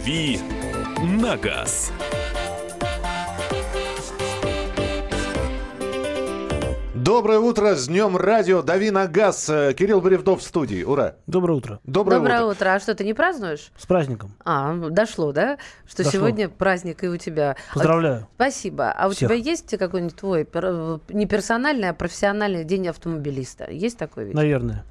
«Дави 0.00 0.38
на 1.02 1.36
газ». 1.36 1.92
Доброе 6.94 7.38
утро, 7.38 7.74
с 7.74 7.86
днем 7.86 8.16
радио, 8.16 8.62
дави 8.62 8.90
на 8.90 9.06
газ. 9.06 9.48
Э, 9.50 9.74
Кирилл 9.74 10.00
Бревдов 10.00 10.40
в 10.40 10.42
студии, 10.42 10.82
ура. 10.84 11.16
Доброе 11.26 11.52
утро. 11.58 11.80
Доброе, 11.84 12.16
Доброе 12.16 12.40
утро. 12.42 12.50
утро. 12.52 12.74
А 12.74 12.80
что, 12.80 12.94
ты 12.94 13.04
не 13.04 13.12
празднуешь? 13.12 13.72
С 13.76 13.84
праздником. 13.84 14.34
А, 14.42 14.74
дошло, 14.74 15.32
да? 15.32 15.58
Что 15.86 15.98
Дошло. 16.04 16.12
сегодня 16.12 16.48
праздник 16.48 17.04
и 17.04 17.08
у 17.08 17.18
тебя. 17.18 17.56
Поздравляю. 17.74 18.22
А, 18.22 18.28
спасибо. 18.36 18.90
А 18.92 19.06
у 19.08 19.10
Всех. 19.10 19.28
тебя 19.28 19.34
есть 19.38 19.76
какой-нибудь 19.76 20.16
твой 20.16 20.44
пер- 20.44 21.00
не 21.10 21.26
персональный, 21.26 21.90
а 21.90 21.94
профессиональный 21.94 22.64
день 22.64 22.88
автомобилиста? 22.88 23.70
Есть 23.70 23.98
такой 23.98 24.24
ведь? 24.24 24.34
Наверное. 24.34 24.84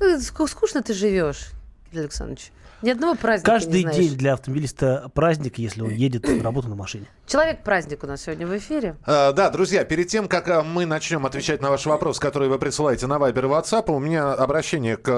Э, 0.00 0.16
ск- 0.16 0.48
Скучно 0.48 0.82
ты 0.82 0.92
живешь, 0.92 1.50
Кирилл 1.90 2.02
Александрович. 2.04 2.50
Ни 2.82 2.90
одного 2.90 3.14
праздника 3.14 3.50
Каждый 3.50 3.74
не 3.76 3.80
знаешь. 3.82 3.96
день 3.96 4.16
для 4.16 4.32
автомобилиста 4.34 5.10
праздник, 5.14 5.58
если 5.58 5.82
он 5.82 5.90
едет 5.90 6.26
на 6.26 6.42
работу 6.42 6.68
на 6.68 6.74
машине. 6.76 7.06
Человек-праздник 7.26 8.02
у 8.02 8.06
нас 8.06 8.22
сегодня 8.22 8.46
в 8.46 8.56
эфире. 8.56 8.96
Э, 9.06 9.32
Да, 9.32 9.50
друзья, 9.50 9.84
перед 9.84 10.08
тем, 10.08 10.28
как 10.28 10.48
э, 10.48 10.62
мы 10.62 10.86
начнем 10.86 11.26
отвечать 11.26 11.60
на 11.60 11.70
ваши 11.70 11.88
вопросы, 11.88 12.20
которые 12.20 12.48
вы 12.48 12.58
присылаете 12.58 13.06
на 13.06 13.18
Вайбер 13.18 13.44
и 13.46 13.48
WhatsApp, 13.48 13.90
у 13.90 13.98
меня 13.98 14.32
обращение 14.32 14.96
к 14.96 15.08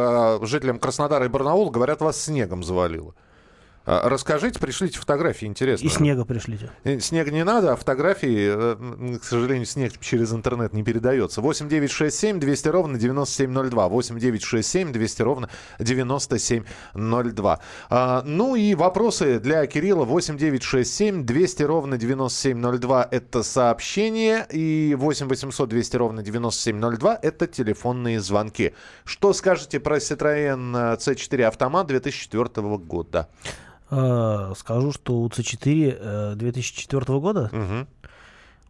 э, 0.43 0.45
жителям 0.47 0.79
Краснодара 0.79 1.25
и 1.25 1.29
Барнаула. 1.29 1.71
Говорят, 1.71 2.01
вас 2.01 2.21
снегом 2.21 2.65
завалило. 2.65 3.15
Э, 3.85 4.01
Расскажите, 4.05 4.59
пришлите 4.59 4.99
фотографии, 4.99 5.47
интересно. 5.47 5.87
И 5.87 5.89
снега 5.89 6.25
пришлите. 6.25 6.71
Э, 6.85 7.01
Снег 7.01 7.31
не 7.33 7.45
надо, 7.45 7.73
а 7.73 7.77
фотографии, 7.77 9.15
э, 9.15 9.19
к 9.19 9.25
сожалению, 9.25 9.67
снег 9.67 9.99
через 10.01 10.33
интернет 10.33 10.73
не 10.73 10.83
передается. 10.83 11.41
8 11.41 11.69
9 11.69 11.91
6 11.91 12.17
7 12.17 12.39
200 12.41 12.69
ровно 12.69 12.99
9702. 12.99 13.89
8 13.89 14.19
9 14.19 14.43
6 14.43 14.69
7 14.69 14.93
200 14.93 15.23
ровно 15.23 15.49
9702. 15.79 17.61
А, 17.91 18.23
ну 18.25 18.55
и 18.55 18.75
вопросы 18.75 19.41
для 19.41 19.67
Кирилла. 19.67 20.05
8 20.05 20.37
9 20.37 20.63
6 20.63 20.95
7 20.95 21.25
200 21.27 21.63
ровно 21.65 21.99
9702 21.99 23.09
это 23.11 23.43
сообщение. 23.43 24.47
И 24.51 24.95
8 24.99 25.29
800 25.29 25.69
200 25.69 25.97
ровно 25.97 26.23
9702 26.23 27.19
это 27.23 27.47
телефонные 27.47 28.21
звонки. 28.21 28.75
Что 29.05 29.33
скажете 29.33 29.81
про 29.81 29.97
Citroёn 29.99 30.97
C4 30.99 31.43
автомат 31.45 31.87
2004 31.89 32.79
года? 32.79 33.29
Э, 33.95 34.53
Скажу, 34.57 34.91
что 34.93 35.21
у 35.21 35.29
C4 35.29 35.99
э, 36.01 36.35
2004 36.37 37.19
года, 37.21 37.51
Мгм. 37.53 37.87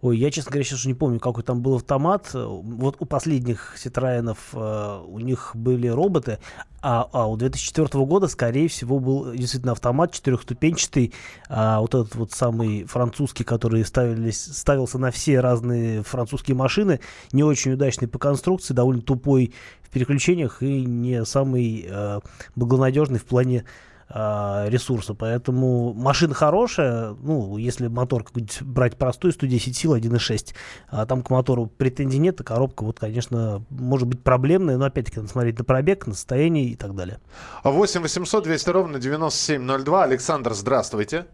ой, 0.01 0.19
я, 0.19 0.33
честно 0.33 0.51
говоря, 0.51 0.65
сейчас 0.65 0.81
уже 0.81 0.89
не 0.89 0.95
помню, 0.95 1.21
какой 1.21 1.45
там 1.45 1.63
был 1.63 1.77
автомат. 1.77 2.31
Вот 2.35 2.97
у 2.99 3.05
последних 3.05 3.77
Citroёnов 3.79 4.39
э, 4.53 5.03
у 5.07 5.21
них 5.21 5.53
были 5.55 5.87
роботы, 5.87 6.39
а, 6.81 7.09
а 7.13 7.29
у 7.29 7.37
2004 7.37 8.05
года, 8.05 8.27
скорее 8.27 8.67
всего, 8.67 8.99
был 8.99 9.33
действительно 9.33 9.73
автомат 9.73 10.11
четырехступенчатый, 10.13 11.13
а 11.49 11.81
вот 11.81 11.95
этот 11.95 12.17
вот 12.17 12.33
самый 12.33 12.83
французский, 12.87 13.45
который 13.45 13.85
ставились, 13.85 14.43
ставился 14.43 14.99
на 14.99 15.13
все 15.13 15.39
разные 15.39 16.03
французские 16.03 16.57
машины, 16.57 16.99
не 17.31 17.45
очень 17.45 17.75
удачный 17.75 18.09
по 18.09 18.19
конструкции, 18.19 18.75
довольно 18.75 19.03
тупой 19.03 19.55
в 19.85 19.91
переключениях 19.91 20.65
и 20.65 20.85
не 20.85 21.25
самый 21.25 21.87
э, 21.89 22.19
благонадежный 22.57 23.21
в 23.21 23.25
плане 23.25 23.65
а, 24.15 24.67
ресурса. 24.69 25.15
Поэтому 25.15 25.95
машина 25.95 26.35
хорошая, 26.35 27.15
ну, 27.23 27.57
если 27.57 27.87
мотор 27.87 28.25
какой-нибудь 28.25 28.61
брать 28.63 28.99
простой, 28.99 29.33
110 29.33 29.75
сил, 29.75 29.95
1.6, 29.97 30.55
а 30.91 31.07
там 31.07 31.23
к 31.23 31.31
мотору 31.31 31.67
претензий 31.67 32.19
нет, 32.19 32.39
а 32.41 32.45
коробка, 32.45 32.85
вот, 32.85 33.01
конечно, 33.01 33.65
может 33.71 34.07
быть 34.07 34.23
проблемная, 34.23 34.77
но 34.77 34.85
опять-таки 34.85 35.17
надо 35.17 35.31
смотреть 35.31 35.59
на 35.59 35.65
пробег, 35.65 36.07
на 36.07 36.13
состояние 36.13 36.67
и 36.67 36.77
так 36.77 36.95
далее. 36.95 37.21
8 37.65 38.03
800 38.03 38.45
200 38.45 38.71
ровно 38.71 38.99
9702. 38.99 40.05
Александр, 40.05 40.53
здравствуйте. 40.53 41.27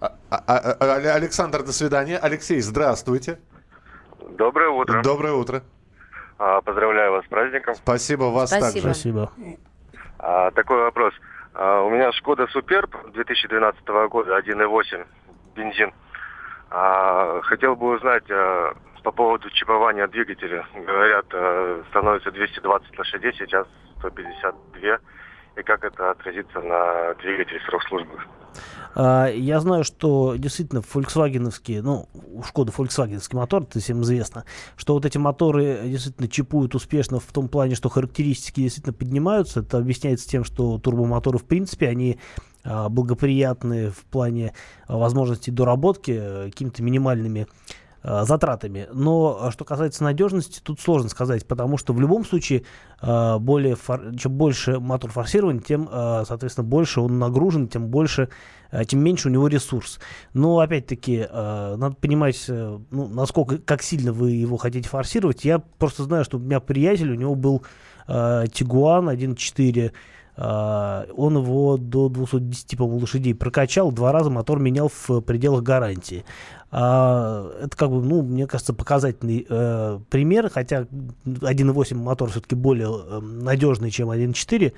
А- 0.00 0.16
а- 0.30 0.42
а- 0.46 0.76
а- 0.80 1.14
Александр, 1.14 1.64
до 1.64 1.72
свидания. 1.72 2.16
Алексей, 2.16 2.60
здравствуйте. 2.60 3.38
Доброе 4.38 4.70
утро. 4.70 5.02
Доброе 5.02 5.34
утро. 5.34 5.62
А, 6.38 6.62
Поздравляю 6.62 7.12
вас 7.12 7.24
с 7.26 7.28
праздником. 7.28 7.74
Спасибо 7.74 8.24
вас 8.24 8.50
Спасибо. 8.50 8.72
также. 8.72 8.80
Спасибо. 8.94 9.30
А, 10.26 10.50
Такой 10.52 10.78
вопрос. 10.78 11.12
А, 11.52 11.82
У 11.82 11.90
меня 11.90 12.10
Шкода 12.12 12.46
Суперб 12.46 12.90
2012 13.12 13.86
года, 14.08 14.38
1.8, 14.38 15.06
бензин. 15.54 15.92
А, 16.70 17.40
Хотел 17.42 17.76
бы 17.76 17.94
узнать 17.94 18.24
а, 18.30 18.72
по 19.02 19.12
поводу 19.12 19.50
чипования 19.50 20.06
двигателя. 20.06 20.66
Говорят, 20.74 21.26
а, 21.32 21.82
становится 21.90 22.30
220 22.30 22.98
лошадей, 22.98 23.34
сейчас 23.34 23.66
152. 23.98 24.98
И 25.56 25.62
как 25.62 25.84
это 25.84 26.10
отразится 26.10 26.60
на 26.60 27.14
двигателе 27.14 27.60
срок 27.66 27.82
службы? 27.88 28.18
А, 28.94 29.28
Я 29.28 29.60
знаю, 29.60 29.84
что 29.84 30.36
действительно 30.36 30.82
фольксвагеновские, 30.82 31.82
ну, 31.82 32.08
у 32.12 32.42
Шкода 32.42 32.72
фольксвагеновский 32.72 33.36
мотор, 33.36 33.62
это 33.62 33.78
всем 33.80 34.02
известно, 34.02 34.44
что 34.76 34.94
вот 34.94 35.04
эти 35.04 35.18
моторы 35.18 35.80
действительно 35.84 36.28
чипуют 36.28 36.74
успешно 36.74 37.20
в 37.20 37.32
том 37.32 37.48
плане, 37.48 37.74
что 37.74 37.88
характеристики 37.88 38.60
действительно 38.60 38.94
поднимаются. 38.94 39.60
Это 39.60 39.78
объясняется 39.78 40.28
тем, 40.28 40.44
что 40.44 40.78
турбомоторы, 40.78 41.38
в 41.38 41.44
принципе, 41.44 41.88
они 41.88 42.18
а, 42.64 42.88
благоприятны 42.88 43.90
в 43.90 44.04
плане 44.04 44.54
а, 44.86 44.96
возможности 44.96 45.50
доработки 45.50 46.16
э, 46.18 46.44
какими-то 46.46 46.82
минимальными 46.82 47.46
затратами. 48.04 48.86
Но 48.92 49.38
а, 49.40 49.50
что 49.50 49.64
касается 49.64 50.04
надежности, 50.04 50.60
тут 50.62 50.78
сложно 50.80 51.08
сказать, 51.08 51.46
потому 51.46 51.78
что 51.78 51.94
в 51.94 52.00
любом 52.00 52.24
случае 52.24 52.64
а, 53.00 53.38
более 53.38 53.76
чем 54.18 54.32
больше 54.32 54.78
мотор 54.78 55.10
форсирован, 55.10 55.60
тем, 55.60 55.88
соответственно, 55.90 56.66
больше 56.66 57.00
он 57.00 57.18
нагружен, 57.18 57.68
тем 57.68 57.88
больше, 57.88 58.28
тем 58.86 59.02
меньше 59.02 59.28
у 59.28 59.30
него 59.30 59.48
ресурс. 59.48 60.00
Но 60.34 60.58
опять-таки 60.58 61.26
надо 61.32 61.94
понимать, 61.94 62.44
э, 62.48 62.78
ну, 62.90 63.08
насколько, 63.08 63.58
как 63.58 63.82
сильно 63.82 64.12
вы 64.12 64.32
его 64.32 64.56
хотите 64.56 64.88
форсировать. 64.88 65.44
Я 65.44 65.58
просто 65.58 66.04
знаю, 66.04 66.24
что 66.24 66.38
у 66.38 66.40
меня 66.40 66.60
приятель, 66.60 67.10
у 67.10 67.14
него 67.14 67.34
был 67.34 67.64
Тигуан 68.06 69.08
1.4 69.08 69.88
а, 69.88 69.92
он 70.36 71.36
его 71.36 71.76
до 71.76 72.08
210, 72.08 72.76
по-моему, 72.76 73.00
лошадей 73.00 73.34
прокачал, 73.34 73.92
два 73.92 74.10
раза 74.10 74.30
мотор 74.30 74.58
менял 74.58 74.88
в 74.88 75.20
пределах 75.20 75.62
гарантии. 75.62 76.24
А, 76.76 77.52
это 77.62 77.76
как 77.76 77.88
бы, 77.88 78.02
ну, 78.02 78.22
мне 78.22 78.48
кажется, 78.48 78.74
показательный 78.74 79.46
э, 79.48 80.00
пример, 80.10 80.50
хотя 80.50 80.88
1.8 81.24 81.94
мотор 81.94 82.30
все-таки 82.30 82.56
более 82.56 82.88
э, 82.88 83.20
надежный, 83.20 83.92
чем 83.92 84.10
1.4. 84.10 84.72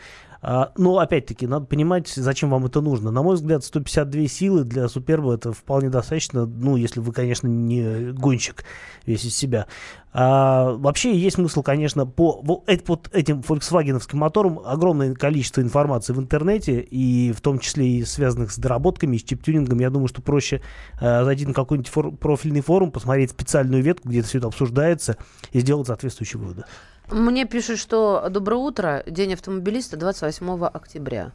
А, 0.49 0.71
но, 0.77 1.01
опять-таки, 1.01 1.45
надо 1.49 1.67
понимать, 1.67 2.07
зачем 2.07 2.51
вам 2.51 2.67
это 2.67 2.81
нужно. 2.81 3.11
На 3.11 3.21
мой 3.21 3.34
взгляд, 3.34 3.65
152 3.65 4.29
силы 4.29 4.62
для 4.62 4.87
Суперба 4.87 5.34
это 5.34 5.53
вполне 5.53 5.91
достаточно, 5.91 6.47
ну, 6.47 6.77
если 6.77 7.01
вы, 7.01 7.12
конечно, 7.12 7.49
не 7.49 8.12
гонщик 8.12 8.65
весь 9.06 9.25
из 9.25 9.37
себя. 9.37 9.67
А, 10.12 10.75
вообще 10.75 11.19
есть 11.19 11.35
смысл, 11.35 11.65
конечно, 11.65 12.06
по 12.06 12.41
вот, 12.45 12.69
эт- 12.69 12.85
вот 12.87 13.11
этим 13.12 13.43
фольксвагеновским 13.43 14.21
моторам 14.21 14.61
огромное 14.65 15.15
количество 15.15 15.62
информации 15.62 16.12
в 16.12 16.21
интернете, 16.21 16.81
и 16.81 17.33
в 17.33 17.41
том 17.41 17.59
числе 17.59 17.89
и 17.89 18.05
связанных 18.05 18.53
с 18.53 18.56
доработками, 18.56 19.17
и 19.17 19.19
с 19.19 19.25
чип-тюнингом. 19.25 19.81
Я 19.81 19.91
думаю, 19.91 20.06
что 20.06 20.23
проще 20.23 20.62
э, 21.01 21.25
зайти 21.25 21.45
на 21.45 21.55
какой-нибудь 21.55 21.91
фор- 21.91 22.12
профильный 22.12 22.61
форум, 22.61 22.93
посмотреть 22.93 23.31
специальную 23.33 23.83
ветку, 23.83 24.09
где 24.11 24.21
это 24.21 24.29
все 24.29 24.39
это 24.39 24.47
обсуждается, 24.47 25.17
и 25.51 25.59
сделать 25.59 25.89
соответствующие 25.89 26.41
выводы. 26.41 26.65
Мне 27.11 27.44
пишут, 27.44 27.78
что 27.78 28.27
доброе 28.31 28.56
утро, 28.56 29.03
день 29.06 29.34
автомобилиста 29.34 29.97
28 29.97 30.65
октября. 30.67 31.33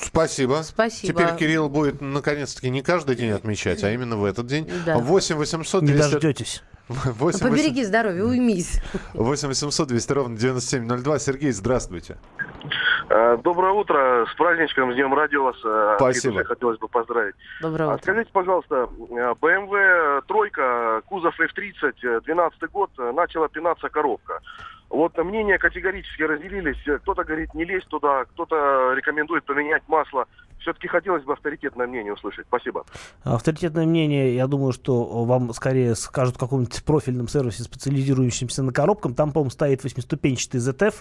Спасибо. 0.00 0.62
Спасибо. 0.62 1.12
Теперь 1.12 1.36
Кирилл 1.36 1.68
будет 1.68 2.00
наконец-таки 2.00 2.70
не 2.70 2.82
каждый 2.82 3.16
день 3.16 3.30
отмечать, 3.30 3.82
а 3.82 3.90
именно 3.90 4.16
в 4.16 4.24
этот 4.24 4.46
день. 4.46 4.70
Да. 4.86 4.98
8 4.98 5.36
800 5.36 5.82
Не 5.82 5.92
200... 5.92 6.10
дождетесь. 6.12 6.62
8 6.88 7.40
Побереги 7.40 7.84
здоровье, 7.84 8.24
уймись. 8.24 8.80
8 9.14 9.48
800 9.48 9.88
200 9.88 10.12
ровно 10.12 10.36
9702. 10.36 11.18
Сергей, 11.18 11.52
здравствуйте. 11.52 12.16
Э, 13.14 13.36
Доброе 13.42 13.72
утро. 13.72 14.24
С 14.26 14.34
праздничком, 14.36 14.90
с 14.92 14.94
Днем 14.94 15.12
Радио 15.12 15.44
вас. 15.44 15.56
э, 15.64 15.96
Спасибо. 15.98 16.44
Хотелось 16.44 16.78
бы 16.78 16.88
поздравить. 16.88 17.34
Доброе 17.60 17.90
А 17.90 17.94
утро. 17.94 18.02
скажите, 18.02 18.30
пожалуйста, 18.32 18.88
э, 19.10 19.34
BMW 19.38 20.22
тройка, 20.26 21.02
кузов 21.06 21.38
F30, 21.38 22.22
12 22.22 22.70
год, 22.70 22.90
э, 22.98 23.12
начала 23.12 23.48
пинаться 23.48 23.90
коробка. 23.90 24.40
Вот 24.88 25.16
мнения 25.18 25.58
категорически 25.58 26.22
разделились. 26.22 26.78
Э, 26.86 26.98
Кто-то 27.00 27.24
говорит, 27.24 27.52
не 27.54 27.64
лезь 27.66 27.84
туда, 27.84 28.24
кто-то 28.24 28.94
рекомендует 28.94 29.44
поменять 29.44 29.82
масло. 29.88 30.26
Все-таки 30.62 30.88
хотелось 30.88 31.24
бы 31.24 31.32
авторитетное 31.32 31.86
мнение 31.86 32.12
услышать. 32.12 32.46
Спасибо. 32.46 32.84
Авторитетное 33.24 33.84
мнение, 33.84 34.34
я 34.34 34.46
думаю, 34.46 34.72
что 34.72 35.24
вам 35.24 35.52
скорее 35.52 35.94
скажут 35.94 36.36
в 36.36 36.38
каком-нибудь 36.38 36.84
профильном 36.84 37.28
сервисе, 37.28 37.64
специализирующемся 37.64 38.62
на 38.62 38.72
коробкам. 38.72 39.14
Там, 39.14 39.32
по-моему, 39.32 39.50
стоит 39.50 39.82
восьмиступенчатый 39.82 40.60
ZF. 40.60 40.94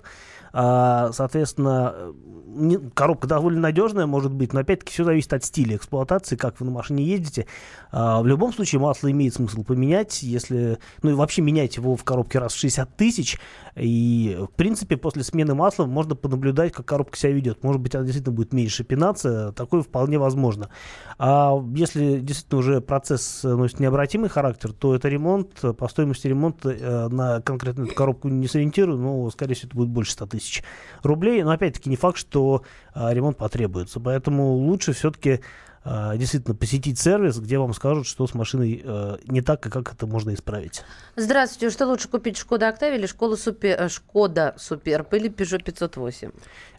А, 0.53 1.11
соответственно, 1.13 1.93
э, 1.95 2.77
коробка 2.93 3.27
довольно 3.27 3.61
надежная, 3.61 4.05
может 4.05 4.33
быть, 4.33 4.51
но 4.51 4.59
опять-таки 4.59 4.91
все 4.91 5.03
зависит 5.03 5.31
от 5.33 5.45
стиля 5.45 5.77
эксплуатации, 5.77 6.35
как 6.35 6.59
вы 6.59 6.65
на 6.65 6.71
машине 6.73 7.03
ездите. 7.03 7.47
А, 7.91 8.21
в 8.21 8.27
любом 8.27 8.51
случае 8.51 8.81
масло 8.81 9.09
имеет 9.11 9.33
смысл 9.33 9.63
поменять, 9.63 10.23
если, 10.23 10.79
ну 11.03 11.11
и 11.11 11.13
вообще 11.13 11.41
менять 11.41 11.77
его 11.77 11.95
в 11.95 12.03
коробке 12.03 12.39
раз 12.39 12.53
в 12.53 12.57
60 12.57 12.97
тысяч, 12.97 13.39
и 13.75 14.37
в 14.39 14.55
принципе 14.55 14.97
после 14.97 15.23
смены 15.23 15.55
масла 15.55 15.85
можно 15.85 16.15
понаблюдать, 16.15 16.73
как 16.73 16.85
коробка 16.85 17.17
себя 17.17 17.31
ведет. 17.31 17.63
Может 17.63 17.81
быть, 17.81 17.95
она 17.95 18.03
действительно 18.03 18.35
будет 18.35 18.51
меньше 18.51 18.83
пинаться, 18.83 19.50
такое 19.51 19.81
вполне 19.81 20.17
возможно. 20.17 20.69
А 21.17 21.53
если 21.75 22.19
действительно 22.19 22.59
уже 22.59 22.81
процесс 22.81 23.43
носит 23.43 23.79
необратимый 23.79 24.29
характер, 24.29 24.73
то 24.73 24.95
это 24.95 25.07
ремонт, 25.07 25.61
по 25.77 25.87
стоимости 25.87 26.27
ремонта 26.27 26.69
э, 26.69 27.07
на 27.09 27.41
конкретно 27.41 27.83
эту 27.83 27.93
коробку 27.93 28.27
не 28.27 28.47
сориентирую, 28.47 28.97
но, 28.97 29.29
скорее 29.29 29.55
всего, 29.55 29.67
это 29.69 29.77
будет 29.77 29.89
больше 29.89 30.13
100 30.13 30.25
тысяч 30.27 30.63
рублей. 31.03 31.43
Но 31.43 31.51
опять-таки 31.51 31.89
не 31.89 31.95
факт, 31.95 32.17
что 32.17 32.63
э, 32.95 33.13
ремонт 33.13 33.37
потребуется. 33.37 33.99
Поэтому 33.99 34.53
лучше 34.53 34.93
все-таки 34.93 35.41
э, 35.83 36.17
действительно 36.17 36.55
посетить 36.55 36.99
сервис, 36.99 37.39
где 37.39 37.57
вам 37.57 37.73
скажут, 37.73 38.07
что 38.07 38.27
с 38.27 38.33
машиной 38.33 38.81
э, 38.83 39.17
не 39.25 39.41
так, 39.41 39.65
и 39.65 39.69
как 39.69 39.93
это 39.93 40.07
можно 40.07 40.33
исправить. 40.33 40.83
Здравствуйте. 41.15 41.73
Что 41.73 41.87
лучше 41.87 42.07
купить, 42.07 42.37
Шкода 42.37 42.69
Октавия 42.69 42.97
или 42.97 43.05
Шкода 43.05 43.35
Супер, 43.35 43.81
э, 43.81 43.89
Шкода 43.89 44.55
Суперб 44.57 45.13
или 45.13 45.29
Peugeot 45.29 45.63
508? 45.63 46.31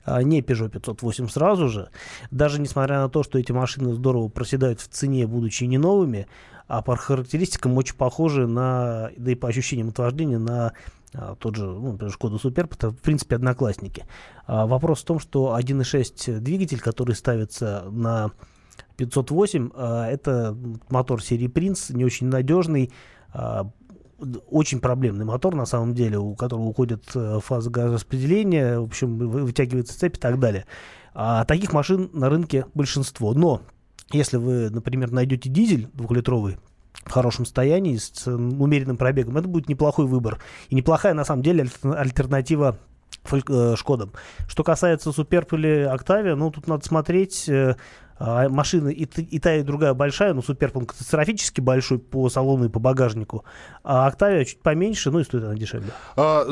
А 0.05 0.23
не 0.23 0.41
Peugeot 0.41 0.71
508 0.71 1.29
сразу 1.29 1.69
же. 1.69 1.91
Даже 2.31 2.61
несмотря 2.61 3.01
на 3.01 3.09
то, 3.09 3.23
что 3.23 3.39
эти 3.39 3.53
машины 3.53 3.95
здорово 3.95 4.29
проседают 4.29 4.81
в 4.81 4.89
цене, 4.89 5.27
будучи 5.27 5.65
не 5.65 5.79
новыми, 5.79 6.27
а 6.69 6.83
по 6.83 6.97
характеристикам 6.97 7.77
очень 7.77 7.97
похожи 7.97 8.47
на, 8.47 9.11
да 9.17 9.33
и 9.33 9.35
по 9.35 9.49
ощущениям 9.49 9.89
от 9.89 9.99
вождения, 9.99 10.39
на 10.39 10.73
а, 11.15 11.35
тот 11.37 11.57
же, 11.57 11.67
ну, 11.67 11.93
например, 11.93 12.13
Шкода 12.13 12.39
Суперб, 12.39 12.73
это, 12.75 12.91
в 12.91 12.97
принципе, 12.97 13.37
одноклассники. 13.37 14.07
А 14.47 14.67
вопрос 14.67 15.03
в 15.03 15.05
том, 15.05 15.19
что 15.19 15.57
1.6 15.59 16.39
двигатель, 16.39 16.81
который 16.81 17.15
ставится 17.15 17.85
на 17.91 18.31
508, 19.07 19.71
а, 19.75 20.09
это 20.09 20.57
мотор 20.91 21.23
серии 21.23 21.49
Принц, 21.49 21.91
не 21.91 22.05
очень 22.05 22.27
надежный, 22.27 22.93
а, 23.33 23.71
очень 24.51 24.81
проблемный 24.81 25.25
мотор, 25.25 25.55
на 25.55 25.67
самом 25.67 25.95
деле, 25.95 26.19
у 26.19 26.35
которого 26.35 26.67
уходит 26.67 27.05
э, 27.17 27.41
фаза 27.43 27.71
газораспределения, 27.71 28.79
в 28.79 28.85
общем, 28.85 29.19
вытягивается 29.19 29.99
цепь 29.99 30.17
и 30.17 30.21
так 30.21 30.39
далее. 30.39 30.65
А 31.13 31.45
таких 31.45 31.73
машин 31.73 32.09
на 32.13 32.31
рынке 32.31 32.67
большинство. 32.73 33.35
Но 33.35 33.63
если 34.13 34.37
вы, 34.37 34.71
например, 34.71 35.11
найдете 35.11 35.51
дизель 35.51 35.89
двухлитровый, 35.93 36.59
в 37.05 37.11
хорошем 37.11 37.45
состоянии, 37.45 37.97
с 37.97 38.29
умеренным 38.29 38.97
пробегом, 38.97 39.37
это 39.37 39.49
будет 39.49 39.69
неплохой 39.69 40.07
выбор. 40.07 40.39
И 40.69 40.75
неплохая, 40.75 41.15
на 41.15 41.25
самом 41.25 41.43
деле, 41.43 41.67
альтернатива 41.83 42.79
Шкодам. 43.77 44.13
Что 44.49 44.65
касается 44.65 45.13
Суперб 45.13 45.53
или 45.53 45.81
Октавия, 45.83 46.35
ну, 46.35 46.51
тут 46.51 46.67
надо 46.67 46.85
смотреть, 46.85 47.49
э, 47.49 47.77
а, 48.19 48.49
машины 48.49 48.93
и, 48.93 49.05
и 49.05 49.39
та, 49.39 49.55
и 49.57 49.63
другая 49.63 49.95
большая, 49.95 50.35
но 50.35 50.43
Суперб 50.43 50.77
он 50.77 50.87
катастрофически 50.87 51.61
большой 51.61 51.99
по 51.99 52.29
салону 52.29 52.67
и 52.67 52.69
по 52.69 52.79
багажнику, 52.79 53.45
а 53.85 54.07
Октавия 54.07 54.45
чуть 54.45 54.63
поменьше, 54.63 55.11
ну 55.11 55.21
и 55.21 55.25
стоит 55.25 55.45
она 55.45 55.55
дешевле. 55.55 55.91
А, 56.17 56.45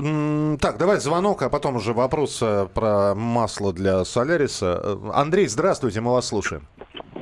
так, 0.60 0.78
давай 0.78 0.98
звонок, 0.98 1.42
а 1.42 1.50
потом 1.50 1.76
уже 1.76 1.92
вопрос 1.92 2.40
э, 2.42 2.66
про 2.72 3.14
масло 3.14 3.72
для 3.72 4.04
Соляриса. 4.04 4.98
Андрей, 5.12 5.46
здравствуйте, 5.46 6.00
мы 6.00 6.12
вас 6.12 6.26
слушаем. 6.26 6.66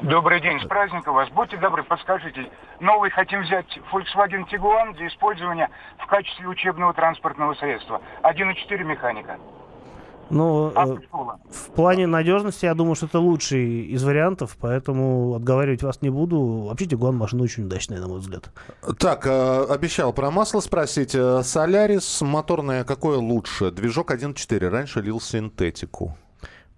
Добрый 0.03 0.41
день, 0.41 0.61
с 0.61 0.65
праздником 0.65 1.15
вас. 1.15 1.29
Будьте 1.31 1.57
добры, 1.57 1.83
подскажите, 1.83 2.49
новый 2.79 3.11
хотим 3.11 3.43
взять 3.43 3.67
Volkswagen 3.93 4.49
Tiguan 4.49 4.95
для 4.95 5.09
использования 5.09 5.69
в 5.99 6.07
качестве 6.07 6.47
учебного 6.47 6.95
транспортного 6.95 7.55
средства. 7.55 8.01
1,4 8.23 8.85
механика. 8.85 9.39
Ну, 10.31 10.73
э, 10.75 10.97
в 11.51 11.71
плане 11.75 12.07
надежности, 12.07 12.67
я 12.67 12.75
думаю, 12.75 12.95
что 12.95 13.07
это 13.07 13.19
лучший 13.19 13.87
из 13.87 14.03
вариантов, 14.05 14.57
поэтому 14.61 15.35
отговаривать 15.35 15.83
вас 15.83 16.03
не 16.03 16.11
буду. 16.11 16.67
Вообще, 16.69 16.87
Тигуан 16.87 17.17
машина 17.17 17.45
очень 17.45 17.65
удачная, 17.65 18.01
на 18.01 18.09
мой 18.09 18.21
взгляд. 18.21 18.51
Так, 18.99 19.27
э, 19.27 19.65
обещал 19.65 20.13
про 20.13 20.31
масло 20.31 20.61
спросить. 20.61 21.17
Солярис 21.43 22.21
моторное 22.21 22.85
какое 22.85 23.19
лучше? 23.19 23.71
Движок 23.71 24.11
1.4. 24.11 24.69
Раньше 24.69 25.01
лил 25.01 25.21
синтетику. 25.21 26.17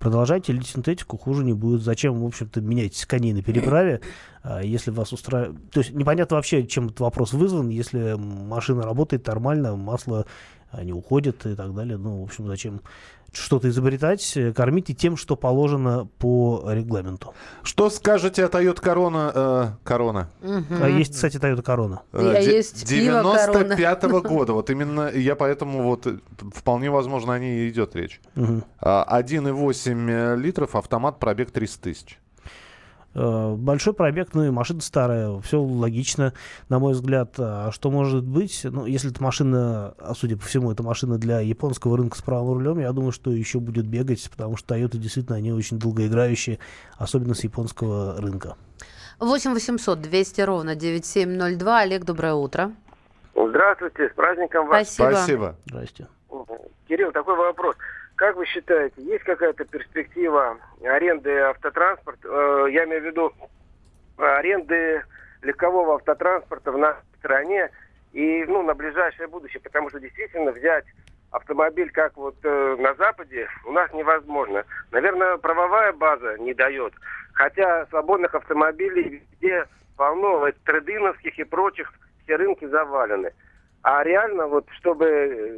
Продолжайте 0.00 0.54
лить 0.54 0.66
синтетику, 0.66 1.18
хуже 1.18 1.44
не 1.44 1.52
будет. 1.52 1.82
Зачем, 1.82 2.22
в 2.22 2.26
общем-то, 2.26 2.62
менять 2.62 3.04
коней 3.04 3.34
на 3.34 3.42
переправе, 3.42 4.00
а, 4.42 4.62
если 4.62 4.90
вас 4.90 5.12
устраивает... 5.12 5.70
То 5.70 5.80
есть 5.80 5.92
непонятно 5.92 6.36
вообще, 6.36 6.66
чем 6.66 6.86
этот 6.86 7.00
вопрос 7.00 7.34
вызван. 7.34 7.68
Если 7.68 8.14
машина 8.16 8.82
работает 8.84 9.26
нормально, 9.26 9.76
масло 9.76 10.24
не 10.82 10.94
уходит 10.94 11.44
и 11.46 11.54
так 11.54 11.74
далее. 11.74 11.98
Ну, 11.98 12.20
в 12.20 12.24
общем, 12.24 12.46
зачем 12.46 12.80
что-то 13.32 13.68
изобретать, 13.68 14.36
э, 14.36 14.52
кормите 14.52 14.94
тем, 14.94 15.16
что 15.16 15.36
положено 15.36 16.08
по 16.18 16.64
регламенту. 16.68 17.34
Что 17.62 17.90
скажете 17.90 18.44
о 18.44 18.48
Toyota 18.48 18.82
Corona? 18.82 19.32
Э, 19.34 19.70
Corona. 19.84 20.26
Угу. 20.42 20.82
А 20.82 20.88
есть, 20.88 21.14
кстати, 21.14 21.36
Toyota 21.36 21.62
Corona. 21.62 22.00
Э, 22.12 22.34
а 22.36 22.40
есть 22.40 22.84
95 22.86 24.04
-го 24.04 24.20
года. 24.28 24.52
Вот 24.52 24.70
именно 24.70 25.10
я 25.10 25.34
поэтому 25.34 25.82
вот 25.82 26.06
э, 26.06 26.18
вполне 26.54 26.90
возможно 26.90 27.34
о 27.34 27.38
ней 27.38 27.68
идет 27.68 27.94
речь. 27.96 28.20
Угу. 28.36 28.62
1,8 28.80 30.36
литров, 30.36 30.74
автомат, 30.74 31.18
пробег 31.18 31.50
300 31.50 31.82
тысяч. 31.82 32.18
Э, 33.14 33.54
большой 33.56 33.92
пробег, 33.92 34.28
ну 34.34 34.44
и 34.44 34.50
машина 34.50 34.80
старая, 34.80 35.40
все 35.40 35.60
логично, 35.60 36.32
на 36.68 36.78
мой 36.78 36.92
взгляд. 36.92 37.34
А 37.38 37.70
что 37.72 37.90
может 37.90 38.24
быть? 38.24 38.60
Ну, 38.64 38.86
если 38.86 39.10
это 39.10 39.22
машина, 39.22 39.94
а 39.98 40.14
судя 40.14 40.36
по 40.36 40.44
всему, 40.44 40.70
это 40.70 40.82
машина 40.82 41.18
для 41.18 41.40
японского 41.40 41.96
рынка 41.96 42.16
с 42.16 42.22
правым 42.22 42.54
рулем, 42.54 42.78
я 42.78 42.92
думаю, 42.92 43.12
что 43.12 43.30
еще 43.30 43.58
будет 43.58 43.86
бегать, 43.86 44.30
потому 44.30 44.56
что 44.56 44.74
Toyota 44.74 44.96
действительно, 44.96 45.36
они 45.36 45.52
очень 45.52 45.78
долгоиграющие, 45.78 46.58
особенно 46.98 47.34
с 47.34 47.42
японского 47.42 48.20
рынка. 48.20 48.56
8 49.18 49.52
800 49.52 50.00
200 50.00 50.40
ровно 50.42 50.74
9702. 50.74 51.80
Олег, 51.80 52.04
доброе 52.04 52.34
утро. 52.34 52.72
Здравствуйте, 53.34 54.08
с 54.08 54.14
праздником 54.14 54.68
вас. 54.68 54.94
Спасибо. 54.94 55.16
Спасибо. 55.16 55.56
Здрасте. 55.66 56.06
Кирилл, 56.88 57.12
такой 57.12 57.36
вопрос. 57.36 57.76
Как 58.20 58.36
вы 58.36 58.44
считаете, 58.44 59.00
есть 59.00 59.24
какая-то 59.24 59.64
перспектива 59.64 60.58
аренды 60.84 61.38
автотранспорта, 61.38 62.28
э, 62.28 62.66
я 62.70 62.84
имею 62.84 63.00
в 63.00 63.06
виду 63.06 63.32
аренды 64.18 65.02
легкового 65.40 65.94
автотранспорта 65.94 66.70
в 66.70 66.76
нашей 66.76 67.00
стране 67.16 67.70
и 68.12 68.44
ну, 68.46 68.62
на 68.62 68.74
ближайшее 68.74 69.26
будущее, 69.26 69.62
потому 69.62 69.88
что 69.88 70.00
действительно 70.00 70.52
взять 70.52 70.84
автомобиль, 71.30 71.90
как 71.92 72.14
вот 72.18 72.36
э, 72.42 72.76
на 72.78 72.92
Западе, 72.96 73.48
у 73.64 73.72
нас 73.72 73.90
невозможно. 73.94 74.66
Наверное, 74.90 75.38
правовая 75.38 75.94
база 75.94 76.36
не 76.40 76.52
дает. 76.52 76.92
Хотя 77.32 77.86
свободных 77.86 78.34
автомобилей 78.34 79.22
везде 79.32 79.64
полно, 79.96 80.40
вот, 80.40 80.54
трейдиновских 80.66 81.38
и 81.38 81.44
прочих, 81.44 81.90
все 82.24 82.36
рынки 82.36 82.66
завалены. 82.66 83.32
А 83.82 84.04
реально, 84.04 84.46
вот, 84.46 84.66
чтобы 84.78 85.06
э, 85.06 85.56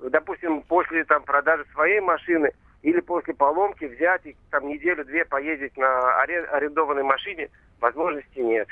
допустим, 0.00 0.62
после 0.62 1.04
там 1.04 1.22
продажи 1.22 1.64
своей 1.72 2.00
машины 2.00 2.52
или 2.82 3.00
после 3.00 3.34
поломки 3.34 3.84
взять 3.84 4.24
и 4.26 4.36
там 4.50 4.68
неделю-две 4.68 5.24
поездить 5.24 5.76
на 5.76 6.20
арендованной 6.22 7.02
машине, 7.02 7.48
возможности 7.80 8.38
нет. 8.38 8.68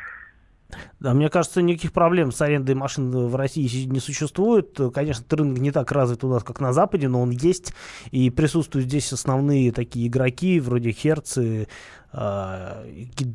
Да, 0.99 1.13
мне 1.13 1.29
кажется, 1.29 1.61
никаких 1.61 1.93
проблем 1.93 2.33
с 2.33 2.41
арендой 2.41 2.75
машин 2.75 3.11
в 3.11 3.37
России 3.37 3.85
не 3.85 4.01
существует. 4.01 4.79
Конечно, 4.95 5.25
рынок 5.31 5.59
не 5.59 5.71
так 5.71 5.93
развит 5.93 6.25
у 6.25 6.29
нас, 6.29 6.43
как 6.43 6.59
на 6.61 6.73
Западе, 6.73 7.07
но 7.09 7.21
он 7.21 7.31
есть. 7.31 7.75
И 8.13 8.31
присутствуют 8.31 8.89
здесь 8.89 9.13
основные 9.13 9.73
такие 9.73 10.07
игроки, 10.09 10.59
вроде 10.59 10.93
Херцы. 10.93 11.69
А, 12.19 12.83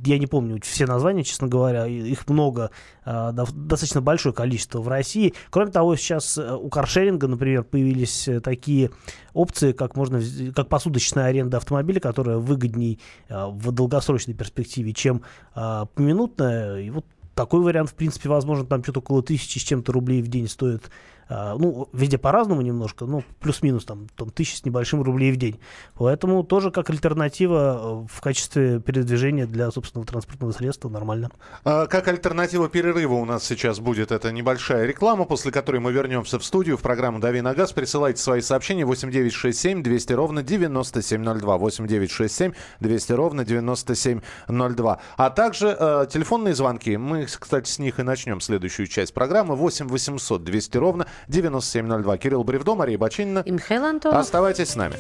я 0.05 0.17
не 0.17 0.25
помню 0.25 0.59
все 0.63 0.87
названия, 0.87 1.23
честно 1.23 1.47
говоря. 1.47 1.85
Их 1.85 2.27
много, 2.27 2.71
а, 3.05 3.31
достаточно 3.31 4.01
большое 4.01 4.33
количество 4.33 4.81
в 4.81 4.87
России. 4.87 5.35
Кроме 5.51 5.71
того, 5.71 5.95
сейчас 5.95 6.39
э, 6.39 6.55
у 6.55 6.67
каршеринга, 6.69 7.27
например, 7.27 7.63
появились 7.63 8.27
э, 8.27 8.39
такие 8.39 8.89
опции, 9.33 9.71
как 9.71 9.95
можно, 9.95 10.19
как 10.55 10.67
посудочная 10.67 11.25
аренда 11.25 11.57
автомобиля, 11.57 11.99
которая 11.99 12.37
выгодней 12.37 12.99
а, 13.29 13.49
в 13.49 13.71
долгосрочной 13.71 14.33
перспективе, 14.33 14.93
чем 14.93 15.21
поминутная. 15.53 16.79
И 16.79 16.89
вот 16.89 17.05
такой 17.35 17.61
вариант, 17.61 17.89
в 17.89 17.95
принципе, 17.95 18.29
возможно, 18.29 18.65
там 18.65 18.83
что-то 18.83 18.99
около 18.99 19.23
тысячи 19.23 19.59
с 19.59 19.61
чем-то 19.61 19.91
рублей 19.91 20.21
в 20.21 20.27
день 20.27 20.47
стоит 20.47 20.89
ну, 21.31 21.87
везде 21.93 22.17
по-разному 22.17 22.61
немножко, 22.61 23.05
ну, 23.05 23.23
плюс-минус 23.39 23.85
там, 23.85 24.07
там 24.15 24.29
тысяча 24.29 24.57
с 24.57 24.65
небольшим 24.65 25.01
рублей 25.01 25.31
в 25.31 25.37
день. 25.37 25.59
Поэтому 25.95 26.43
тоже 26.43 26.71
как 26.71 26.89
альтернатива 26.89 28.03
э, 28.03 28.13
в 28.13 28.21
качестве 28.21 28.79
передвижения 28.79 29.45
для 29.45 29.71
собственного 29.71 30.05
транспортного 30.05 30.51
средства 30.51 30.89
нормально. 30.89 31.31
А, 31.63 31.87
как 31.87 32.07
альтернатива 32.07 32.67
перерыва 32.67 33.13
у 33.13 33.25
нас 33.25 33.45
сейчас 33.45 33.79
будет 33.79 34.11
эта 34.11 34.31
небольшая 34.31 34.85
реклама, 34.85 35.25
после 35.25 35.51
которой 35.51 35.79
мы 35.79 35.91
вернемся 35.91 36.37
в 36.37 36.43
студию 36.43 36.77
в 36.77 36.81
программу 36.81 37.19
«Дави 37.19 37.41
на 37.41 37.53
газ». 37.53 37.71
Присылайте 37.71 38.21
свои 38.21 38.41
сообщения 38.41 38.85
8967 38.85 39.83
200 39.83 40.13
ровно 40.13 40.43
9702. 40.43 41.57
8967 41.57 42.53
200 42.79 43.11
ровно 43.13 43.45
9702. 43.45 44.99
А 45.17 45.29
также 45.29 45.75
э, 45.79 46.07
телефонные 46.11 46.55
звонки. 46.55 46.97
Мы, 46.97 47.25
кстати, 47.25 47.69
с 47.69 47.79
них 47.79 47.99
и 47.99 48.03
начнем 48.03 48.41
следующую 48.41 48.87
часть 48.87 49.13
программы. 49.13 49.55
8 49.55 49.87
800 49.87 50.43
200 50.43 50.77
ровно 50.77 51.07
9702. 51.27 52.17
Кирилл 52.17 52.43
Бревдо, 52.43 52.75
Мария 52.75 52.97
Бочинина. 52.97 53.39
И 53.45 53.51
Михаил 53.51 53.85
Антонов. 53.85 54.19
Оставайтесь 54.19 54.69
с 54.69 54.75
нами. 54.75 54.95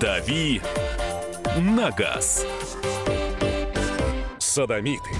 «Дави 0.00 0.62
на 1.58 1.90
газ». 1.90 2.46
Садомиты, 4.38 5.10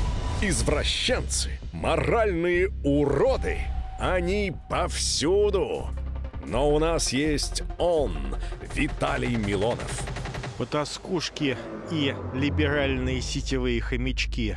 извращенцы, 0.40 1.60
моральные 1.72 2.70
уроды. 2.82 3.58
Они 4.00 4.52
повсюду. 4.70 5.88
Но 6.46 6.70
у 6.70 6.78
нас 6.78 7.12
есть 7.12 7.62
он, 7.78 8.16
Виталий 8.74 9.36
Милонов. 9.36 10.02
Потаскушки 10.56 11.56
и 11.90 12.14
либеральные 12.34 13.20
сетевые 13.20 13.80
хомячки. 13.80 14.56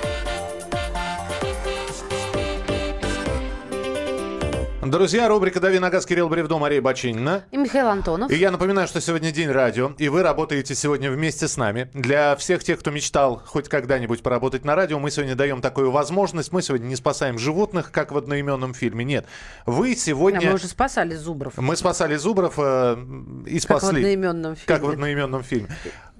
Друзья, 4.81 5.27
рубрика 5.27 5.59
«Дави 5.59 5.77
на 5.77 5.91
газ» 5.91 6.07
Кирилл 6.07 6.27
Бревдо, 6.27 6.57
Мария 6.57 6.81
Бачинина. 6.81 7.43
И 7.51 7.57
Михаил 7.57 7.87
Антонов. 7.87 8.31
И 8.31 8.35
я 8.35 8.49
напоминаю, 8.49 8.87
что 8.87 8.99
сегодня 8.99 9.31
день 9.31 9.49
радио, 9.51 9.91
и 9.99 10.09
вы 10.09 10.23
работаете 10.23 10.73
сегодня 10.73 11.11
вместе 11.11 11.47
с 11.47 11.55
нами. 11.55 11.91
Для 11.93 12.35
всех 12.35 12.63
тех, 12.63 12.79
кто 12.79 12.89
мечтал 12.89 13.43
хоть 13.45 13.69
когда-нибудь 13.69 14.23
поработать 14.23 14.65
на 14.65 14.75
радио, 14.75 14.97
мы 14.97 15.11
сегодня 15.11 15.35
даем 15.35 15.61
такую 15.61 15.91
возможность. 15.91 16.51
Мы 16.51 16.63
сегодня 16.63 16.87
не 16.87 16.95
спасаем 16.95 17.37
животных, 17.37 17.91
как 17.91 18.11
в 18.11 18.17
одноименном 18.17 18.73
фильме. 18.73 19.05
Нет. 19.05 19.27
Вы 19.67 19.95
сегодня... 19.95 20.39
А 20.39 20.49
мы 20.49 20.53
уже 20.55 20.67
спасали 20.67 21.13
зубров. 21.13 21.53
Мы 21.57 21.75
спасали 21.75 22.15
зубров 22.15 22.55
э, 22.57 22.97
и 23.45 23.59
спасли... 23.59 23.87
Как 23.87 23.93
в 23.93 23.97
одноименном 23.97 24.55
фильме. 24.55 24.65
Как 24.65 24.81
в 24.81 24.89
одноименном 24.89 25.43
фильме. 25.43 25.69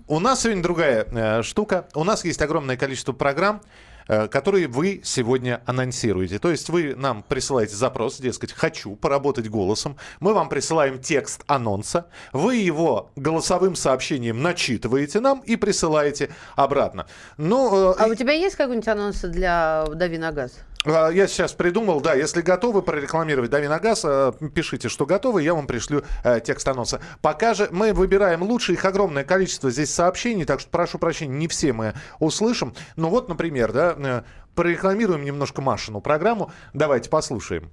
У 0.07 0.19
нас 0.19 0.41
сегодня 0.41 0.61
другая 0.61 1.07
э, 1.09 1.41
штука. 1.41 1.87
У 1.95 2.03
нас 2.03 2.23
есть 2.25 2.41
огромное 2.41 2.77
количество 2.77 3.13
программ, 3.13 3.61
которые 4.27 4.67
вы 4.67 5.01
сегодня 5.03 5.61
анонсируете. 5.65 6.39
То 6.39 6.51
есть 6.51 6.69
вы 6.69 6.95
нам 6.95 7.23
присылаете 7.23 7.75
запрос, 7.75 8.17
дескать, 8.17 8.51
хочу 8.51 8.95
поработать 8.95 9.49
голосом. 9.49 9.97
Мы 10.19 10.33
вам 10.33 10.49
присылаем 10.49 10.99
текст 10.99 11.43
анонса. 11.47 12.07
Вы 12.33 12.57
его 12.57 13.11
голосовым 13.15 13.75
сообщением 13.75 14.41
начитываете 14.41 15.19
нам 15.19 15.39
и 15.39 15.55
присылаете 15.55 16.29
обратно. 16.55 17.07
Ну, 17.37 17.91
э, 17.91 17.95
А 17.97 18.07
у 18.07 18.15
тебя 18.15 18.33
есть 18.33 18.55
какой-нибудь 18.55 18.87
анонс 18.87 19.21
для 19.21 19.85
«Дави 19.95 20.17
на 20.17 20.31
газ»? 20.31 20.51
А, 20.85 21.09
Я 21.09 21.27
сейчас 21.27 21.53
придумал, 21.53 22.01
да, 22.01 22.13
если 22.13 22.41
готовы 22.41 22.81
прорекламировать 22.81 23.51
«Дави 23.51 23.67
на 23.67 23.79
газ», 23.79 24.03
э, 24.03 24.31
пишите, 24.53 24.89
что 24.89 25.05
готовы, 25.05 25.43
я 25.43 25.53
вам 25.53 25.67
пришлю 25.67 26.03
э, 26.23 26.39
текст 26.39 26.67
анонса. 26.67 26.99
Пока 27.21 27.53
же 27.53 27.67
мы 27.71 27.93
выбираем 27.93 28.41
лучшие, 28.41 28.75
их 28.75 28.85
огромное 28.85 29.23
количество 29.23 29.69
здесь 29.69 29.93
сообщений, 29.93 30.45
так 30.45 30.59
что 30.59 30.69
прошу 30.69 30.97
прощения, 30.97 31.37
не 31.37 31.47
все 31.47 31.73
мы 31.73 31.93
услышим. 32.19 32.73
Ну 32.95 33.09
вот, 33.09 33.29
например, 33.29 33.71
да, 33.71 33.95
э, 33.97 34.21
прорекламируем 34.55 35.23
немножко 35.23 35.61
Машину 35.61 36.01
программу. 36.01 36.51
Давайте 36.73 37.09
послушаем. 37.09 37.69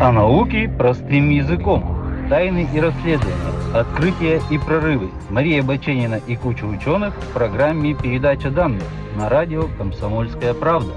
О 0.00 0.12
науке 0.12 0.72
простым 0.78 1.30
языком. 1.30 1.97
Тайны 2.28 2.68
и 2.74 2.78
расследования. 2.78 3.34
Открытия 3.74 4.42
и 4.50 4.58
прорывы. 4.58 5.10
Мария 5.30 5.62
Баченина 5.62 6.20
и 6.26 6.36
куча 6.36 6.64
ученых 6.64 7.14
в 7.14 7.32
программе 7.32 7.94
«Передача 7.94 8.50
данных» 8.50 8.82
на 9.16 9.30
радио 9.30 9.66
«Комсомольская 9.78 10.52
правда». 10.52 10.92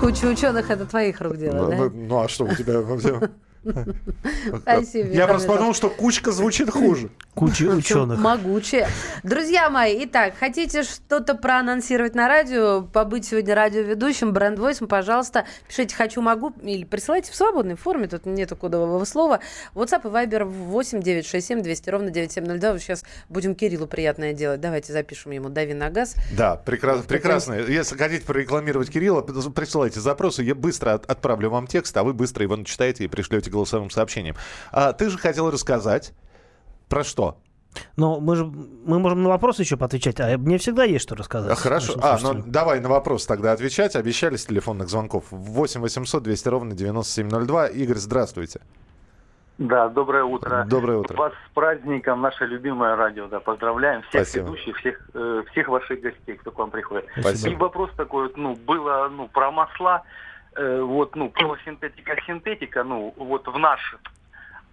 Куча 0.00 0.24
ученых 0.24 0.70
это 0.70 0.86
твоих 0.86 1.20
рук 1.20 1.36
дело, 1.36 1.68
да? 1.68 1.76
Ну, 1.76 1.90
ну, 1.94 2.18
а 2.18 2.28
что 2.28 2.46
у 2.46 2.54
тебя? 2.54 2.80
Спасибо, 4.62 5.10
Я 5.10 5.26
просто 5.26 5.48
подумал, 5.48 5.74
что 5.74 5.90
кучка 5.90 6.32
звучит 6.32 6.70
хуже. 6.70 7.10
Куча 7.34 7.64
ученых. 7.64 8.18
Могучие. 8.18 8.88
Друзья 9.22 9.70
мои, 9.70 10.04
итак, 10.04 10.34
хотите 10.38 10.82
что-то 10.82 11.34
проанонсировать 11.34 12.14
на 12.14 12.28
радио, 12.28 12.82
побыть 12.82 13.26
сегодня 13.26 13.54
радиоведущим, 13.54 14.32
бренд-войсом, 14.32 14.88
пожалуйста, 14.88 15.46
пишите 15.68 15.94
«хочу, 15.94 16.20
могу» 16.20 16.52
или 16.62 16.84
присылайте 16.84 17.32
в 17.32 17.36
свободной 17.36 17.76
форме, 17.76 18.08
тут 18.08 18.26
нету 18.26 18.56
кодового 18.56 19.04
слова. 19.04 19.40
WhatsApp 19.74 20.02
и 20.04 20.08
Viber 20.08 20.44
8 20.44 21.00
967 21.02 21.62
200 21.62 21.90
ровно 21.90 22.10
9702. 22.10 22.72
Вот 22.72 22.80
сейчас 22.82 23.04
будем 23.28 23.54
Кириллу 23.54 23.86
приятное 23.86 24.32
делать. 24.32 24.60
Давайте 24.60 24.92
запишем 24.92 25.30
ему 25.32 25.48
«Дави 25.48 25.74
на 25.74 25.90
газ». 25.90 26.14
Да, 26.36 26.56
прекрасно. 26.56 27.02
прекрасно. 27.04 27.54
Если 27.54 27.96
хотите 27.96 28.24
прорекламировать 28.24 28.90
Кирилла, 28.90 29.20
присылайте 29.22 30.00
запросы, 30.00 30.42
я 30.42 30.54
быстро 30.54 30.94
от- 30.94 31.06
отправлю 31.10 31.50
вам 31.50 31.66
текст, 31.66 31.96
а 31.96 32.02
вы 32.02 32.12
быстро 32.12 32.42
его 32.42 32.56
начитаете 32.56 33.04
и 33.04 33.08
пришлете 33.08 33.49
голосовым 33.50 33.90
сообщением. 33.90 34.36
А 34.72 34.92
ты 34.92 35.10
же 35.10 35.18
хотел 35.18 35.50
рассказать 35.50 36.12
про 36.88 37.04
что? 37.04 37.38
Но 37.96 38.18
мы 38.20 38.36
же 38.36 38.44
мы 38.44 38.98
можем 38.98 39.22
на 39.22 39.28
вопросы 39.28 39.62
еще 39.62 39.76
поотвечать, 39.76 40.18
а 40.20 40.36
мне 40.38 40.58
всегда 40.58 40.84
есть 40.84 41.04
что 41.04 41.14
рассказать. 41.14 41.52
А, 41.52 41.54
Хорошо. 41.54 41.94
А, 42.02 42.18
ну 42.20 42.42
давай 42.44 42.80
на 42.80 42.88
вопрос 42.88 43.26
тогда 43.26 43.52
отвечать. 43.52 43.94
Обещали 43.96 44.36
с 44.36 44.46
телефонных 44.46 44.88
звонков. 44.88 45.26
8 45.30 45.80
800 45.80 46.22
200 46.22 46.48
ровно 46.48 46.74
9702. 46.74 47.68
Игорь, 47.68 47.96
здравствуйте. 47.96 48.60
Да, 49.60 49.90
доброе 49.90 50.24
утро. 50.24 50.64
Доброе 50.66 50.98
утро. 50.98 51.16
Вас 51.18 51.34
с 51.34 51.54
праздником, 51.54 52.22
наше 52.22 52.46
любимое 52.46 52.96
радио, 52.96 53.26
да, 53.26 53.40
поздравляем 53.40 54.00
всех 54.08 54.26
Спасибо. 54.26 54.46
ведущих, 54.46 54.76
всех, 54.78 55.10
э, 55.12 55.42
всех 55.50 55.68
ваших 55.68 56.00
гостей, 56.00 56.36
кто 56.36 56.50
к 56.50 56.58
вам 56.58 56.70
приходит. 56.70 57.04
Спасибо. 57.20 57.52
И 57.52 57.56
вопрос 57.56 57.90
такой, 57.94 58.32
ну, 58.36 58.56
было, 58.56 59.10
ну, 59.14 59.28
про 59.28 59.50
масла, 59.50 60.02
э, 60.56 60.80
вот, 60.80 61.16
ну, 61.16 61.28
полусинтетика, 61.30 62.16
синтетика, 62.26 62.84
ну, 62.84 63.14
вот 63.16 63.46
в 63.46 63.58
наш, 63.58 63.96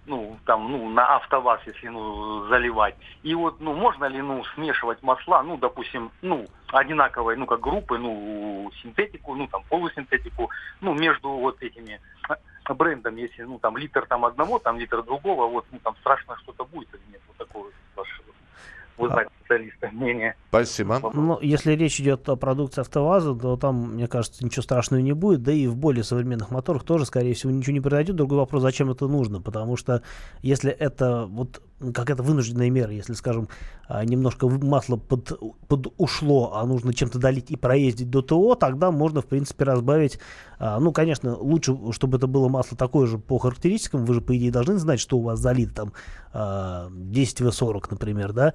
ну, 0.05 0.38
там, 0.46 0.72
ну, 0.72 0.89
на 0.89 1.15
АвтоВАЗ, 1.17 1.62
если, 1.65 1.88
ну, 1.89 2.48
заливать. 2.48 2.96
И 3.24 3.36
вот, 3.36 3.60
ну, 3.60 3.74
можно 3.74 4.05
ли, 4.05 4.22
ну, 4.22 4.43
смешивать 4.55 5.03
масла, 5.03 5.43
ну, 5.43 5.57
допустим, 5.57 6.12
ну, 6.22 6.46
одинаковой, 6.72 7.36
ну, 7.38 7.46
как 7.46 7.60
группы, 7.60 7.98
ну, 7.98 8.72
синтетику, 8.81 9.36
ну, 9.36 9.48
там, 9.48 9.63
полусинтетику, 9.69 10.50
ну, 10.81 10.93
между 10.93 11.29
вот 11.29 11.62
этими 11.62 12.00
э, 12.29 12.74
брендами, 12.74 13.22
если, 13.22 13.43
ну, 13.43 13.60
там, 13.60 13.77
литр 13.77 14.05
там 14.05 14.25
одного, 14.25 14.60
там, 14.60 14.79
литр 14.79 15.03
другого, 15.03 15.48
вот, 15.48 15.65
ну, 15.72 15.79
там, 15.79 15.96
страшно 15.98 16.38
что-то 16.38 16.65
будет 16.65 16.93
или 16.93 17.12
нет, 17.12 17.22
вот 17.27 17.38
такое 17.38 17.63
вот 17.63 17.74
ваше, 17.96 18.22
вы 18.98 19.10
знаете, 19.10 19.31
специалиста 19.47 19.89
мнение. 19.91 20.35
Спасибо. 20.49 20.99
Ну, 21.13 21.39
если 21.41 21.73
речь 21.73 21.99
идет 21.99 22.27
о 22.29 22.35
продукции 22.35 22.81
АвтоВАЗа, 22.81 23.35
то 23.35 23.57
там, 23.57 23.93
мне 23.95 24.07
кажется, 24.07 24.43
ничего 24.43 24.61
страшного 24.61 25.01
не 25.01 25.13
будет. 25.13 25.43
Да 25.43 25.51
и 25.51 25.67
в 25.67 25.75
более 25.75 26.03
современных 26.03 26.51
моторах 26.51 26.83
тоже, 26.83 27.05
скорее 27.05 27.33
всего, 27.33 27.51
ничего 27.51 27.73
не 27.73 27.81
произойдет. 27.81 28.15
Другой 28.15 28.39
вопрос, 28.39 28.61
зачем 28.61 28.91
это 28.91 29.07
нужно? 29.07 29.41
Потому 29.41 29.77
что 29.77 30.03
если 30.41 30.71
это 30.71 31.25
вот 31.25 31.61
ну, 31.79 31.93
как 31.93 32.09
это 32.09 32.23
вынужденная 32.23 32.71
мера, 32.71 32.91
если, 32.91 33.13
скажем, 33.13 33.49
а, 33.87 34.03
немножко 34.03 34.49
масло 34.49 34.95
под, 34.95 35.39
под 35.67 35.93
ушло, 35.97 36.53
а 36.55 36.65
нужно 36.65 36.91
чем-то 36.91 37.19
долить 37.19 37.51
и 37.51 37.55
проездить 37.55 38.09
до 38.09 38.23
ТО, 38.23 38.55
тогда 38.55 38.89
можно, 38.89 39.21
в 39.21 39.27
принципе, 39.27 39.63
разбавить. 39.65 40.19
А, 40.57 40.79
ну, 40.79 40.91
конечно, 40.91 41.37
лучше, 41.37 41.77
чтобы 41.91 42.17
это 42.17 42.25
было 42.25 42.47
масло 42.47 42.75
такое 42.75 43.05
же 43.05 43.19
по 43.19 43.37
характеристикам. 43.37 44.05
Вы 44.05 44.15
же, 44.15 44.21
по 44.21 44.35
идее, 44.35 44.51
должны 44.51 44.77
знать, 44.77 44.99
что 44.99 45.19
у 45.19 45.21
вас 45.21 45.39
залит 45.39 45.75
там 45.75 45.93
а, 46.33 46.89
10В40, 46.89 47.83
например, 47.91 48.33
да, 48.33 48.53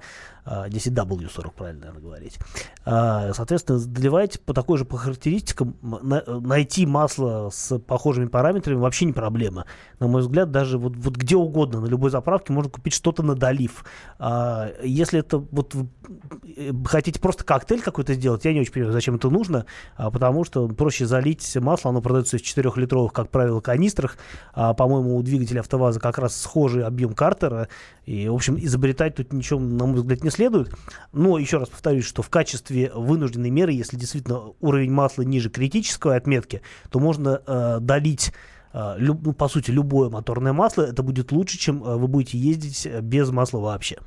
W40, 0.89 1.51
правильно, 1.55 1.81
наверное, 1.81 2.01
говорить. 2.01 2.39
А, 2.85 3.33
соответственно, 3.33 3.79
доливать 3.79 4.39
по 4.41 4.53
такой 4.53 4.77
же 4.77 4.85
по 4.85 4.97
характеристикам, 4.97 5.75
э, 6.11 6.39
найти 6.39 6.85
масло 6.85 7.49
с 7.51 7.79
похожими 7.79 8.25
параметрами 8.25 8.77
вообще 8.77 9.05
не 9.05 9.13
проблема. 9.13 9.65
На 9.99 10.07
мой 10.07 10.21
взгляд, 10.21 10.51
даже 10.51 10.77
вот, 10.77 10.95
вот 10.95 11.15
где 11.15 11.35
угодно, 11.35 11.81
на 11.81 11.85
любой 11.85 12.09
заправке 12.09 12.53
можно 12.53 12.69
купить 12.69 12.93
что-то 12.93 13.23
на 13.23 13.35
долив. 13.35 13.85
А, 14.19 14.69
если 14.83 15.19
это 15.19 15.37
вот 15.37 15.75
э, 15.75 16.71
хотите 16.85 17.19
просто 17.19 17.43
коктейль 17.43 17.81
какой-то 17.81 18.13
сделать, 18.13 18.45
я 18.45 18.53
не 18.53 18.61
очень 18.61 18.73
понимаю, 18.73 18.93
зачем 18.93 19.15
это 19.15 19.29
нужно, 19.29 19.65
а, 19.95 20.11
потому 20.11 20.43
что 20.43 20.67
проще 20.67 21.05
залить 21.05 21.55
масло, 21.57 21.89
оно 21.89 22.01
продается 22.01 22.37
из 22.37 22.41
4-литровых, 22.41 23.11
как 23.11 23.29
правило, 23.29 23.59
канистрах. 23.61 24.17
По-моему, 24.53 25.15
у 25.15 25.21
двигателя 25.21 25.61
АвтоВАЗа 25.61 25.99
как 25.99 26.17
раз 26.17 26.35
схожий 26.39 26.83
объем 26.83 27.13
картера. 27.13 27.67
И, 28.05 28.27
в 28.27 28.33
общем, 28.33 28.57
изобретать 28.57 29.15
тут 29.15 29.31
ничем, 29.33 29.77
на 29.77 29.85
мой 29.85 29.95
взгляд, 29.95 30.23
не 30.23 30.29
следует. 30.29 30.72
Но 31.11 31.37
еще 31.37 31.57
раз 31.57 31.69
повторюсь, 31.69 32.05
что 32.05 32.21
в 32.21 32.29
качестве 32.29 32.91
вынужденной 32.93 33.49
меры, 33.49 33.71
если 33.71 33.97
действительно 33.97 34.53
уровень 34.61 34.91
масла 34.91 35.23
ниже 35.23 35.49
критической 35.49 36.15
отметки, 36.17 36.61
то 36.89 36.99
можно 36.99 37.41
э, 37.45 37.77
долить 37.79 38.33
э, 38.73 38.95
люб- 38.97 39.21
ну, 39.23 39.33
по 39.33 39.47
сути, 39.47 39.71
любое 39.71 40.09
моторное 40.09 40.53
масло, 40.53 40.83
это 40.83 41.03
будет 41.03 41.31
лучше, 41.31 41.57
чем 41.57 41.83
э, 41.83 41.95
вы 41.95 42.07
будете 42.07 42.37
ездить 42.37 42.85
э, 42.85 43.01
без 43.01 43.29
масла 43.29 43.59
вообще. 43.59 43.97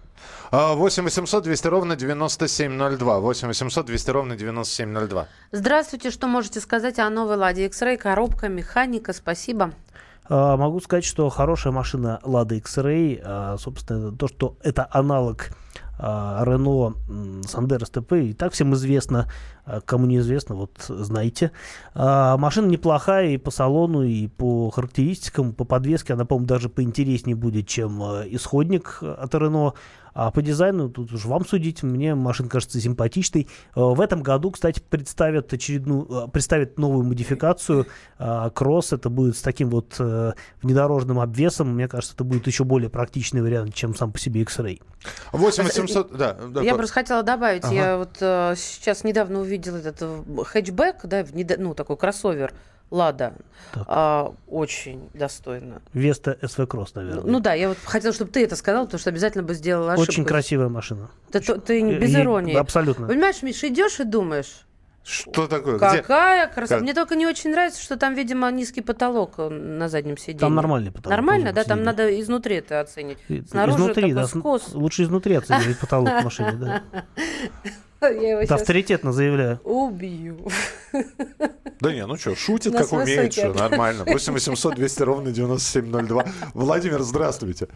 А, 0.50 0.74
8 0.74 1.04
800 1.04 1.44
200 1.44 1.66
ровно 1.68 1.96
9702. 1.96 3.20
8 3.20 3.48
800 3.48 3.86
200 3.86 4.10
ровно 4.10 4.36
9702. 4.36 5.28
Здравствуйте, 5.52 6.10
что 6.10 6.26
можете 6.26 6.60
сказать 6.60 6.98
о 6.98 7.10
новой 7.10 7.36
«Ладе 7.36 7.66
X-Ray»? 7.66 7.96
Коробка, 7.96 8.48
механика, 8.48 9.12
спасибо. 9.12 9.72
А, 10.28 10.56
могу 10.56 10.80
сказать, 10.80 11.04
что 11.04 11.28
хорошая 11.28 11.72
машина 11.72 12.20
Lada 12.22 12.56
X-Ray, 12.56 13.20
а, 13.22 13.56
собственно, 13.58 14.12
то, 14.12 14.28
что 14.28 14.56
это 14.62 14.88
аналог 14.90 15.50
Рено 15.98 16.94
Сандер 17.46 17.84
СТП, 17.86 18.12
и 18.12 18.32
так 18.32 18.52
всем 18.52 18.74
известно, 18.74 19.20
а, 19.20 19.55
кому 19.84 20.06
неизвестно, 20.06 20.54
вот 20.54 20.70
знаете. 20.88 21.50
А, 21.94 22.36
машина 22.36 22.66
неплохая 22.66 23.30
и 23.30 23.36
по 23.36 23.50
салону, 23.50 24.02
и 24.02 24.28
по 24.28 24.70
характеристикам, 24.70 25.52
по 25.52 25.64
подвеске, 25.64 26.12
она, 26.14 26.24
по-моему, 26.24 26.46
даже 26.46 26.68
поинтереснее 26.68 27.36
будет, 27.36 27.66
чем 27.66 28.02
а, 28.02 28.22
исходник 28.26 28.98
от 29.02 29.34
Рено. 29.34 29.74
А 30.18 30.30
по 30.30 30.40
дизайну, 30.40 30.88
тут 30.88 31.12
уж 31.12 31.26
вам 31.26 31.44
судить, 31.46 31.82
мне 31.82 32.14
машина 32.14 32.48
кажется 32.48 32.80
симпатичной. 32.80 33.48
А, 33.74 33.80
В 33.88 34.00
этом 34.00 34.22
году, 34.22 34.50
кстати, 34.50 34.80
представят 34.80 35.52
очередную, 35.52 36.06
а, 36.10 36.26
представят 36.28 36.78
новую 36.78 37.04
модификацию 37.04 37.86
а, 38.18 38.48
Кросс. 38.48 38.94
Это 38.94 39.10
будет 39.10 39.36
с 39.36 39.42
таким 39.42 39.68
вот 39.68 39.96
э, 39.98 40.32
внедорожным 40.62 41.20
обвесом. 41.20 41.74
Мне 41.74 41.86
кажется, 41.86 42.14
это 42.14 42.24
будет 42.24 42.46
еще 42.46 42.64
более 42.64 42.88
практичный 42.88 43.42
вариант, 43.42 43.74
чем 43.74 43.94
сам 43.94 44.10
по 44.10 44.18
себе 44.18 44.40
X-Ray. 44.40 44.80
8800, 45.32 46.16
да. 46.16 46.32
да, 46.32 46.62
Я 46.62 46.74
просто 46.76 46.94
хотела 46.94 47.22
добавить, 47.22 47.64
Ага. 47.64 47.74
я 47.74 47.98
вот 47.98 48.16
э, 48.20 48.54
сейчас 48.56 49.04
недавно 49.04 49.40
увидела 49.40 49.55
этот 49.58 49.96
э, 50.00 50.22
хэтчбэк, 50.44 51.04
да, 51.04 51.22
внедо- 51.22 51.56
ну 51.58 51.74
такой 51.74 51.96
кроссовер 51.96 52.52
Лада, 52.90 53.32
А, 53.88 54.32
очень 54.46 55.08
достойно. 55.12 55.82
Веста 55.92 56.38
SV 56.40 56.66
Cross, 56.68 56.90
наверное. 56.94 57.24
Ну 57.24 57.40
да, 57.40 57.52
я 57.54 57.68
вот 57.70 57.78
хотела, 57.84 58.14
чтобы 58.14 58.30
ты 58.30 58.44
это 58.44 58.54
сказал, 58.54 58.84
потому 58.84 59.00
что 59.00 59.10
обязательно 59.10 59.42
бы 59.42 59.54
сделала 59.54 59.94
ошибку. 59.94 60.10
Очень 60.12 60.24
красивая 60.24 60.68
машина. 60.68 61.10
Ты, 61.32 61.40
то- 61.40 61.58
ты 61.60 61.82
не- 61.82 61.94
Э, 61.94 61.98
без 61.98 62.10
и- 62.14 62.20
иронии. 62.20 62.54
абсолютно. 62.54 63.08
Понимаешь, 63.08 63.42
Миш, 63.42 63.64
идешь 63.64 63.98
и 63.98 64.04
думаешь, 64.04 64.66
Что 65.02 65.48
такое? 65.48 65.76
Где? 65.78 66.00
какая 66.02 66.46
красота. 66.46 66.76
Как? 66.76 66.82
Мне 66.82 66.94
только 66.94 67.16
не 67.16 67.26
очень 67.26 67.50
нравится, 67.50 67.80
что 67.82 67.96
там, 67.96 68.14
видимо, 68.14 68.48
низкий 68.52 68.82
потолок 68.82 69.34
э, 69.38 69.48
на 69.48 69.88
заднем 69.88 70.16
сиденье. 70.16 70.40
Там 70.40 70.54
нормальный 70.54 70.92
потолок 70.92 71.10
Нормально, 71.10 71.52
да? 71.52 71.64
Там 71.64 71.82
надо 71.82 72.20
изнутри 72.20 72.56
это 72.56 72.80
оценить. 72.80 73.18
Снаружи 73.50 73.78
изнутри, 73.78 74.02
такой 74.02 74.14
да, 74.14 74.26
скос. 74.28 74.74
лучше 74.74 75.02
изнутри 75.02 75.34
оценивать 75.34 75.78
потолок 75.80 76.08
в 76.20 76.24
машине, 76.24 76.52
да. 76.52 76.82
Я 78.02 78.40
его 78.40 78.54
авторитетно 78.54 79.12
заявляю. 79.12 79.60
убью. 79.64 80.38
Да 81.78 81.92
не, 81.92 82.06
ну 82.06 82.16
что, 82.16 82.34
шутит, 82.34 82.72
как 82.74 82.90
умеет, 82.90 83.34
что 83.34 83.52
нормально. 83.52 84.04
8 84.06 84.32
800 84.32 84.74
200 84.76 85.02
ровно 85.02 85.30
9702. 85.30 86.24
Владимир, 86.54 87.02
здравствуйте. 87.02 87.68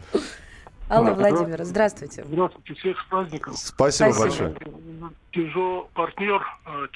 Алла 0.89 1.11
Владимир, 1.13 1.63
здравствуйте. 1.63 2.23
Здравствуйте, 2.27 2.73
всех 2.73 2.99
с 2.99 3.05
праздником. 3.05 3.53
Спасибо, 3.53 4.11
Спасибо. 4.11 4.49
большое. 4.49 4.55
Peugeot 5.31 5.85
партнер 5.93 6.41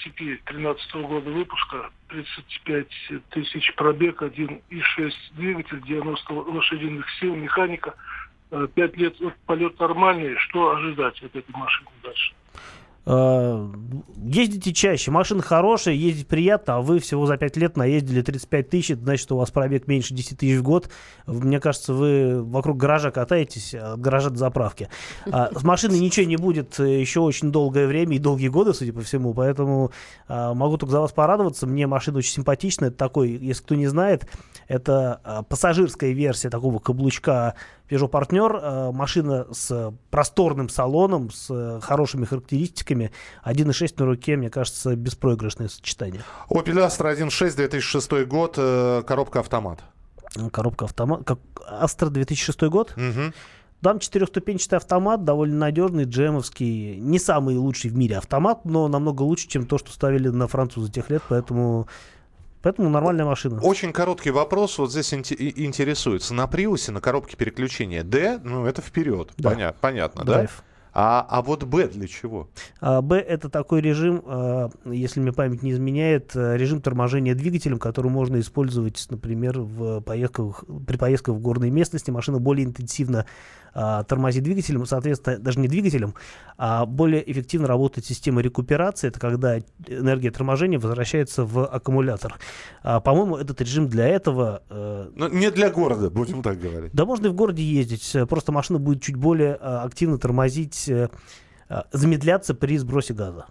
TP 0.04 0.38
13 0.46 0.96
года 1.08 1.30
выпуска, 1.30 1.92
35 2.10 2.88
тысяч 3.30 3.74
пробег, 3.76 4.24
1,6 4.24 5.12
двигатель, 5.36 5.82
90 5.86 6.34
лошадиных 6.34 7.06
сил, 7.20 7.36
механика. 7.36 7.94
Э, 8.52 8.68
Пять 8.74 8.98
лет 8.98 9.14
вот, 9.22 9.34
полет 9.46 9.80
нормальный. 9.80 10.36
Что 10.38 10.72
ожидать 10.76 11.22
от 11.22 11.36
этой 11.36 11.52
машины 11.56 11.90
дальше? 12.04 12.34
Э, 13.06 13.72
Ездите 14.28 14.74
чаще, 14.74 15.12
машина 15.12 15.44
хорошая, 15.44 15.94
ездить 15.94 16.28
приятно, 16.28 16.78
а 16.78 16.82
вы 16.82 17.00
всего 17.00 17.28
за 17.28 17.38
5 17.38 17.58
лет 17.58 17.78
наездили 17.78 18.24
35 18.24 18.70
тысяч, 18.70 18.96
значит, 18.96 19.32
у 19.32 19.38
вас 19.38 19.52
пробег 19.52 19.88
меньше 19.88 20.16
10 20.16 20.40
тысяч 20.40 20.58
в 20.58 20.64
год. 20.64 20.90
Мне 21.28 21.60
кажется, 21.60 21.94
вы 21.94 22.42
вокруг 22.42 22.78
гаража 22.78 23.12
катаетесь, 23.12 23.76
а 23.76 23.94
от 23.94 24.02
гаража 24.02 24.32
до 24.32 24.38
заправки. 24.38 24.90
А, 25.32 25.52
С 25.54 25.62
машиной 25.62 26.00
ничего 26.00 26.26
не 26.26 26.38
будет 26.38 26.80
э, 26.80 27.00
еще 27.00 27.20
очень 27.20 27.52
долгое 27.52 27.86
время 27.86 28.16
и 28.16 28.20
долгие 28.20 28.48
годы, 28.48 28.74
судя 28.74 28.94
по 28.94 29.02
всему, 29.02 29.36
поэтому 29.36 29.92
а, 30.28 30.56
могу 30.56 30.78
только 30.78 30.94
за 30.94 31.02
вас 31.02 31.12
порадоваться. 31.12 31.68
Мне 31.68 31.86
машина 31.86 32.18
очень 32.18 32.32
симпатичная. 32.32 32.90
Это 32.90 32.98
такой, 32.98 33.30
если 33.30 33.62
кто 33.62 33.76
не 33.76 33.86
знает, 33.86 34.28
это 34.68 35.22
а, 35.24 35.44
пассажирская 35.44 36.14
версия 36.14 36.50
такого 36.50 36.80
каблучка 36.80 37.54
Peugeot 37.90 38.10
Partner. 38.10 38.60
А, 38.62 38.92
Машина 38.92 39.48
с 39.52 39.94
просторным 40.10 40.70
салоном, 40.70 41.32
с 41.32 41.48
э, 41.50 41.80
хорошими 41.82 42.26
характеристиками. 42.26 43.12
1.6 43.46 43.94
на 43.98 44.06
руке, 44.06 44.36
мне 44.38 44.50
кажется, 44.50 44.96
беспроигрышное 44.96 45.68
сочетание. 45.68 46.24
Opel 46.50 46.86
Astra 46.86 47.16
1.6, 47.16 47.56
2006 47.56 48.26
год, 48.26 48.56
э, 48.58 49.04
коробка 49.06 49.40
автомат. 49.40 49.80
Коробка 50.52 50.86
автомат. 50.86 51.24
Как 51.26 51.40
Astra 51.70 52.10
2006 52.10 52.62
год? 52.64 52.94
Мгм. 52.96 53.34
Там 53.82 54.00
четырехступенчатый 54.00 54.78
автомат, 54.78 55.24
довольно 55.26 55.58
надежный, 55.58 56.06
джемовский. 56.06 56.96
Не 56.96 57.20
самый 57.20 57.56
лучший 57.56 57.92
в 57.92 57.96
мире 57.96 58.18
автомат, 58.18 58.66
но 58.66 58.88
намного 58.88 59.22
лучше, 59.22 59.48
чем 59.48 59.68
то, 59.68 59.78
что 59.78 59.92
ставили 59.92 60.30
на 60.30 60.48
француза 60.48 60.92
тех 60.92 61.10
лет, 61.12 61.22
поэтому, 61.30 61.88
поэтому 62.66 62.90
нормальная 62.90 63.26
машина. 63.26 63.62
Очень 63.62 63.94
короткий 63.94 64.32
вопрос, 64.32 64.80
вот 64.80 64.90
здесь 64.92 65.14
интересуется. 65.14 66.34
На 66.34 66.48
Приусе, 66.48 66.92
на 66.92 67.00
коробке 67.00 67.38
переключения 67.38 68.02
D, 68.04 68.40
ну 68.44 68.66
это 68.66 68.82
вперед, 68.82 69.32
Да. 69.38 69.52
Поня- 69.52 69.76
понятно, 69.80 70.26
Драйв. 70.26 70.50
да? 70.58 70.64
А, 70.98 71.28
а 71.30 71.42
вот 71.44 71.64
Б 71.66 71.90
для 71.90 72.08
чего? 72.08 72.48
А, 72.80 73.02
Б 73.04 73.18
это 73.18 73.50
такой 73.50 73.82
режим, 73.82 74.24
а, 74.26 74.70
если 74.86 75.20
мне 75.20 75.32
память 75.34 75.62
не 75.62 75.72
изменяет, 75.72 76.32
а, 76.36 76.56
режим 76.56 76.82
торможения 76.82 77.36
двигателем, 77.36 77.78
который 77.78 78.10
можно 78.10 78.40
использовать, 78.40 79.06
например, 79.10 79.60
в 79.60 80.00
поездках, 80.02 80.64
при 80.88 80.98
поездках 80.98 81.36
в 81.36 81.40
горной 81.42 81.70
местности. 81.70 82.10
Машина 82.12 82.40
более 82.40 82.66
интенсивно 82.66 83.26
а, 83.78 84.04
тормозит 84.04 84.44
двигателем, 84.44 84.86
соответственно, 84.86 85.38
даже 85.38 85.60
не 85.60 85.68
двигателем, 85.68 86.16
а 86.58 86.86
более 86.86 87.30
эффективно 87.30 87.68
работает 87.68 88.06
система 88.08 88.40
рекуперации. 88.42 89.10
Это 89.10 89.20
когда 89.20 89.60
энергия 89.86 90.32
торможения 90.32 90.80
возвращается 90.80 91.44
в 91.44 91.68
аккумулятор. 91.68 92.36
А, 92.84 93.02
по-моему, 93.02 93.36
этот 93.36 93.60
режим 93.60 93.90
для 93.90 94.08
этого 94.08 94.64
э, 94.70 95.10
Ну, 95.14 95.28
не 95.28 95.52
для 95.52 95.70
города, 95.70 96.10
будем 96.10 96.42
так 96.42 96.58
говорить. 96.58 96.92
да 96.94 97.06
можно 97.06 97.28
и 97.28 97.30
в 97.30 97.34
городе 97.34 97.64
ездить, 97.64 98.16
э, 98.16 98.26
просто 98.26 98.54
машина 98.54 98.80
будет 98.80 99.04
чуть 99.04 99.18
более 99.18 99.58
а, 99.60 99.84
активно 99.84 100.18
тормозить, 100.18 100.88
э, 100.88 101.10
замедляться 101.92 102.56
при 102.56 102.78
сбросе 102.78 103.14
газа. 103.14 103.46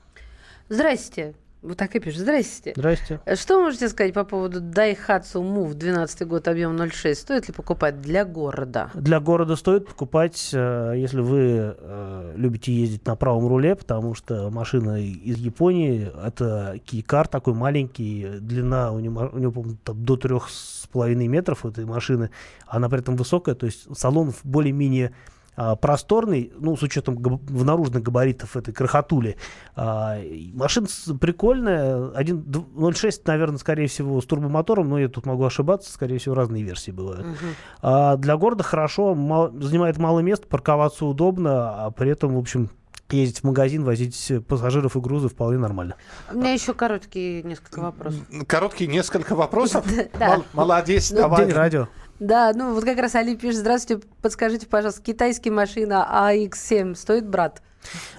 Здрасте. 0.70 1.34
Вот 1.64 1.78
так 1.78 1.96
и 1.96 1.98
пишет. 1.98 2.20
Здрасте. 2.20 2.74
Здрасте. 2.76 3.20
Э, 3.24 3.36
Что 3.36 3.58
можете 3.58 3.88
сказать 3.88 4.12
по 4.12 4.24
поводу 4.24 4.60
Daihatsu 4.60 5.42
Move 5.42 5.72
12 5.72 6.28
год, 6.28 6.46
объем 6.46 6.76
0,6? 6.76 7.14
Стоит 7.14 7.48
ли 7.48 7.54
покупать 7.54 8.02
для 8.02 8.26
города? 8.26 8.90
Для 8.92 9.18
города 9.18 9.56
стоит 9.56 9.86
покупать, 9.86 10.50
э, 10.52 10.92
если 10.96 11.20
вы 11.20 11.74
э, 11.76 12.34
любите 12.36 12.70
ездить 12.70 13.06
на 13.06 13.16
правом 13.16 13.48
руле, 13.48 13.76
потому 13.76 14.14
что 14.14 14.50
машина 14.50 15.02
из 15.02 15.38
Японии, 15.38 16.12
это 16.22 16.78
Kia 16.84 17.26
такой 17.28 17.54
маленький, 17.54 18.26
длина 18.40 18.92
у 18.92 18.98
него, 18.98 19.30
у 19.32 19.38
него 19.38 19.64
там 19.84 20.04
до 20.04 20.16
трех 20.18 20.50
с 20.50 20.86
половиной 20.92 21.28
метров 21.28 21.64
этой 21.64 21.86
машины, 21.86 22.28
она 22.66 22.90
при 22.90 22.98
этом 22.98 23.16
высокая, 23.16 23.54
то 23.54 23.64
есть 23.64 23.86
салон 23.96 24.34
более-менее 24.42 25.14
просторный, 25.80 26.52
ну, 26.58 26.76
с 26.76 26.82
учетом 26.82 27.16
габ- 27.16 27.42
в 27.48 27.64
наружных 27.64 28.02
габаритов 28.02 28.56
этой 28.56 28.72
крохотули. 28.74 29.36
А, 29.76 30.18
машина 30.54 30.86
прикольная, 31.20 32.10
1.06, 32.10 33.22
наверное, 33.26 33.58
скорее 33.58 33.86
всего, 33.86 34.20
с 34.20 34.26
турбомотором, 34.26 34.88
но 34.88 34.98
я 34.98 35.08
тут 35.08 35.26
могу 35.26 35.44
ошибаться, 35.44 35.92
скорее 35.92 36.18
всего, 36.18 36.34
разные 36.34 36.62
версии 36.62 36.90
бывают. 36.90 37.26
А 37.82 38.16
для 38.16 38.36
города 38.36 38.62
хорошо, 38.64 39.14
занимает 39.60 39.98
мало 39.98 40.20
места, 40.20 40.46
парковаться 40.46 41.04
удобно, 41.06 41.86
а 41.86 41.90
при 41.90 42.10
этом, 42.10 42.34
в 42.34 42.38
общем, 42.38 42.70
ездить 43.14 43.40
в 43.40 43.44
магазин, 43.44 43.84
возить 43.84 44.32
пассажиров 44.48 44.96
и 44.96 45.00
грузы 45.00 45.28
вполне 45.28 45.58
нормально. 45.58 45.94
У 46.32 46.36
меня 46.38 46.52
еще 46.52 46.74
короткие 46.74 47.42
несколько 47.42 47.80
вопросов. 47.80 48.20
Короткие 48.46 48.88
несколько 48.90 49.34
вопросов. 49.34 49.84
Да. 50.18 50.36
Мол- 50.36 50.44
Молодец, 50.52 51.10
Ну, 51.10 51.18
давай. 51.18 51.46
День 51.46 51.54
радио. 51.54 51.88
Да, 52.20 52.52
ну 52.54 52.74
вот 52.74 52.84
как 52.84 52.98
раз 52.98 53.14
Али 53.16 53.36
пишет, 53.36 53.58
здравствуйте, 53.60 54.06
подскажите, 54.22 54.66
пожалуйста, 54.66 55.02
китайская 55.02 55.50
машина 55.50 56.06
AX7 56.10 56.94
стоит, 56.94 57.26
брат? 57.28 57.60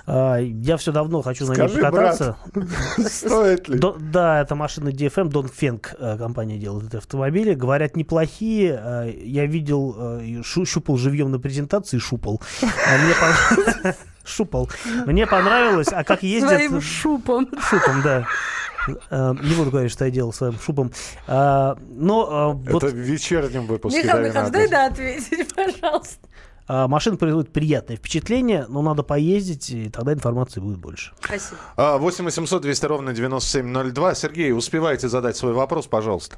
А, 0.06 0.38
я 0.38 0.78
все 0.78 0.92
давно 0.92 1.22
хочу 1.24 1.46
на 1.46 1.50
ней 1.52 1.56
Скажи, 1.56 1.80
брат, 1.80 1.92
покататься. 1.92 2.38
стоит 3.10 3.68
ли? 3.70 3.80
До- 3.80 3.96
да, 4.00 4.42
это 4.42 4.54
машина 4.56 4.90
DFM, 4.90 5.30
Dongfeng 5.32 5.82
э, 5.98 6.18
компания 6.18 6.58
делает 6.60 6.90
эти 6.90 6.98
автомобили. 6.98 7.54
Говорят, 7.56 7.96
неплохие. 7.96 8.80
Э, 8.84 9.12
Я 9.24 9.46
видел, 9.48 9.96
э, 9.98 10.42
щупал 10.44 10.98
живьем 10.98 11.32
на 11.32 11.40
презентации, 11.40 11.98
шупал. 11.98 12.42
А 12.62 12.98
мне 12.98 13.14
пон- 13.14 13.96
Шупал. 14.26 14.70
Мне 15.06 15.28
понравилось, 15.28 15.88
а 15.92 16.04
как 16.04 16.24
ездят... 16.24 16.50
Своим 16.52 16.82
шупом. 16.82 17.48
Шупом, 17.60 18.02
да. 18.02 18.28
Э, 19.10 19.34
Не 19.42 19.56
буду 19.56 19.72
говорить, 19.72 19.92
что 19.92 20.06
я 20.06 20.12
делал 20.12 20.34
своим 20.34 20.60
шупом. 20.60 20.92
А, 21.28 21.76
Но 21.90 22.54
э, 22.66 22.72
вот 22.72 22.84
Это 22.84 22.94
в 22.94 22.98
вечернем 22.98 23.66
выпуске. 23.66 24.04
Михаил 24.04 24.26
Михайлович, 24.26 24.54
дай 24.54 24.68
да 24.70 24.86
ответить, 24.88 25.54
пожалуйста. 25.56 26.28
а, 26.68 26.88
машина 26.88 27.18
производит 27.18 27.52
приятное 27.54 27.98
впечатление, 27.98 28.66
но 28.70 28.82
надо 28.82 29.04
поездить, 29.04 29.70
и 29.70 29.90
тогда 29.90 30.14
информации 30.14 30.60
будет 30.60 30.78
больше. 30.78 31.14
Спасибо. 31.24 31.58
А, 31.78 31.98
8 31.98 32.26
800 32.26 32.62
200 32.62 32.86
ровно 32.86 33.14
9702. 33.14 34.16
Сергей, 34.16 34.52
успевайте 34.54 35.08
задать 35.08 35.36
свой 35.38 35.54
вопрос, 35.54 35.88
пожалуйста. 35.88 36.38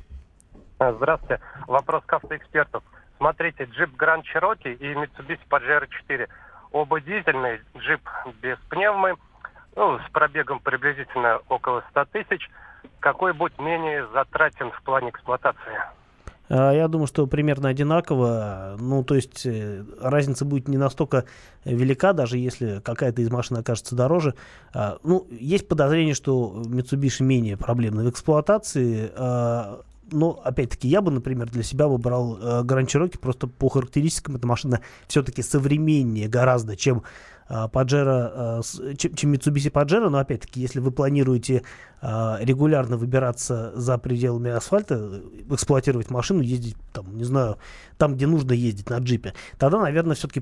А, 0.80 0.94
Здравствуйте. 0.94 1.42
Вопрос 1.68 2.04
к 2.06 2.14
автоэксперту. 2.14 2.84
Смотрите, 3.18 3.64
джип 3.64 3.90
Grand 4.00 4.22
Cherokee 4.22 4.76
и 4.76 4.94
Mitsubishi 4.94 5.40
Pajero 5.50 5.88
4. 6.08 6.28
Оба 6.72 7.00
дизельные, 7.02 7.62
джип 7.78 8.02
без 8.42 8.58
пневмы, 8.70 9.16
ну, 9.76 10.00
с 10.00 10.12
пробегом 10.12 10.60
приблизительно 10.60 11.40
около 11.50 11.84
100 11.92 12.06
тысяч. 12.06 12.50
Какой 13.00 13.34
будет 13.34 13.60
менее 13.60 14.08
затратен 14.14 14.72
в 14.72 14.82
плане 14.82 15.10
эксплуатации? 15.10 15.78
А, 16.50 16.72
Я 16.72 16.88
думаю, 16.88 17.08
что 17.08 17.28
примерно 17.28 17.70
одинаково. 17.70 18.76
Ну, 18.80 19.04
то 19.04 19.16
есть 19.16 19.46
э, 19.46 19.84
разница 20.02 20.46
будет 20.46 20.68
не 20.68 20.78
настолько 20.78 21.26
велика, 21.66 22.14
даже 22.14 22.38
если 22.38 22.80
какая-то 22.80 23.22
из 23.22 23.30
машин 23.30 23.58
окажется 23.58 23.96
дороже. 23.96 24.34
А, 24.74 24.98
Ну, 25.04 25.28
есть 25.30 25.68
подозрение, 25.68 26.16
что 26.16 26.64
Mitsubishi 26.66 27.24
менее 27.24 27.58
проблемны 27.58 28.04
в 28.04 28.10
эксплуатации. 28.10 29.12
Но, 30.12 30.40
опять-таки, 30.44 30.88
я 30.88 31.02
бы, 31.02 31.12
например, 31.12 31.50
для 31.50 31.64
себя 31.64 31.88
выбрал 31.88 32.38
э, 32.38 32.64
Grand 32.64 32.88
Cherokee 32.88 33.20
просто 33.20 33.48
по 33.48 33.70
характеристикам. 33.70 34.36
Эта 34.36 34.48
машина 34.48 34.82
все-таки 35.08 35.42
современнее 35.42 36.28
гораздо, 36.28 36.76
чем 36.76 37.04
Pajero, 37.50 38.30
а, 38.34 38.62
с- 38.64 38.82
чем, 38.98 39.14
Mitsubishi 39.34 39.72
Pajero, 39.72 40.10
но 40.10 40.18
опять-таки, 40.20 40.60
если 40.60 40.80
вы 40.80 40.92
планируете 40.92 41.64
а, 42.00 42.38
регулярно 42.42 42.96
выбираться 42.98 43.72
за 43.76 43.98
пределами 43.98 44.52
асфальта, 44.52 44.96
э, 45.00 45.22
эксплуатировать 45.54 46.12
машину, 46.12 46.42
ездить 46.42 46.76
там, 46.94 47.18
не 47.18 47.24
знаю, 47.24 47.58
там, 47.98 48.14
где 48.16 48.28
нужно 48.28 48.52
ездить 48.52 48.90
на 48.92 49.00
джипе, 49.00 49.34
тогда, 49.58 49.80
наверное, 49.80 50.16
все-таки 50.16 50.40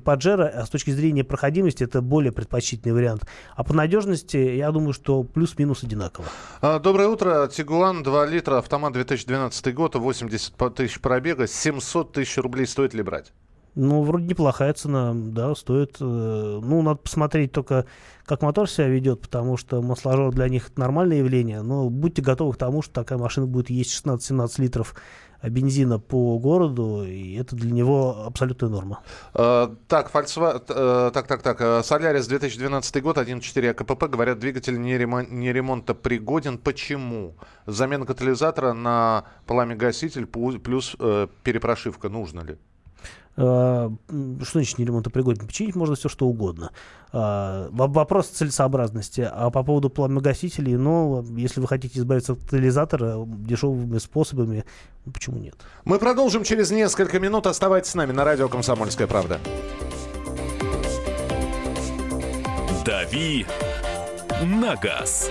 а 0.48 0.66
с 0.66 0.68
точки 0.68 0.90
зрения 0.90 1.24
проходимости 1.24 1.82
это 1.82 2.02
более 2.02 2.30
предпочтительный 2.30 2.92
вариант. 2.94 3.24
А 3.54 3.64
по 3.64 3.72
надежности, 3.72 4.36
я 4.36 4.70
думаю, 4.70 4.92
что 4.92 5.22
плюс-минус 5.22 5.82
одинаково. 5.82 6.26
А, 6.60 6.78
Доброе 6.78 7.08
утро. 7.08 7.48
Тигуан 7.48 8.02
2 8.02 8.26
литра, 8.26 8.58
автомат 8.58 8.92
2012 8.92 9.72
год, 9.72 9.94
80 9.94 10.52
по- 10.56 10.68
тысяч 10.68 11.00
пробега, 11.00 11.46
700 11.46 12.12
тысяч 12.12 12.36
рублей 12.36 12.66
стоит 12.66 12.92
ли 12.92 13.02
брать? 13.02 13.32
Ну, 13.76 14.02
вроде 14.02 14.24
неплохая 14.24 14.72
цена, 14.72 15.12
да, 15.14 15.54
стоит. 15.54 15.96
э, 16.00 16.60
Ну, 16.62 16.80
надо 16.82 16.96
посмотреть 16.96 17.52
только, 17.52 17.84
как 18.24 18.40
мотор 18.40 18.68
себя 18.70 18.88
ведет, 18.88 19.20
потому 19.20 19.58
что 19.58 19.82
масложор 19.82 20.32
для 20.32 20.48
них 20.48 20.70
это 20.70 20.80
нормальное 20.80 21.18
явление. 21.18 21.60
Но 21.60 21.90
будьте 21.90 22.22
готовы 22.22 22.54
к 22.54 22.56
тому, 22.56 22.80
что 22.80 22.94
такая 22.94 23.18
машина 23.18 23.46
будет 23.46 23.68
есть 23.68 23.92
16-17 24.02 24.62
литров 24.62 24.94
э, 25.42 25.50
бензина 25.50 25.98
по 25.98 26.38
городу, 26.38 27.04
и 27.06 27.34
это 27.34 27.54
для 27.54 27.70
него 27.70 28.24
абсолютная 28.26 28.70
норма. 28.70 29.00
Э, 29.34 29.68
Так, 29.88 30.10
Volkswagen, 30.10 30.62
э, 30.68 31.10
так, 31.12 31.26
так, 31.26 31.42
так, 31.42 31.60
э, 31.60 31.82
Солярис 31.82 32.26
2012 32.28 33.02
год, 33.02 33.18
1.4 33.18 33.68
АКПП, 33.72 34.04
говорят, 34.04 34.38
двигатель 34.38 34.80
не, 34.80 34.96
ремон- 34.96 35.30
не 35.30 35.52
ремонта 35.52 35.92
пригоден. 35.94 36.56
Почему? 36.56 37.34
Замена 37.66 38.06
катализатора 38.06 38.72
на 38.72 39.24
пламя-гаситель 39.46 40.24
плюс 40.24 40.96
э, 40.98 41.26
перепрошивка 41.44 42.08
нужно 42.08 42.40
ли? 42.40 42.56
Э, 43.38 43.90
Что 44.08 44.52
значит 44.52 44.78
не 44.78 44.84
ремонтопригоден? 44.86 45.46
Починить 45.46 45.76
можно 45.76 45.94
все, 45.94 46.08
что 46.08 46.26
угодно. 46.26 46.70
Во- 47.12 47.68
Вопрос 47.70 48.28
целесообразности. 48.28 49.28
А 49.30 49.50
по 49.50 49.62
поводу 49.62 49.88
пламя-гасителей, 49.90 50.76
ну, 50.76 51.22
если 51.36 51.60
вы 51.60 51.66
хотите 51.68 51.98
избавиться 51.98 52.32
от 52.32 52.40
катализатора 52.40 53.24
дешевыми 53.26 53.98
способами, 53.98 54.64
ну, 55.04 55.12
почему 55.12 55.38
нет? 55.38 55.54
Мы 55.84 55.98
продолжим 55.98 56.44
через 56.44 56.70
несколько 56.70 57.18
минут. 57.20 57.46
Оставайтесь 57.46 57.90
с 57.90 57.94
нами 57.94 58.12
на 58.12 58.24
радио 58.24 58.48
«Комсомольская 58.48 59.06
правда». 59.06 59.38
«Дави 62.84 63.46
на 64.44 64.76
газ». 64.76 65.30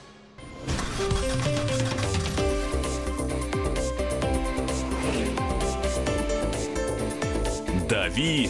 «Дави 7.91 8.49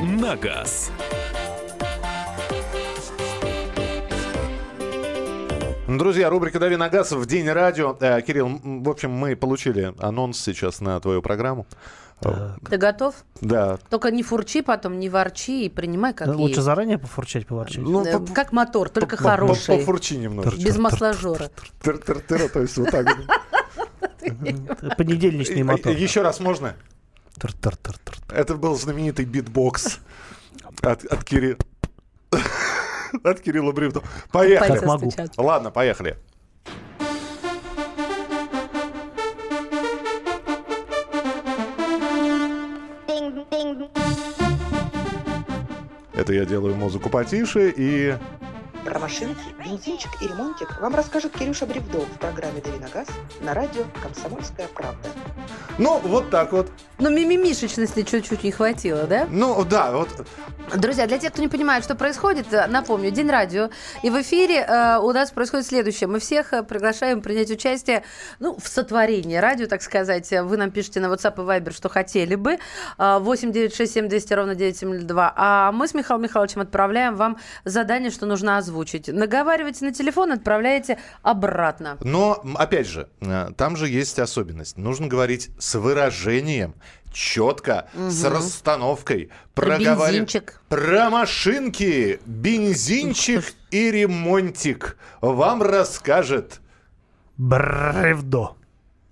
на 0.00 0.36
газ». 0.36 0.90
Друзья, 5.86 6.30
рубрика 6.30 6.58
«Дави 6.58 6.76
на 6.76 6.88
газ» 6.88 7.12
в 7.12 7.26
День 7.26 7.50
радио. 7.50 7.94
Э, 8.00 8.22
Кирилл, 8.22 8.58
в 8.64 8.88
общем, 8.88 9.10
мы 9.10 9.36
получили 9.36 9.92
анонс 9.98 10.40
сейчас 10.40 10.80
на 10.80 10.98
твою 10.98 11.20
программу. 11.20 11.66
Э, 12.22 12.52
Ты 12.70 12.78
готов? 12.78 13.16
Да. 13.42 13.78
Только 13.90 14.10
не 14.10 14.22
фурчи 14.22 14.62
потом, 14.62 14.98
не 14.98 15.10
ворчи 15.10 15.66
и 15.66 15.68
принимай 15.68 16.14
как 16.14 16.28
Лучше 16.28 16.54
есть. 16.54 16.62
заранее 16.62 16.96
пофурчать, 16.96 17.46
поворчать. 17.46 17.84
Э, 17.86 18.18
как 18.34 18.52
мотор, 18.52 18.88
только 18.88 19.18
по- 19.18 19.22
по- 19.24 19.28
хороший. 19.28 19.76
пофурчи 19.76 20.14
немножечко. 20.14 20.58
Без 20.58 20.78
масложора. 20.78 21.50
То 21.82 22.60
есть 22.60 22.78
вот 22.78 22.90
так 22.90 23.14
вот. 23.14 23.26
Понедельничный 24.96 25.64
мотор. 25.64 25.92
Еще 25.92 26.22
раз 26.22 26.40
можно? 26.40 26.76
Это 28.28 28.54
был 28.54 28.76
знаменитый 28.76 29.24
битбокс 29.24 29.98
от, 30.82 31.04
от 31.04 31.24
Кирилла. 31.24 31.58
От 33.24 33.40
Кирилла 33.40 33.72
Бревдо. 33.72 34.02
Поехали. 34.30 34.78
Как 34.78 34.86
могу. 34.86 35.12
Ладно, 35.36 35.70
поехали. 35.70 36.16
Это 46.14 46.34
я 46.34 46.44
делаю 46.44 46.76
музыку 46.76 47.08
потише 47.08 47.72
и... 47.76 48.14
Про 48.84 48.98
машинки, 48.98 49.54
бензинчик 49.62 50.10
и 50.22 50.26
ремонтик 50.26 50.80
вам 50.80 50.94
расскажет 50.94 51.32
Кирюша 51.36 51.66
Бревдо 51.66 52.08
в 52.08 52.18
программе 52.18 52.60
«Дави 52.62 52.78
на 52.78 52.88
газ» 52.88 53.08
на 53.42 53.52
радио 53.52 53.84
«Комсомольская 54.02 54.68
правда». 54.68 55.08
Ну, 55.78 55.98
вот 55.98 56.30
так 56.30 56.52
вот. 56.52 56.70
Ну, 56.98 57.10
мимимишечности 57.10 58.02
чуть-чуть 58.02 58.42
не 58.42 58.52
хватило, 58.52 59.04
да? 59.04 59.26
Ну, 59.30 59.64
да, 59.64 59.92
вот. 59.92 60.08
Друзья, 60.76 61.06
для 61.06 61.18
тех, 61.18 61.32
кто 61.32 61.42
не 61.42 61.48
понимает, 61.48 61.82
что 61.82 61.94
происходит, 61.94 62.46
напомню, 62.68 63.10
День 63.10 63.28
радио. 63.28 63.70
И 64.02 64.10
в 64.10 64.20
эфире 64.20 64.60
э, 64.60 64.98
у 64.98 65.10
нас 65.12 65.30
происходит 65.30 65.66
следующее. 65.66 66.06
Мы 66.06 66.20
всех 66.20 66.52
э, 66.52 66.62
приглашаем 66.62 67.22
принять 67.22 67.50
участие 67.50 68.04
ну, 68.38 68.56
в 68.56 68.68
сотворении 68.68 69.36
радио, 69.36 69.66
так 69.66 69.82
сказать. 69.82 70.30
Вы 70.30 70.56
нам 70.56 70.70
пишете 70.70 71.00
на 71.00 71.06
WhatsApp 71.06 71.34
и 71.34 71.46
Viber, 71.46 71.72
что 71.72 71.88
хотели 71.88 72.36
бы. 72.36 72.58
Э, 72.98 73.18
8 73.18 73.50
967 73.50 74.08
200 74.08 74.32
ровно 74.34 74.54
9702. 74.54 75.32
А 75.34 75.72
мы 75.72 75.88
с 75.88 75.94
Михаилом 75.94 76.22
Михайловичем 76.22 76.60
отправляем 76.60 77.16
вам 77.16 77.38
задание, 77.64 78.10
что 78.10 78.26
нужно 78.26 78.58
озвучить. 78.58 78.69
Наговаривайте 79.12 79.84
на 79.84 79.92
телефон, 79.92 80.32
отправляете 80.32 80.98
обратно. 81.22 81.98
Но, 82.02 82.42
опять 82.56 82.86
же, 82.86 83.08
э, 83.20 83.50
там 83.56 83.76
же 83.76 83.88
есть 83.88 84.18
особенность. 84.18 84.76
Нужно 84.78 85.06
говорить 85.08 85.50
с 85.58 85.74
выражением, 85.78 86.74
четко, 87.12 87.88
с 87.94 88.22
Мгм. 88.24 88.32
расстановкой. 88.34 89.30
Про 89.54 89.76
Проговари- 89.78 90.12
бензинчик. 90.12 90.60
Про 90.68 91.10
машинки, 91.10 92.20
бензинчик 92.26 93.44
и 93.70 93.90
ремонтик 93.90 94.96
вам 95.20 95.62
расскажет. 95.62 96.60
Бревдо. 97.36 98.56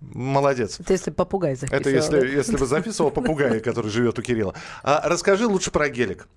Молодец. 0.01 0.79
Это 0.79 0.93
если 0.93 1.11
попугай 1.11 1.57
записывал. 1.57 1.81
Это 1.81 1.91
если, 1.91 2.21
да? 2.21 2.27
если 2.27 2.57
бы 2.57 2.67
записывал 2.67 3.11
попугая, 3.11 3.59
который 3.61 3.91
живет 3.91 4.19
у 4.19 4.23
Кирилла. 4.23 4.55
А 4.85 5.09
расскажи 5.09 5.47
лучше 5.47 5.73
про 5.73 5.89
гелик. 5.89 6.29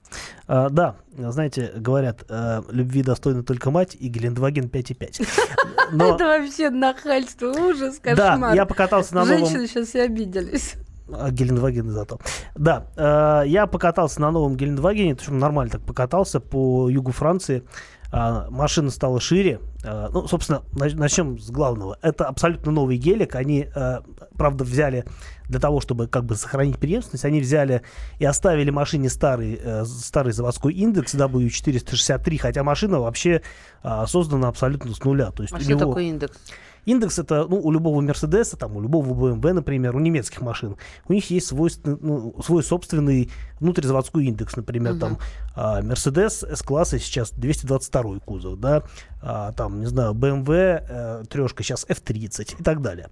А, 0.48 0.70
да, 0.70 0.96
знаете, 1.16 1.72
говорят, 1.76 2.26
э, 2.28 2.64
любви 2.70 3.04
достойна 3.04 3.44
только 3.44 3.70
мать 3.70 3.96
и 4.00 4.08
Гелендваген 4.08 4.66
5,5. 4.66 5.28
Но 5.92 6.16
Это 6.16 6.26
вообще 6.26 6.70
нахальство, 6.72 7.50
ужас, 7.50 8.00
Да, 8.04 8.32
кошмар. 8.32 8.56
я 8.56 8.66
покатался 8.66 9.14
на 9.14 9.26
новом- 9.26 9.46
Женщины 9.46 9.68
сейчас 9.68 9.90
все 9.90 10.04
обиделись. 10.04 10.76
А 11.14 11.30
Гелендваген 11.30 11.90
зато. 11.92 12.20
Да, 12.56 12.88
э, 12.96 13.48
я 13.48 13.68
покатался 13.68 14.22
на 14.22 14.32
новом 14.32 14.56
Гелендвагене, 14.56 15.16
причем 15.16 15.38
нормально 15.38 15.72
так 15.74 15.82
покатался 15.82 16.40
по 16.40 16.90
югу 16.90 17.12
Франции. 17.12 17.64
А, 18.12 18.50
машина 18.50 18.90
стала 18.90 19.20
шире. 19.20 19.60
А, 19.84 20.10
ну, 20.10 20.28
собственно, 20.28 20.64
нач- 20.74 20.96
начнем 20.96 21.40
с 21.40 21.50
главного. 21.50 21.98
Это 22.02 22.26
абсолютно 22.26 22.72
новый 22.72 22.98
гелик. 22.98 23.36
Они, 23.36 23.68
э, 23.74 24.00
правда, 24.38 24.64
взяли 24.64 25.06
для 25.52 25.60
того, 25.60 25.82
чтобы 25.82 26.08
как 26.08 26.26
бы 26.26 26.36
сохранить 26.36 26.80
преемственность, 26.80 27.26
они 27.26 27.42
взяли 27.42 27.82
и 28.20 28.26
оставили 28.26 28.70
машине 28.72 29.10
старый, 29.10 29.60
э, 29.62 29.86
старый 29.86 30.32
заводской 30.34 30.74
индекс 30.74 31.14
W463, 31.14 32.38
хотя 32.38 32.64
машина 32.64 33.02
вообще 33.02 33.42
а, 33.84 34.08
создана 34.08 34.48
абсолютно 34.48 34.94
с 34.94 35.04
нуля. 35.04 35.32
То 35.32 35.44
есть 35.44 35.54
А 35.54 35.60
что 35.60 35.70
него... 35.70 35.80
такое 35.80 36.04
индекс? 36.06 36.38
Индекс 36.86 37.20
это 37.20 37.46
ну, 37.48 37.60
у 37.62 37.72
любого 37.72 38.02
Мерседеса, 38.02 38.58
там, 38.58 38.76
у 38.76 38.82
любого 38.82 39.36
BMW, 39.36 39.54
например, 39.54 39.96
у 39.96 40.00
немецких 40.00 40.42
машин. 40.42 40.78
У 41.08 41.14
них 41.14 41.30
есть 41.30 41.48
свойственный, 41.48 41.98
ну, 42.02 42.36
свой 42.44 42.64
собственный 42.64 43.30
внутризаводской 43.60 44.26
индекс. 44.26 44.56
Например, 44.56 44.94
Мгм. 44.94 45.00
там 45.00 45.18
а, 45.56 45.82
Mercedes 45.82 46.50
S-класса 46.50 46.98
сейчас 46.98 47.32
222 47.32 48.20
кузов, 48.20 48.60
да, 48.60 48.84
а, 49.22 49.52
там, 49.52 49.82
не 49.82 49.86
знаю, 49.86 50.14
BMW 50.14 50.84
э, 50.88 51.24
трешка 51.30 51.62
сейчас 51.62 51.86
F30 51.88 52.56
и 52.60 52.64
так 52.64 52.82
далее. 52.82 53.10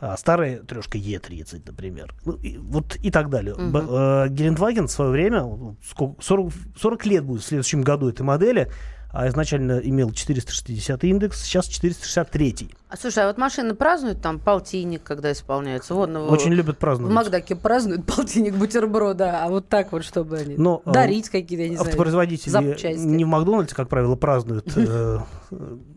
А, 0.00 0.16
старая 0.16 0.58
трешка 0.60 0.98
Е30, 0.98 1.62
например. 1.66 2.14
Ну, 2.24 2.32
и, 2.34 2.56
вот 2.58 2.96
и 2.96 3.10
так 3.10 3.28
далее. 3.30 3.54
Б- 3.54 3.86
э, 3.88 4.28
Гелендваген 4.30 4.86
в 4.88 4.90
свое 4.90 5.10
время, 5.10 5.40
ну, 5.42 5.76
сколько- 5.86 6.22
40, 6.22 6.52
40 6.76 7.06
лет 7.06 7.24
будет 7.24 7.42
в 7.42 7.46
следующем 7.46 7.82
году 7.82 8.08
этой 8.08 8.22
модели, 8.22 8.70
а 9.12 9.28
изначально 9.28 9.78
имел 9.82 10.12
460 10.12 11.04
индекс, 11.04 11.42
сейчас 11.42 11.66
463. 11.66 12.70
А 12.90 12.96
слушай, 12.96 13.22
а 13.22 13.28
вот 13.28 13.38
машины 13.38 13.74
празднуют 13.74 14.20
там 14.20 14.40
полтинник, 14.40 15.04
когда 15.04 15.30
исполняется? 15.30 15.94
Вон, 15.94 16.12
ну, 16.12 16.26
Очень 16.26 16.52
любят 16.52 16.74
В 16.74 16.78
праздновать. 16.80 17.14
Макдаке 17.14 17.54
празднуют 17.54 18.04
полтинник 18.04 18.56
бутерброда, 18.56 19.44
а 19.44 19.48
вот 19.48 19.68
так 19.68 19.92
вот, 19.92 20.04
чтобы 20.04 20.38
они 20.38 20.56
Но, 20.56 20.82
а, 20.84 20.90
дарить 20.90 21.28
какие-то, 21.28 21.68
не 21.68 21.76
знаю, 21.76 21.82
Автопроизводители 21.86 22.50
запчасти. 22.50 22.98
не 22.98 23.24
в 23.24 23.28
Макдональдсе, 23.28 23.76
как 23.76 23.88
правило, 23.88 24.16
празднуют 24.16 24.72
э, 24.76 25.18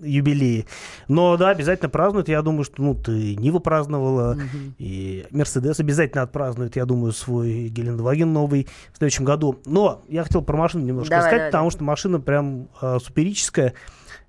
юбилеи. 0.04 0.68
Но 1.08 1.36
да, 1.36 1.50
обязательно 1.50 1.90
празднуют. 1.90 2.28
Я 2.28 2.44
думаю, 2.44 2.64
что 2.64 2.80
ну, 2.80 2.94
ты 2.94 3.38
Нива 3.38 3.58
праздновала, 3.58 4.38
и 4.78 5.26
Мерседес 5.32 5.80
обязательно 5.80 6.22
отпразднует, 6.22 6.76
я 6.76 6.86
думаю, 6.86 7.12
свой 7.12 7.70
Гелендваген 7.70 8.32
новый 8.32 8.68
в 8.94 8.98
следующем 9.00 9.26
году. 9.26 9.60
Но 9.66 10.04
я 10.10 10.24
хотел 10.24 10.44
про 10.44 10.58
машину 10.58 10.86
немножко 10.86 11.10
Давай, 11.10 11.24
сказать, 11.24 11.40
давай, 11.40 11.50
потому 11.50 11.64
давай. 11.64 11.72
что 11.72 11.84
машина 11.86 12.20
прям 12.20 12.68
э, 12.80 13.00
суперическая. 13.04 13.74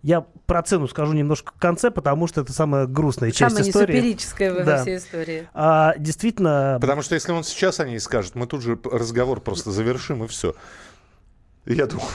Я 0.04 0.20
про 0.46 0.62
цену 0.62 0.86
скажу 0.86 1.14
немножко 1.14 1.52
в 1.56 1.58
конце, 1.58 1.90
потому 1.90 2.26
что 2.26 2.42
это 2.42 2.52
самая 2.52 2.86
грустная 2.86 3.30
часть 3.30 3.54
Самое 3.54 3.70
истории. 3.70 3.92
несуперическое 3.94 4.52
в 4.52 4.64
Да. 4.66 4.82
всей 4.82 4.98
истории. 4.98 5.48
А, 5.54 5.94
действительно, 5.96 6.76
Потому 6.78 7.00
что 7.00 7.14
если 7.14 7.32
он 7.32 7.42
сейчас 7.42 7.80
о 7.80 7.86
ней 7.86 7.98
скажет, 7.98 8.34
мы 8.34 8.46
тут 8.46 8.60
же 8.60 8.78
разговор 8.84 9.40
просто 9.40 9.70
завершим 9.70 10.22
и 10.22 10.26
все. 10.28 10.54
Я 11.64 11.86
думаю. 11.86 12.06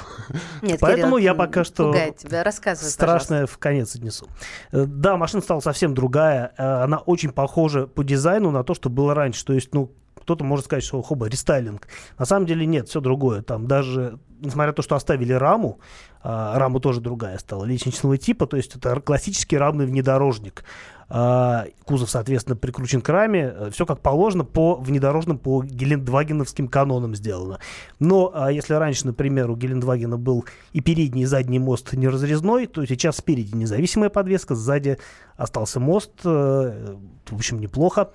Нет, 0.61 0.77
Поэтому 0.79 1.15
Кирилл, 1.15 1.25
я 1.25 1.33
пока 1.33 1.63
что 1.63 1.91
тебя. 2.15 2.43
Рассказывай, 2.43 2.91
страшное 2.91 3.47
в 3.47 3.57
конец 3.57 3.95
отнесу. 3.95 4.27
Э, 4.71 4.85
Да, 4.85 5.17
машина 5.17 5.41
стала 5.41 5.59
совсем 5.59 5.95
другая. 5.95 6.53
Э, 6.59 6.83
Она 6.83 6.99
очень 6.99 7.31
пожа 7.31 7.87
по 7.87 8.03
дизайну 8.03 8.51
на 8.51 8.63
то, 8.63 8.75
что 8.75 8.91
было 8.91 9.15
раньше. 9.15 9.43
То 9.43 9.53
есть, 9.53 9.73
ну, 9.73 9.91
кто-то 10.21 10.43
может 10.43 10.65
сказать, 10.65 10.83
что 10.83 11.01
хоба, 11.01 11.25
рестайлинг. 11.27 11.87
На 12.19 12.25
самом 12.25 12.45
деле 12.45 12.67
нет, 12.67 12.87
все 12.89 13.01
другое. 13.01 13.41
Там 13.41 13.65
даже, 13.65 14.19
несмотря 14.41 14.67
на 14.67 14.73
то, 14.73 14.81
что 14.81 14.95
оставили 14.95 15.33
раму, 15.33 15.79
а, 16.21 16.57
рама 16.57 16.79
тоже 16.79 17.01
другая 17.01 17.37
стала, 17.37 17.65
лестничного 17.65 18.17
типа, 18.17 18.47
то 18.47 18.57
есть 18.57 18.75
это 18.75 18.99
классический 18.99 19.57
рамный 19.57 19.85
внедорожник. 19.85 20.63
А, 21.11 21.65
Кузов, 21.85 22.09
соответственно, 22.09 22.55
прикручен 22.55 23.01
к 23.01 23.09
раме. 23.09 23.71
Все 23.71 23.85
как 23.85 23.99
положено 24.01 24.45
по 24.45 24.75
внедорожным, 24.75 25.39
по 25.39 25.63
гелендвагеновским 25.63 26.67
канонам 26.67 27.15
сделано. 27.15 27.59
Но 27.99 28.31
а, 28.33 28.51
если 28.51 28.75
раньше, 28.75 29.07
например, 29.07 29.49
у 29.49 29.55
Гелендвагена 29.55 30.17
был 30.17 30.45
и 30.71 30.81
передний, 30.81 31.23
и 31.23 31.25
задний 31.25 31.57
мост 31.57 31.93
неразрезной, 31.93 32.67
то 32.67 32.85
сейчас 32.85 33.17
спереди 33.17 33.55
независимая 33.55 34.09
подвеска, 34.09 34.53
сзади 34.53 34.99
остался 35.35 35.79
мост. 35.79 36.11
э, 36.23 36.95
В 37.29 37.35
общем, 37.35 37.59
неплохо. 37.59 38.11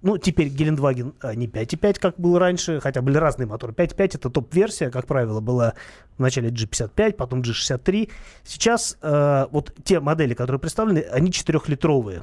Ну, 0.00 0.16
теперь 0.16 0.48
Гелендваген 0.48 1.14
а, 1.20 1.34
не 1.34 1.48
5.5, 1.48 1.98
как 1.98 2.20
был 2.20 2.38
раньше, 2.38 2.80
хотя 2.80 3.02
были 3.02 3.16
разные 3.16 3.46
моторы. 3.46 3.72
5.5 3.72 4.04
это 4.14 4.30
топ-версия, 4.30 4.90
как 4.90 5.06
правило, 5.06 5.40
была 5.40 5.74
в 6.16 6.20
начале 6.20 6.50
G55, 6.50 7.14
потом 7.14 7.42
G63. 7.42 8.08
Сейчас 8.44 8.96
э, 9.02 9.46
вот 9.50 9.74
те 9.82 9.98
модели, 9.98 10.34
которые 10.34 10.60
представлены, 10.60 11.00
они 11.00 11.30
4-литровые. 11.30 12.22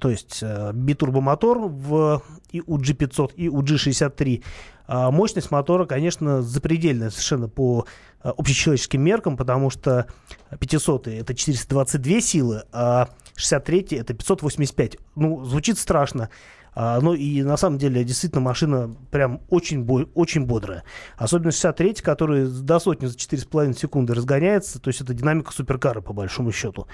То 0.00 0.10
есть 0.10 0.40
э, 0.42 0.72
битурбомотор 0.74 1.58
в, 1.58 2.22
и 2.50 2.60
у 2.66 2.76
G500, 2.76 3.34
и 3.36 3.48
у 3.48 3.62
G63. 3.62 4.42
А 4.88 5.12
мощность 5.12 5.52
мотора, 5.52 5.86
конечно, 5.86 6.42
запредельная 6.42 7.10
совершенно 7.10 7.48
по 7.48 7.86
э, 8.24 8.30
общечеловеческим 8.36 9.00
меркам, 9.00 9.36
потому 9.36 9.70
что 9.70 10.08
500 10.58 11.06
это 11.06 11.34
422 11.36 12.20
силы, 12.20 12.64
а 12.72 13.10
63 13.36 13.98
это 13.98 14.12
585. 14.12 14.96
Ну, 15.14 15.44
звучит 15.44 15.78
страшно. 15.78 16.30
А, 16.74 17.00
ну 17.00 17.14
и 17.14 17.42
на 17.42 17.56
самом 17.56 17.78
деле 17.78 18.02
действительно 18.04 18.40
машина 18.40 18.94
прям 19.10 19.40
очень, 19.48 19.82
бо- 19.84 20.08
очень 20.14 20.46
бодрая. 20.46 20.84
Особенно 21.16 21.52
63 21.52 21.94
который 21.94 22.46
до 22.48 22.78
сотни 22.78 23.06
за 23.06 23.16
4,5 23.16 23.74
секунды 23.74 24.14
разгоняется. 24.14 24.80
То 24.80 24.88
есть 24.88 25.00
это 25.00 25.12
динамика 25.14 25.52
суперкара 25.52 26.00
по 26.00 26.12
большому 26.12 26.52
счету. 26.52 26.86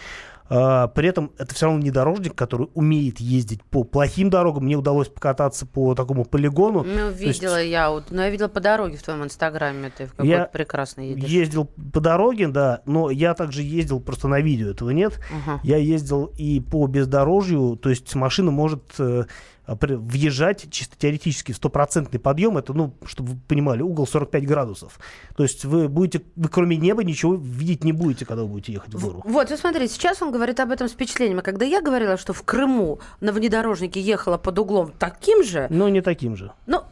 А, 0.50 0.88
при 0.88 1.08
этом 1.08 1.32
это 1.38 1.54
все 1.54 1.66
равно 1.66 1.80
внедорожник, 1.80 2.34
который 2.34 2.68
умеет 2.74 3.20
ездить 3.20 3.62
по 3.64 3.84
плохим 3.84 4.30
дорогам. 4.30 4.64
Мне 4.64 4.76
удалось 4.76 5.08
покататься 5.08 5.66
по 5.66 5.94
такому 5.94 6.24
полигону. 6.24 6.82
Ну, 6.82 6.94
То 6.94 7.08
есть 7.10 7.40
видела 7.40 7.62
я, 7.62 7.90
вот, 7.90 8.06
ну, 8.10 8.22
я 8.22 8.30
видела 8.30 8.48
по 8.48 8.60
дороге 8.60 8.96
в 8.96 9.02
твоем 9.02 9.24
инстаграме, 9.24 9.92
ты 9.96 10.06
в 10.06 10.10
какой-то 10.10 10.30
Я 10.30 10.44
прекрасный 10.46 11.10
едешь. 11.10 11.28
Ездил 11.28 11.66
по 11.92 12.00
дороге, 12.00 12.48
да, 12.48 12.82
но 12.86 13.10
я 13.10 13.34
также 13.34 13.62
ездил, 13.62 14.00
просто 14.00 14.28
на 14.28 14.40
видео 14.40 14.70
этого 14.70 14.90
нет. 14.90 15.20
Ага. 15.44 15.60
Я 15.62 15.76
ездил 15.76 16.32
и 16.36 16.60
по 16.60 16.86
бездорожью, 16.86 17.76
то 17.76 17.90
есть 17.90 18.14
машина 18.14 18.50
может 18.50 18.82
э, 18.98 19.24
въезжать 19.68 20.70
чисто 20.70 20.96
теоретически 20.96 21.52
в 21.52 21.56
стопроцентный 21.56 22.18
подъем, 22.18 22.56
это, 22.56 22.72
ну, 22.72 22.94
чтобы 23.04 23.32
вы 23.32 23.38
понимали, 23.46 23.82
угол 23.82 24.06
45 24.06 24.46
градусов. 24.46 24.98
То 25.36 25.42
есть 25.42 25.64
вы 25.64 25.88
будете, 25.88 26.24
вы 26.36 26.48
кроме 26.48 26.76
неба 26.76 27.04
ничего 27.04 27.34
видеть 27.34 27.84
не 27.84 27.92
будете, 27.92 28.24
когда 28.24 28.42
вы 28.42 28.48
будете 28.48 28.72
ехать 28.72 28.94
в 28.94 29.04
гору. 29.04 29.22
Вот, 29.24 29.50
вот 29.50 29.58
смотри, 29.58 29.88
сейчас 29.88 30.22
он 30.22 30.32
говорит 30.38 30.60
об 30.60 30.70
этом 30.70 30.88
с 30.88 30.92
впечатлением. 30.92 31.40
А 31.40 31.42
когда 31.42 31.64
я 31.66 31.80
говорила, 31.82 32.16
что 32.16 32.32
в 32.32 32.42
Крыму 32.42 33.00
на 33.20 33.32
внедорожнике 33.32 34.00
ехала 34.00 34.38
под 34.38 34.58
углом 34.58 34.92
таким 34.98 35.42
же, 35.44 35.66
Но 35.70 35.88
не 35.88 36.00
таким 36.00 36.36
же. 36.36 36.52
ну, 36.66 36.82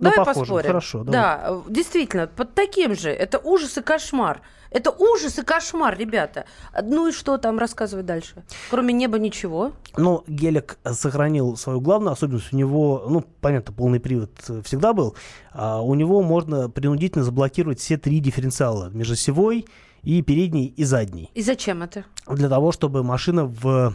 Ну, 0.00 0.10
давай 0.10 0.18
похоже. 0.18 0.40
поспорим. 0.40 0.66
Хорошо, 0.66 0.98
давай. 1.04 1.12
Да, 1.12 1.62
действительно, 1.68 2.26
под 2.26 2.54
таким 2.54 2.94
же. 2.96 3.10
Это 3.10 3.38
ужас 3.38 3.78
и 3.78 3.82
кошмар. 3.82 4.40
Это 4.70 4.90
ужас 4.90 5.38
и 5.38 5.42
кошмар, 5.42 5.96
ребята. 5.96 6.44
Ну 6.82 7.08
и 7.08 7.12
что 7.12 7.38
там 7.38 7.58
рассказывать 7.58 8.04
дальше? 8.04 8.44
Кроме 8.70 8.92
неба 8.92 9.18
ничего. 9.18 9.72
Но 9.96 10.24
Гелик 10.26 10.78
сохранил 10.92 11.56
свою 11.56 11.80
главную 11.80 12.12
особенность. 12.12 12.52
У 12.52 12.56
него, 12.56 13.06
ну, 13.08 13.24
понятно, 13.40 13.72
полный 13.72 13.98
привод 13.98 14.30
э, 14.48 14.60
всегда 14.64 14.92
был. 14.92 15.14
А 15.52 15.80
у 15.80 15.94
него 15.94 16.22
можно 16.22 16.68
принудительно 16.68 17.24
заблокировать 17.24 17.80
все 17.80 17.96
три 17.96 18.20
дифференциала. 18.20 18.90
Межосевой 18.90 19.64
и 20.02 20.22
передний, 20.22 20.66
и 20.76 20.84
задний. 20.84 21.30
И 21.34 21.42
зачем 21.42 21.82
это? 21.82 22.04
Для 22.26 22.48
того, 22.48 22.72
чтобы 22.72 23.02
машина 23.02 23.44
в 23.44 23.94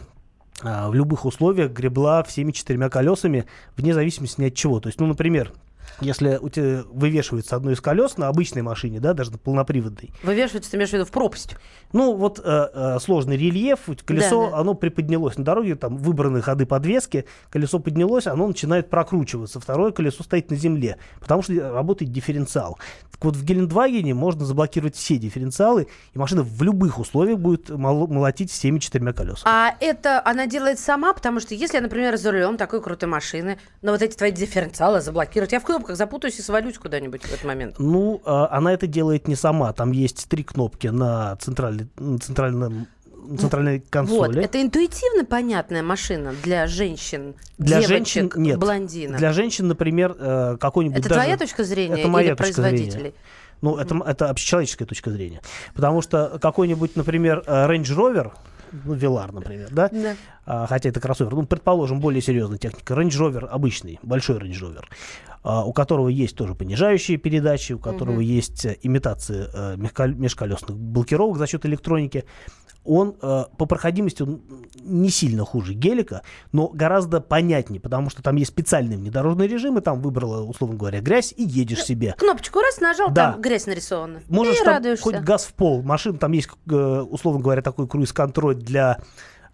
а, 0.62 0.88
в 0.88 0.94
любых 0.94 1.24
условиях 1.24 1.72
гребла 1.72 2.22
всеми 2.22 2.52
четырьмя 2.52 2.88
колесами, 2.88 3.46
вне 3.76 3.92
зависимости 3.92 4.40
ни 4.40 4.46
от 4.46 4.54
чего. 4.54 4.80
То 4.80 4.88
есть, 4.88 5.00
ну, 5.00 5.06
например, 5.06 5.52
если 6.00 6.38
у 6.40 6.48
тебя 6.48 6.82
вывешивается 6.90 7.56
одно 7.56 7.70
из 7.70 7.80
колес 7.80 8.16
на 8.16 8.28
обычной 8.28 8.62
машине, 8.62 9.00
да, 9.00 9.12
даже 9.14 9.32
на 9.32 9.38
полноприводной, 9.38 10.12
Вывешивается, 10.22 10.70
ты 10.70 10.76
имеешь 10.76 10.90
в 10.90 10.94
виду, 10.94 11.04
в 11.04 11.10
пропасть. 11.10 11.56
ну, 11.92 12.14
вот 12.14 12.40
э, 12.42 12.68
э, 12.74 12.98
сложный 13.00 13.36
рельеф, 13.36 13.80
колесо, 14.04 14.46
Да, 14.46 14.50
да. 14.52 14.56
оно 14.58 14.74
приподнялось 14.74 15.36
на 15.38 15.44
дороге, 15.44 15.76
там 15.76 15.96
выбраны 15.96 16.42
ходы 16.42 16.66
подвески, 16.66 17.24
колесо 17.50 17.78
поднялось, 17.78 18.26
оно 18.26 18.46
начинает 18.46 18.90
прокручиваться, 18.90 19.60
второе 19.60 19.92
колесо 19.92 20.22
стоит 20.24 20.50
на 20.50 20.56
земле, 20.56 20.96
потому 21.20 21.42
что 21.42 21.72
работает 21.72 22.12
дифференциал. 22.12 22.78
Так 23.10 23.24
вот, 23.24 23.36
в 23.36 23.44
Гелендвагене 23.44 24.14
можно 24.14 24.44
заблокировать 24.44 24.96
все 24.96 25.16
дифференциалы, 25.18 25.88
и 26.12 26.18
машина 26.18 26.42
в 26.42 26.62
любых 26.62 26.98
условиях 26.98 27.38
будет 27.38 27.70
мол- 27.70 28.08
молотить 28.08 28.50
всеми 28.50 28.78
четырьмя 28.78 29.12
колесами. 29.12 29.44
А 29.46 29.74
это 29.80 30.20
она 30.24 30.46
делает 30.46 30.78
сама, 30.78 31.12
потому 31.12 31.40
что 31.40 31.54
если 31.54 31.76
я, 31.76 31.82
например, 31.82 32.16
за 32.16 32.32
рулем 32.32 32.56
такой 32.56 32.82
крутой 32.82 33.08
машины, 33.08 33.58
но 33.82 33.92
вот 33.92 34.02
эти 34.02 34.16
твои 34.16 34.32
дифференциалы 34.32 35.00
заблокировать, 35.00 35.52
я 35.52 35.60
в 35.60 35.64
кнопках 35.74 35.96
запутаюсь 35.96 36.38
и 36.38 36.42
свалюсь 36.42 36.78
куда-нибудь 36.78 37.22
в 37.22 37.26
этот 37.32 37.44
момент. 37.44 37.76
Ну, 37.78 38.22
а, 38.24 38.48
она 38.50 38.72
это 38.72 38.86
делает 38.86 39.28
не 39.28 39.34
сама. 39.34 39.72
Там 39.72 39.92
есть 39.92 40.28
три 40.28 40.42
кнопки 40.44 40.86
на, 40.88 41.36
центральной- 41.36 41.88
на 41.98 42.18
центральном 42.18 42.86
центральной 43.38 43.80
консоли. 43.80 44.36
Вот, 44.36 44.44
это 44.44 44.60
интуитивно 44.60 45.24
понятная 45.24 45.82
машина 45.82 46.34
для 46.42 46.66
женщин, 46.66 47.34
Для 47.56 47.80
девочек, 47.80 47.88
женщин 47.88 48.30
нет. 48.36 48.58
блондинок. 48.58 49.16
Для 49.18 49.32
женщин, 49.32 49.66
например, 49.66 50.14
э, 50.18 50.56
какой-нибудь 50.60 50.98
Это 50.98 51.08
даже- 51.08 51.20
твоя 51.22 51.38
точка 51.38 51.64
зрения 51.64 52.00
Это 52.02 52.08
моя 52.08 52.26
или 52.28 52.34
точка 52.34 52.42
производителей? 52.44 52.90
зрения. 52.90 53.14
Ну, 53.62 53.78
это, 53.78 53.96
это 54.06 54.28
общечеловеческая 54.28 54.86
точка 54.86 55.10
зрения. 55.10 55.40
Потому 55.74 56.02
что 56.02 56.38
какой-нибудь, 56.38 56.96
например, 56.96 57.42
э, 57.46 57.66
Range 57.66 57.96
Rover, 57.96 58.32
ну, 58.84 58.94
Velar, 58.94 59.32
например, 59.32 59.68
да? 59.70 59.88
Да. 59.92 60.16
А, 60.46 60.66
хотя 60.66 60.88
это 60.88 61.00
кроссовер, 61.00 61.32
ну, 61.34 61.46
предположим, 61.46 62.00
более 62.00 62.20
серьезная 62.22 62.58
техника. 62.58 62.94
Range 62.94 63.08
Rover 63.10 63.46
обычный, 63.46 63.98
большой 64.02 64.38
Range 64.38 64.60
Rover, 64.60 64.84
а, 65.42 65.64
у 65.64 65.72
которого 65.72 66.08
есть 66.08 66.36
тоже 66.36 66.54
понижающие 66.54 67.16
передачи, 67.16 67.72
у 67.74 67.78
которого 67.78 68.14
Мгм. 68.16 68.22
есть 68.22 68.64
э, 68.66 68.76
имитация 68.82 69.76
мягко- 69.76 70.08
межколесных 70.08 70.76
блокировок 70.76 71.38
за 71.38 71.46
счет 71.46 71.64
электроники. 71.66 72.24
Он 72.84 73.16
э, 73.20 73.44
по 73.56 73.66
проходимости 73.66 74.22
он 74.22 74.42
не 74.82 75.08
сильно 75.08 75.44
хуже 75.44 75.72
гелика, 75.74 76.22
но 76.52 76.68
гораздо 76.68 77.20
понятнее, 77.20 77.80
потому 77.80 78.10
что 78.10 78.22
там 78.22 78.36
есть 78.36 78.50
специальный 78.50 78.96
внедорожный 78.96 79.46
режим, 79.46 79.78
и 79.78 79.80
там 79.80 80.00
выбрала, 80.02 80.42
условно 80.44 80.76
говоря, 80.76 81.00
грязь, 81.00 81.32
и 81.36 81.42
едешь 81.42 81.82
себе. 81.84 82.14
Кнопочку 82.18 82.60
раз 82.60 82.80
нажал, 82.80 83.10
Да. 83.10 83.32
там 83.32 83.40
грязь 83.40 83.66
нарисована. 83.66 84.20
Можешь 84.28 84.60
и 84.60 84.64
там 84.64 84.74
радуешься. 84.74 85.02
хоть 85.02 85.16
газ 85.16 85.44
в 85.44 85.54
пол. 85.54 85.82
Машина, 85.82 86.18
там 86.18 86.32
есть, 86.32 86.48
э, 86.70 86.74
условно 86.74 87.40
говоря, 87.40 87.62
такой 87.62 87.88
круиз-контроль 87.88 88.56
для 88.56 88.98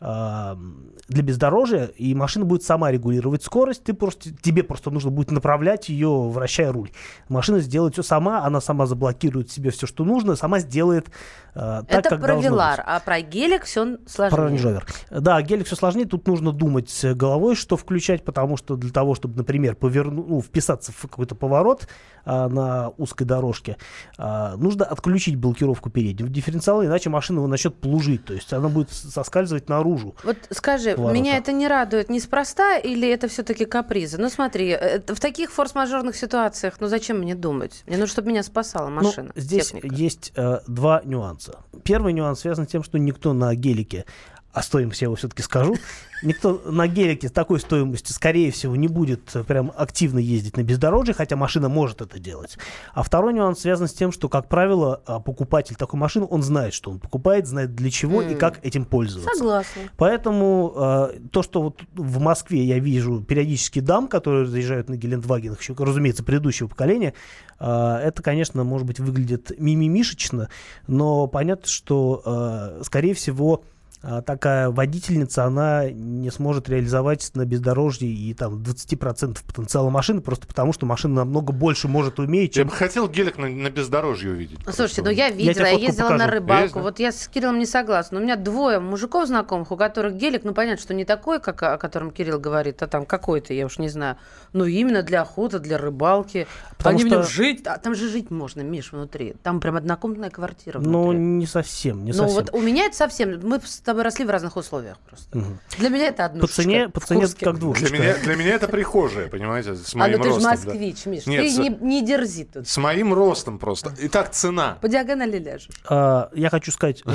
для 0.01 1.23
бездорожья, 1.23 1.85
и 1.97 2.15
машина 2.15 2.47
будет 2.47 2.63
сама 2.63 2.91
регулировать 2.91 3.43
скорость, 3.43 3.85
ты 3.85 3.93
просто, 3.93 4.31
тебе 4.41 4.63
просто 4.63 4.91
нужно 4.91 5.11
будет 5.11 5.31
направлять 5.31 5.89
ее, 5.89 6.29
вращая 6.29 6.73
руль. 6.73 6.91
Машина 7.29 7.61
сделает 7.61 7.95
все 7.95 8.03
сама, 8.03 8.45
она 8.45 8.61
сама 8.61 8.87
заблокирует 8.87 9.51
себе 9.51 9.71
все, 9.71 9.87
что 9.87 10.05
нужно, 10.05 10.37
сама 10.37 10.61
сделает 10.61 11.09
э, 11.55 11.83
так, 11.87 11.87
Это 11.89 12.11
как 12.11 12.21
про 12.21 12.37
Вилар, 12.37 12.83
а 12.87 13.01
про 13.01 13.21
гелик 13.21 13.65
все 13.65 13.99
сложнее. 14.07 14.37
Про 14.37 14.49
Range 14.49 14.63
Rover. 14.63 15.21
Да, 15.21 15.43
гелик 15.43 15.67
все 15.67 15.77
сложнее. 15.77 16.07
Тут 16.07 16.27
нужно 16.27 16.53
думать 16.53 17.05
э, 17.05 17.13
головой, 17.15 17.55
что 17.55 17.77
включать, 17.77 18.25
потому 18.25 18.57
что 18.57 18.77
для 18.77 18.91
того, 18.91 19.15
чтобы, 19.15 19.37
например, 19.37 19.75
поверну, 19.75 20.25
ну, 20.27 20.41
вписаться 20.41 20.93
в 20.93 21.03
какой-то 21.03 21.35
поворот 21.35 21.89
а, 22.25 22.49
на 22.49 22.91
узкой 22.99 23.25
дорожке, 23.25 23.77
а, 24.19 24.57
нужно 24.57 24.85
отключить 24.85 25.37
блокировку 25.37 25.91
переднего 25.91 26.29
дифференциала, 26.29 26.87
иначе 26.87 27.11
машина 27.11 27.47
начнет 27.47 27.75
плужить, 27.81 28.25
то 28.25 28.35
есть 28.35 28.53
она 28.53 28.69
будет 28.69 28.91
соскальзывать 28.91 29.69
наружу. 29.91 30.15
Вот 30.25 30.37
скажи, 30.51 30.95
Поворота. 30.95 31.15
меня 31.15 31.37
это 31.37 31.53
не 31.53 31.69
радует 31.69 32.09
неспроста 32.09 32.79
или 32.79 33.09
это 33.09 33.29
все-таки 33.29 33.65
капризы? 33.65 34.19
Ну 34.19 34.29
смотри, 34.29 34.71
э, 34.71 35.01
в 35.07 35.21
таких 35.21 35.51
форс-мажорных 35.51 36.17
ситуациях, 36.17 36.75
ну 36.81 36.89
зачем 36.89 37.19
мне 37.19 37.35
думать? 37.35 37.83
Мне 37.87 37.97
нужно, 37.97 38.13
чтобы 38.13 38.29
меня 38.29 38.43
спасала 38.43 38.89
машина. 38.89 39.33
Ну, 39.35 39.41
здесь 39.41 39.67
техника. 39.67 39.95
есть 39.95 40.33
э, 40.37 40.61
два 40.67 41.03
нюанса. 41.05 41.59
Первый 41.85 42.13
нюанс 42.13 42.41
связан 42.41 42.67
с 42.67 42.71
тем, 42.71 42.83
что 42.83 42.99
никто 42.99 43.33
на 43.33 43.55
гелике, 43.55 44.05
а 44.53 44.63
стоимость 44.63 45.01
я 45.01 45.07
его 45.07 45.15
все-таки 45.15 45.43
скажу, 45.43 45.77
никто 46.23 46.61
на 46.67 46.89
гелике 46.89 47.29
такой 47.29 47.61
стоимостью, 47.61 48.15
скорее 48.15 48.51
всего, 48.51 48.75
не 48.75 48.89
будет 48.89 49.35
э, 49.35 49.45
прям 49.45 49.73
активно 49.77 50.19
ездить 50.19 50.57
на 50.57 50.63
бездорожье, 50.63 51.15
хотя 51.15 51.37
машина 51.37 51.69
может 51.69 52.01
это 52.03 52.19
делать. 52.19 52.59
А 52.93 53.03
второй 53.03 53.33
нюанс 53.33 53.61
связан 53.61 53.87
с 53.87 53.93
тем, 53.93 54.11
что, 54.11 54.29
как 54.29 54.49
правило, 54.49 55.01
а, 55.07 55.21
покупатель 55.21 55.77
такой 55.77 56.01
машины, 56.01 56.27
он 56.29 56.43
знает, 56.43 56.75
что 56.75 56.91
он 56.91 56.99
покупает, 56.99 57.47
знает 57.47 57.75
для 57.75 57.91
чего 57.91 58.23
и 58.23 58.33
М. 58.33 58.39
как 58.39 58.65
этим 58.65 58.85
пользоваться. 58.85 59.31
Согласна. 59.35 59.83
Поэтому 59.97 60.73
э, 60.77 61.19
то, 61.31 61.43
что 61.43 61.63
вот 61.63 61.81
в 61.95 62.21
Москве 62.21 62.65
я 62.65 62.79
вижу 62.79 63.21
периодически 63.21 63.81
дам, 63.81 64.09
которые 64.09 64.47
заезжают 64.47 64.89
на 64.89 64.97
Гелендвагенах, 64.97 65.61
еще, 65.61 65.75
разумеется, 65.79 66.25
предыдущего 66.25 66.67
поколения, 66.67 67.15
э, 67.61 67.65
это, 67.67 68.23
конечно, 68.23 68.65
может 68.65 68.87
быть, 68.87 68.99
выглядит 68.99 69.53
мимимишечно, 69.59 70.49
но 70.89 71.29
понятно, 71.29 71.69
что, 71.69 72.23
э, 72.25 72.83
скорее 72.85 73.15
всего, 73.15 73.63
а, 73.63 73.80
такая 74.03 74.71
водительница, 74.71 75.45
она 75.45 75.91
не 75.91 76.31
сможет 76.31 76.69
реализовать 76.69 77.31
на 77.35 77.45
бездорожье 77.45 78.09
и 78.09 78.33
там 78.35 78.55
20% 78.63 79.39
потенциала 79.47 79.91
машины, 79.91 80.21
просто 80.21 80.47
потому 80.47 80.73
что 80.73 80.87
машина 80.87 81.17
намного 81.17 81.53
больше 81.53 81.87
может 81.89 82.19
уметь, 82.19 82.57
Я 82.57 82.63
чем... 82.63 82.69
бы 82.71 82.75
хотел 82.75 83.09
гелик 83.09 83.37
на, 83.39 83.49
на 83.49 83.71
бездорожье 83.71 84.31
увидеть. 84.31 84.59
Слушайте, 84.69 85.03
ну 85.03 85.11
я 85.11 85.27
Я 85.27 85.31
видела, 85.31 85.65
я, 85.67 85.73
фотку 85.73 85.87
ездила 85.87 86.07
покажу. 86.09 86.25
на 86.25 86.31
рыбалку. 86.31 86.63
Есть, 86.63 86.75
да? 86.75 86.81
Вот 86.83 86.99
я 86.99 87.13
с 87.13 87.29
Кириллом 87.29 87.59
не 87.59 87.67
согласна. 87.67 88.19
У 88.19 88.23
меня 88.23 88.37
двое 88.37 88.81
мужиков 88.81 89.27
знакомых, 89.27 89.71
у 89.71 89.77
которых 89.77 90.15
гелик, 90.15 90.45
ну 90.45 90.55
понятно, 90.55 90.81
что 90.83 90.95
не 90.95 91.05
такой, 91.05 91.41
как 91.41 91.63
о 91.63 91.77
котором 91.77 92.11
Кирилл 92.11 92.39
говорит, 92.41 92.83
а 92.83 92.87
там 92.87 93.05
какой-то, 93.05 93.53
я 93.53 93.67
уж 93.67 93.79
не 93.79 93.89
знаю. 93.89 94.17
Ну 94.53 94.65
именно 94.65 95.03
для 95.03 95.23
охоты, 95.23 95.59
для 95.59 95.77
рыбалки. 95.79 96.47
Потому 96.79 96.97
Они 96.97 97.05
в 97.05 97.13
нем 97.13 97.23
что- 97.23 97.31
жить, 97.33 97.67
а 97.67 97.77
там 97.79 97.95
же 97.95 98.09
жить 98.09 98.31
можно, 98.31 98.63
Миш, 98.63 98.93
внутри. 98.93 99.35
Там 99.43 99.61
прям 99.61 99.77
однокомнатная 99.77 100.31
квартира 100.31 100.79
Ну, 100.81 101.13
не 101.13 101.47
совсем, 101.47 102.05
не 102.05 102.13
ну 102.13 102.19
совсем. 102.19 102.35
вот 102.37 102.51
у 102.55 102.61
меня 102.61 102.87
это 102.87 102.97
совсем, 102.97 103.39
мы 103.43 103.61
с 103.63 103.81
тобой 103.91 104.03
росли 104.05 104.25
в 104.25 104.31
разных 104.31 104.57
условиях 104.57 104.99
просто. 104.99 105.37
Мгм. 105.39 105.59
Для 105.79 105.89
меня 105.89 106.07
это 106.09 106.25
одно. 106.25 106.41
По 106.41 106.47
цене, 106.47 106.89
по 106.89 107.01
цене 107.01 107.27
как 107.41 107.59
двушечка. 107.59 107.89
Для 107.91 107.99
меня, 107.99 108.15
для 108.23 108.37
меня 108.37 108.55
это 108.55 108.69
прихожая, 108.69 109.29
понимаете, 109.29 109.75
с 109.75 109.95
А 109.95 109.99
моим 109.99 110.19
ну 110.19 110.23
ты 110.25 110.29
же 110.31 110.35
ростом. 110.37 110.43
да. 110.43 110.51
москвич, 110.71 111.07
Миш, 111.07 111.27
Нет, 111.27 111.43
ты 111.43 111.51
с, 111.51 111.59
не, 111.59 111.69
не 111.69 112.05
дерзи 112.07 112.45
тут. 112.45 112.69
с 112.69 112.77
моим 112.79 113.13
ростом 113.15 113.59
просто. 113.59 113.93
Итак, 113.99 114.31
цена. 114.31 114.79
По 114.81 114.89
диагонали 114.89 115.39
ляжешь. 115.39 115.69
А, 115.89 116.31
я 116.35 116.51
хочу 116.51 116.73
сказать 116.73 117.03
э, 117.07 117.11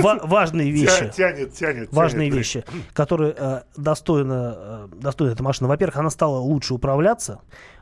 ва- 0.00 0.20
важные 0.24 0.70
вещи. 0.70 1.10
Тя- 1.16 1.30
Тянет, 1.32 1.54
тянет. 1.54 1.92
Важные 1.92 2.30
вещи, 2.30 2.64
которые 2.92 3.34
э, 3.36 3.60
достойна, 3.76 4.54
э, 4.56 4.88
достойна 5.00 5.32
эта 5.32 5.42
машина. 5.42 5.68
Во-первых, 5.68 5.96
она 5.96 6.10
стала 6.10 6.38
лучше 6.38 6.74
управляться, 6.74 7.40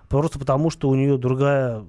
просто 0.08 0.38
потому 0.38 0.70
что 0.70 0.88
у 0.88 0.94
нее 0.94 1.18
другая 1.18 1.84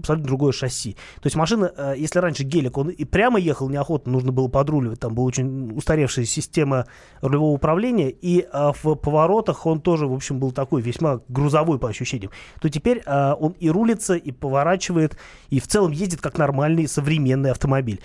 абсолютно 0.00 0.26
другое 0.26 0.52
шасси. 0.52 0.96
То 1.20 1.26
есть 1.26 1.36
машина, 1.36 1.72
э, 1.76 1.94
если 1.96 2.18
раньше 2.18 2.44
гелик, 2.44 2.76
он 2.76 2.88
и 2.88 3.04
прямо 3.04 3.38
ехал 3.38 3.68
неохотно, 3.68 4.12
нужно 4.12 4.32
было 4.32 4.48
подруливать, 4.48 5.00
там 5.00 5.14
была 5.14 5.26
очень 5.26 5.72
устаревшая 5.76 6.24
система 6.24 6.86
рулевого 7.20 7.52
управления, 7.52 8.10
и 8.10 8.40
э, 8.40 8.72
в 8.82 8.94
поворотах 8.96 9.66
он 9.66 9.80
тоже, 9.80 10.06
в 10.06 10.12
общем, 10.12 10.38
был 10.38 10.52
такой 10.52 10.82
весьма 10.82 11.20
грузовой 11.28 11.78
по 11.78 11.88
ощущениям, 11.88 12.32
то 12.60 12.68
теперь 12.68 13.02
э, 13.04 13.34
он 13.38 13.52
и 13.52 13.70
рулится, 13.70 14.14
и 14.14 14.32
поворачивает, 14.32 15.16
и 15.48 15.60
в 15.60 15.66
целом 15.66 15.92
ездит 15.92 16.20
как 16.20 16.38
нормальный 16.38 16.88
современный 16.88 17.50
автомобиль. 17.50 18.00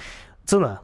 Цена. 0.46 0.82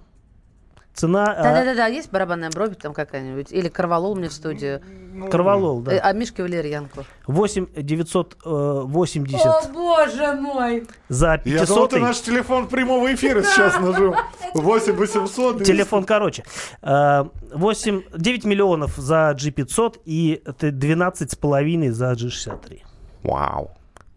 Цена... 0.94 1.34
э, 1.38 1.44
Да-да-да, 1.44 1.88
есть 1.88 2.12
барабанная 2.12 2.50
бровь 2.50 2.78
там 2.78 2.94
какая-нибудь? 2.94 3.52
Или 3.52 3.70
Карвалол 3.70 4.16
мне 4.16 4.30
в 4.30 4.34
студию? 4.34 4.82
Карвалол, 5.30 5.82
да. 5.82 5.94
Э, 5.94 5.98
А 6.00 6.14
Мишка 6.14 6.42
Валерьянку. 6.42 7.06
8 7.28 7.68
980 7.76 9.46
О, 9.46 9.62
боже 9.74 10.34
мой! 10.34 10.88
за 11.10 11.42
Я 11.46 11.66
думал, 11.66 11.88
500 11.88 11.90
ты 11.92 12.00
наш 12.00 12.20
телефон 12.22 12.68
прямого 12.68 13.14
эфира 13.14 13.42
сейчас 13.44 13.80
нажал. 13.80 14.16
8 14.54 14.94
800. 14.94 15.64
Телефон 15.64 16.04
короче. 16.04 16.44
Э, 16.82 17.26
8, 17.54 18.04
9 18.16 18.46
миллионов 18.46 18.96
за 18.98 19.36
G500 19.38 20.02
и 20.06 20.42
это 20.46 20.72
12 20.72 21.32
с 21.32 21.36
половиной 21.36 21.90
за 21.90 22.12
G63. 22.14 22.82
Вау. 23.24 23.72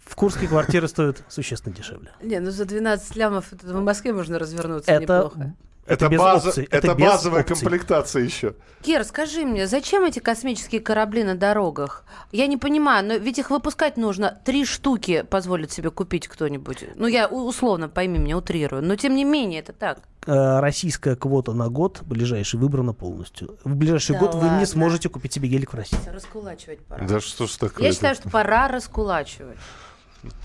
В 0.04 0.16
Курске 0.16 0.46
квартиры 0.46 0.86
стоят 0.86 1.22
существенно 1.28 1.74
дешевле. 1.74 2.10
Не, 2.22 2.38
ну 2.40 2.50
за 2.50 2.64
12 2.66 3.16
лямов 3.16 3.46
в 3.50 3.80
Москве 3.80 4.12
можно 4.12 4.38
развернуться 4.38 4.90
Это, 4.90 5.02
неплохо. 5.02 5.54
Это, 5.86 6.08
без 6.08 6.18
база- 6.18 6.48
опций. 6.48 6.68
это 6.70 6.94
без 6.94 7.06
базовая 7.06 7.40
опций. 7.42 7.56
комплектация 7.56 8.22
еще. 8.22 8.54
Кир, 8.82 9.04
скажи 9.04 9.44
мне, 9.44 9.66
зачем 9.66 10.04
эти 10.04 10.18
космические 10.18 10.80
корабли 10.80 11.24
на 11.24 11.34
дорогах? 11.34 12.04
Я 12.32 12.46
не 12.46 12.56
понимаю, 12.56 13.06
но 13.06 13.14
ведь 13.14 13.38
их 13.38 13.50
выпускать 13.50 13.96
нужно. 13.96 14.38
Три 14.44 14.64
штуки 14.64 15.22
позволит 15.28 15.72
себе 15.72 15.90
купить 15.90 16.28
кто-нибудь. 16.28 16.84
Ну, 16.96 17.06
я 17.06 17.28
условно, 17.28 17.88
пойми 17.88 18.18
меня, 18.18 18.36
утрирую. 18.38 18.82
Но 18.82 18.96
тем 18.96 19.14
не 19.14 19.24
менее, 19.24 19.60
это 19.60 19.72
так. 19.72 19.98
Э, 20.26 20.60
Российская 20.60 21.16
квота 21.16 21.52
на 21.52 21.68
год 21.68 22.00
ближайший 22.02 22.58
выбрана 22.58 22.94
полностью. 22.94 23.58
В 23.64 23.74
ближайший 23.74 24.12
Да 24.12 24.20
год 24.20 24.34
вы 24.34 24.40
ладно. 24.46 24.60
не 24.60 24.66
сможете 24.66 25.08
купить 25.10 25.34
себе 25.34 25.48
гелик 25.48 25.72
в 25.72 25.76
России. 25.76 25.98
Раскулачивать 26.10 26.80
пора. 26.86 27.06
Да 27.06 27.20
что 27.20 27.46
ж 27.46 27.50
такое? 27.56 27.86
Я 27.86 27.92
считаю, 27.92 28.14
что 28.14 28.30
пора 28.30 28.68
раскулачивать. 28.68 29.58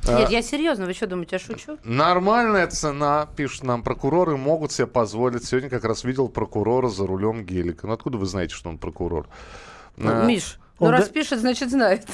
А- 0.07 0.19
Нет, 0.19 0.29
я 0.29 0.41
серьезно, 0.41 0.85
вы 0.85 0.93
что 0.93 1.07
думаете, 1.07 1.35
я 1.35 1.39
шучу? 1.39 1.77
Нормальная 1.83 2.67
цена, 2.67 3.27
пишут 3.35 3.63
нам 3.63 3.83
прокуроры, 3.83 4.37
могут 4.37 4.71
себе 4.71 4.87
позволить. 4.87 5.45
Сегодня 5.45 5.69
как 5.69 5.83
раз 5.83 6.03
видел 6.03 6.29
прокурора 6.29 6.89
за 6.89 7.05
рулем 7.05 7.43
гелика. 7.45 7.87
Ну 7.87 7.93
откуда 7.93 8.17
вы 8.17 8.25
знаете, 8.25 8.55
что 8.55 8.69
он 8.69 8.77
прокурор? 8.77 9.27
А, 9.97 10.25
Миш, 10.25 10.59
ну 10.79 10.87
Он 10.87 10.93
раз 10.93 11.09
пишет, 11.09 11.39
значит 11.39 11.69
знает. 11.71 12.07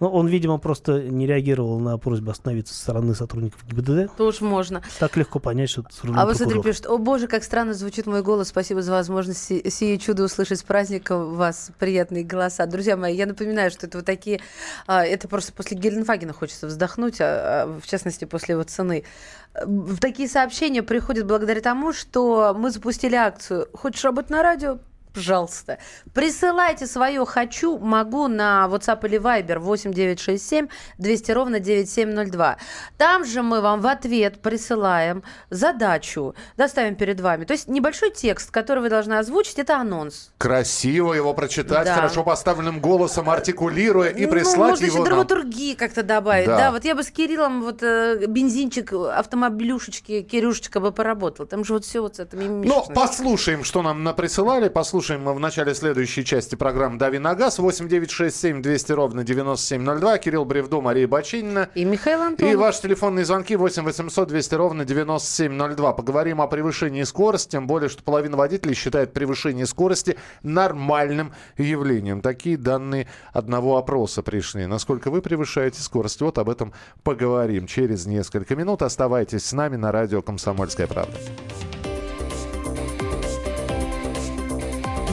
Ну, 0.00 0.08
он, 0.08 0.26
видимо, 0.28 0.58
просто 0.58 1.02
не 1.02 1.26
реагировал 1.26 1.78
на 1.78 1.98
просьбу 1.98 2.30
остановиться 2.30 2.72
со 2.74 2.80
стороны 2.80 3.14
сотрудников 3.14 3.62
ГИБДД. 3.66 4.16
То 4.16 4.26
уж 4.26 4.40
можно. 4.40 4.82
Так 4.98 5.16
легко 5.16 5.38
понять, 5.38 5.68
что 5.68 5.82
это 5.82 5.92
с 5.92 6.00
А 6.04 6.24
вот 6.24 6.38
смотри, 6.38 6.62
пишет, 6.62 6.86
о 6.86 6.96
боже, 6.96 7.26
как 7.28 7.44
странно 7.44 7.74
звучит 7.74 8.06
мой 8.06 8.22
голос, 8.22 8.48
спасибо 8.48 8.80
за 8.80 8.92
возможность 8.92 9.44
си- 9.44 9.68
сие 9.70 9.98
чудо 9.98 10.24
услышать 10.24 10.60
с 10.60 10.62
праздником 10.62 11.34
вас, 11.34 11.70
приятные 11.78 12.24
голоса. 12.24 12.64
Друзья 12.64 12.96
мои, 12.96 13.14
я 13.14 13.26
напоминаю, 13.26 13.70
что 13.70 13.86
это 13.86 13.98
вот 13.98 14.06
такие, 14.06 14.40
а, 14.86 15.04
это 15.04 15.28
просто 15.28 15.52
после 15.52 15.76
Геленфагена 15.76 16.32
хочется 16.32 16.66
вздохнуть, 16.66 17.20
а, 17.20 17.64
а, 17.64 17.80
в 17.80 17.86
частности, 17.86 18.24
после 18.24 18.54
его 18.54 18.62
цены. 18.62 19.04
Э, 19.52 19.66
В 19.66 19.98
такие 19.98 20.28
сообщения 20.28 20.82
приходят 20.82 21.26
благодаря 21.26 21.60
тому, 21.60 21.92
что 21.92 22.54
мы 22.56 22.70
запустили 22.70 23.16
акцию 23.16 23.68
«Хочешь 23.74 24.04
работать 24.04 24.30
на 24.30 24.42
радио?» 24.42 24.78
Пожалуйста. 25.14 25.78
Присылайте 26.14 26.86
свое 26.86 27.24
«хочу», 27.26 27.78
могу 27.78 28.28
на 28.28 28.68
WhatsApp 28.70 29.06
или 29.06 29.18
Viber 29.20 29.58
8967 29.58 30.68
200 30.98 31.32
ровно 31.32 31.60
9702. 31.60 32.56
Там 32.96 33.24
же 33.24 33.42
мы 33.42 33.60
вам 33.60 33.80
в 33.80 33.86
ответ 33.86 34.40
присылаем 34.40 35.22
задачу, 35.50 36.34
доставим 36.56 36.94
перед 36.94 37.20
вами. 37.20 37.44
То 37.44 37.52
есть 37.52 37.68
небольшой 37.68 38.10
текст, 38.10 38.50
который 38.50 38.80
вы 38.80 38.88
должны 38.88 39.14
озвучить, 39.14 39.58
это 39.58 39.78
анонс. 39.78 40.30
Красиво 40.38 41.12
его 41.12 41.34
прочитать, 41.34 41.86
Да. 41.86 41.94
хорошо 41.94 42.22
поставленным 42.22 42.80
голосом, 42.80 43.28
артикулируя 43.28 44.10
и 44.10 44.26
Ну, 44.26 44.32
прислать 44.32 44.70
можно 44.70 44.84
его 44.84 44.96
еще 44.98 45.04
драматургии 45.04 45.74
как-то 45.74 46.02
добавить. 46.02 46.46
Да. 46.46 46.56
Да. 46.58 46.70
вот 46.70 46.84
я 46.84 46.94
бы 46.94 47.02
с 47.02 47.10
Кириллом 47.10 47.62
вот 47.62 47.82
э, 47.82 48.26
бензинчик, 48.26 48.92
автомобилюшечки, 48.92 50.22
Кирюшечка 50.22 50.78
бы 50.80 50.92
поработал. 50.92 51.46
Там 51.46 51.64
же 51.64 51.72
вот 51.74 51.84
все 51.84 52.00
вот 52.00 52.16
с 52.16 52.20
этими 52.20 52.66
Ну, 52.66 52.84
послушаем, 52.94 53.64
что 53.64 53.82
нам 53.82 54.04
наприсылали. 54.04 54.68
Послушаем 54.68 54.99
мы 55.08 55.34
в 55.34 55.40
начале 55.40 55.74
следующей 55.74 56.24
части 56.24 56.56
программы 56.56 56.98
«Дави 56.98 57.18
на 57.18 57.34
газ». 57.34 57.58
8967 57.58 58.60
200 58.60 58.92
ровно 58.92 59.24
9702. 59.24 60.18
Кирилл 60.18 60.44
Бревдо, 60.44 60.80
Мария 60.80 61.08
Бочинина. 61.08 61.70
И 61.74 61.84
Михаил 61.84 62.20
Антонов. 62.20 62.52
И 62.52 62.54
ваши 62.54 62.82
телефонные 62.82 63.24
звонки 63.24 63.56
8 63.56 63.82
800 63.82 64.28
200 64.28 64.54
ровно 64.54 64.84
9702. 64.84 65.92
Поговорим 65.94 66.40
о 66.40 66.46
превышении 66.46 67.02
скорости, 67.04 67.52
тем 67.52 67.66
более, 67.66 67.88
что 67.88 68.02
половина 68.02 68.36
водителей 68.36 68.74
считает 68.74 69.12
превышение 69.12 69.66
скорости 69.66 70.16
нормальным 70.42 71.32
явлением. 71.56 72.20
Такие 72.20 72.56
данные 72.56 73.06
одного 73.32 73.78
опроса 73.78 74.22
пришли. 74.22 74.66
Насколько 74.66 75.10
вы 75.10 75.22
превышаете 75.22 75.80
скорость? 75.80 76.20
Вот 76.20 76.36
об 76.38 76.50
этом 76.50 76.72
поговорим 77.02 77.66
через 77.66 78.06
несколько 78.06 78.54
минут. 78.54 78.82
Оставайтесь 78.82 79.46
с 79.46 79.52
нами 79.52 79.76
на 79.76 79.92
радио 79.92 80.20
«Комсомольская 80.20 80.86
правда». 80.86 81.16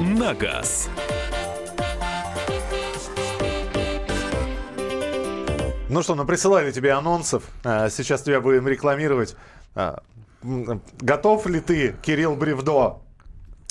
на 0.00 0.34
газ». 0.34 0.88
Ну 5.88 6.02
что, 6.02 6.14
ну 6.14 6.24
присылали 6.24 6.72
тебе 6.72 6.92
анонсов. 6.92 7.44
А, 7.64 7.88
Сейчас 7.88 8.22
тебя 8.22 8.40
будем 8.40 8.66
рекламировать. 8.66 9.36
А, 9.74 10.02
Готов 10.42 11.46
ли 11.46 11.60
ты, 11.60 11.96
Кирилл 12.02 12.36
Бревдо? 12.36 12.98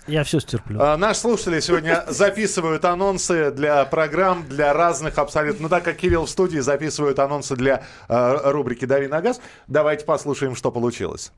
Я 0.07 0.23
все 0.23 0.39
стерплю. 0.39 0.79
А, 0.81 0.97
Наши 0.97 1.19
слушатели 1.19 1.59
сегодня 1.59 2.05
записывают 2.07 2.85
анонсы 2.85 3.51
для 3.51 3.83
программ, 3.85 4.45
для 4.47 4.73
разных 4.73 5.17
абсолютно. 5.17 5.63
Ну, 5.63 5.69
так 5.69 5.83
как 5.83 5.97
Кирилл 5.97 6.25
в 6.25 6.29
студии 6.29 6.59
записывают 6.59 7.19
анонсы 7.19 7.55
для 7.55 7.83
э, 8.07 8.51
рубрики 8.51 8.85
«Дави 8.85 9.07
на 9.07 9.21
газ», 9.21 9.41
давайте 9.67 10.05
послушаем, 10.05 10.55
что 10.55 10.71
получилось. 10.71 11.31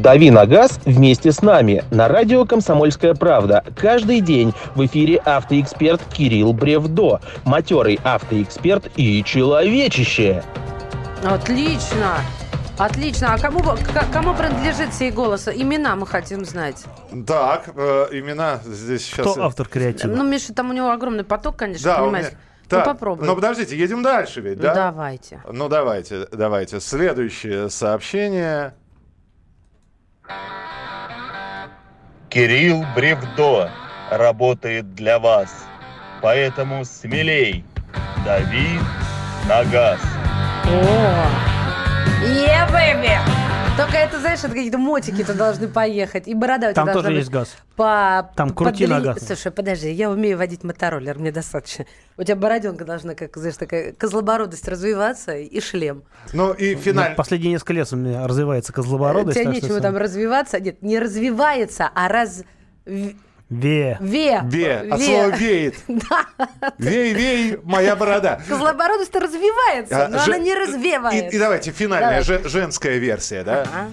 «Дави 0.00 0.30
на 0.30 0.46
газ» 0.46 0.80
вместе 0.86 1.32
с 1.32 1.42
нами 1.42 1.84
на 1.90 2.08
радио 2.08 2.46
«Комсомольская 2.46 3.14
правда». 3.14 3.62
Каждый 3.76 4.20
день 4.20 4.54
в 4.74 4.86
эфире 4.86 5.18
автоэксперт 5.18 6.00
Кирилл 6.12 6.54
Бревдо, 6.54 7.20
матерый 7.44 8.00
автоэксперт 8.02 8.88
и 8.96 9.22
человечище. 9.22 10.42
Отлично! 11.22 12.16
Отлично. 12.78 13.34
А 13.34 13.38
кому, 13.38 13.60
к- 13.60 14.12
кому 14.12 14.34
принадлежит 14.34 14.94
сей 14.94 15.10
голос? 15.10 15.46
Имена 15.46 15.94
мы 15.94 16.06
хотим 16.06 16.44
знать. 16.46 16.82
Так, 17.26 17.68
э, 17.76 18.06
имена 18.12 18.60
здесь 18.64 19.04
сейчас... 19.04 19.30
Кто 19.32 19.44
автор 19.44 19.68
креатива? 19.68 20.16
Ну, 20.16 20.24
Миша, 20.24 20.54
там 20.54 20.70
у 20.70 20.72
него 20.72 20.90
огромный 20.90 21.22
поток, 21.22 21.56
конечно, 21.56 21.84
Да, 21.84 21.98
понимаешь? 21.98 22.26
меня- 22.28 22.38
Ну, 22.70 22.78
Так, 22.78 22.84
попробуй. 22.86 23.26
Ну, 23.26 23.34
подождите, 23.34 23.76
едем 23.76 24.02
дальше 24.02 24.40
ведь, 24.40 24.56
Ну, 24.56 24.62
да? 24.62 24.74
давайте. 24.74 25.42
Ну, 25.52 25.68
давайте, 25.68 26.26
давайте. 26.32 26.80
Следующее 26.80 27.68
сообщение. 27.68 28.72
Кирилл 32.28 32.84
Бревдо 32.94 33.70
работает 34.10 34.94
для 34.94 35.18
вас. 35.18 35.66
Поэтому 36.20 36.84
смелей, 36.84 37.64
дави 38.24 38.78
на 39.48 39.64
газ. 39.64 40.00
О! 40.64 41.26
Е, 42.24 42.66
бэби! 42.70 43.41
Только 43.76 43.96
это, 43.96 44.20
знаешь, 44.20 44.40
это 44.40 44.50
какие-то 44.50 44.76
мотики-то 44.76 45.32
должны 45.34 45.66
поехать. 45.66 46.28
И 46.28 46.34
борода 46.34 46.68
у 46.68 46.70
тебя 46.70 46.74
Там 46.74 46.84
должна 46.86 47.02
тоже 47.02 47.08
быть 47.14 47.18
есть 47.20 47.30
газ. 47.30 47.56
По, 47.74 48.30
Там 48.36 48.50
крути 48.50 48.84
подлин- 48.84 48.88
нога. 48.88 49.16
Слушай, 49.18 49.50
подожди, 49.50 49.90
я 49.90 50.10
умею 50.10 50.36
водить 50.36 50.62
мотороллер, 50.62 51.18
мне 51.18 51.32
достаточно. 51.32 51.86
У 52.18 52.22
тебя 52.22 52.36
бороденка 52.36 52.84
должна, 52.84 53.14
как, 53.14 53.34
знаешь, 53.36 53.56
такая 53.56 53.92
козлобородость 53.94 54.68
развиваться 54.68 55.34
и 55.36 55.58
шлем. 55.60 56.02
Ну 56.34 56.52
и 56.52 56.76
Ну, 56.92 57.02
Последние 57.16 57.52
несколько 57.52 57.72
лет 57.72 57.88
у 57.92 57.96
меня 57.96 58.26
развивается 58.26 58.72
У 58.72 58.74
козлобородость. 58.74 59.38
тебя 59.38 59.46
так 59.50 59.54
что 59.56 59.64
нечего 59.66 59.80
там 59.80 59.96
развиваться. 59.96 60.60
Нет, 60.60 60.82
не 60.82 60.98
развивается, 60.98 61.90
а 61.94 62.08
раз... 62.08 62.44
Ве. 63.52 63.98
Ве. 64.00 64.40
Ве. 64.44 64.76
От 64.90 64.98
Ве. 64.98 65.04
слова 65.06 65.36
веет. 65.36 65.74
Да. 65.88 66.72
Вей, 66.78 67.12
вей, 67.12 67.58
моя 67.64 67.94
борода. 67.96 68.40
Козлобородость-то 68.48 69.20
развивается, 69.20 70.06
А, 70.06 70.08
но 70.08 70.18
же- 70.18 70.24
она 70.32 70.38
не 70.38 70.50
И, 70.52 70.54
развивается. 70.54 71.36
и 71.36 71.38
давайте 71.38 71.70
финальная 71.70 72.22
Давай. 72.24 72.42
же- 72.42 72.48
женская 72.48 72.96
версия, 72.98 73.42
да? 73.44 73.62
Ага. 73.62 73.90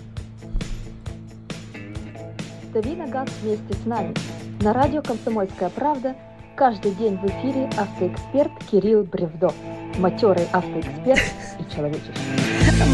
Дави 2.73 2.95
на 2.95 3.07
газ 3.07 3.27
вместе 3.41 3.73
с 3.73 3.85
нами. 3.85 4.13
На 4.61 4.73
радио 4.73 5.01
«Комсомольская 5.01 5.69
правда» 5.69 6.15
каждый 6.55 6.91
день 6.91 7.17
в 7.17 7.25
эфире 7.25 7.69
автоэксперт 7.77 8.51
Кирилл 8.71 9.03
Бревдо. 9.03 9.51
Матерый 9.97 10.47
автоэксперт 10.53 11.21
и 11.59 11.75
человеческий. 11.75 12.13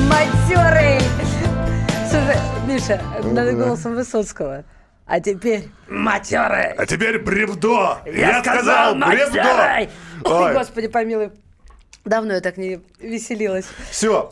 Матерый! 0.09 0.99
Слушай, 2.09 2.38
Миша, 2.68 3.01
надо 3.24 3.51
голосом 3.53 3.95
Высоцкого. 3.95 4.63
А 5.08 5.20
теперь 5.20 5.70
матерый! 5.88 6.72
А 6.74 6.86
теперь 6.88 7.20
бревдо! 7.20 7.99
Я 8.06 8.41
сказал 8.41 8.95
матерый! 8.95 9.89
Ой, 10.24 10.45
Ой. 10.47 10.53
господи, 10.53 10.88
помилуй. 10.88 11.32
Давно 12.06 12.34
я 12.34 12.41
так 12.41 12.58
не 12.58 12.82
веселилась. 12.99 13.66
Все, 13.89 14.30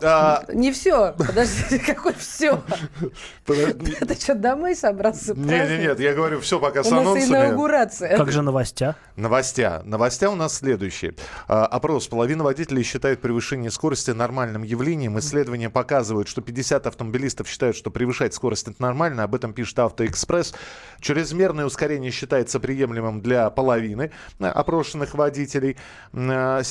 Не 0.53 0.71
все. 0.71 1.13
Подожди, 1.17 1.80
какой 1.86 2.13
все? 2.13 2.61
Ты 3.45 4.15
что, 4.19 4.36
домой 4.36 4.76
собрался? 4.76 5.34
нет, 5.34 5.69
нет, 5.69 5.80
нет, 5.82 5.99
я 5.99 6.13
говорю, 6.13 6.39
все 6.39 6.59
пока 6.59 6.82
У 6.82 6.84
с 6.84 6.91
нас 6.91 7.01
анонсами. 7.01 7.30
инаугурация. 7.30 8.15
Как 8.17 8.32
же 8.32 8.41
новостя? 8.41 8.95
Новостя. 9.15 9.82
Новостя 9.86 10.30
у 10.30 10.36
нас 10.36 10.57
следующие. 10.57 11.15
А, 11.47 11.65
Опрос. 11.65 12.07
Половина 12.07 12.43
водителей 12.43 12.84
считает 12.84 13.21
превышение 13.21 13.71
скорости 13.71 14.11
нормальным 14.11 14.63
явлением. 14.63 15.17
Исследования 15.19 15.69
показывают, 15.69 16.28
что 16.28 16.41
50 16.41 16.88
автомобилистов 16.88 17.47
считают, 17.47 17.76
что 17.76 17.89
превышать 17.91 18.34
скорость 18.34 18.67
это 18.67 18.82
нормально. 18.82 19.24
Об 19.24 19.36
этом 19.36 19.51
пишет 19.51 19.80
Автоэкспресс. 19.80 20.53
Чрезмерное 20.99 21.65
ускорение 21.65 22.11
считается 22.11 22.59
приемлемым 22.59 23.21
для 23.21 23.49
половины 23.49 24.11
а, 24.39 24.51
опрошенных 24.51 25.15
водителей. 25.15 25.76
М, 26.13 26.63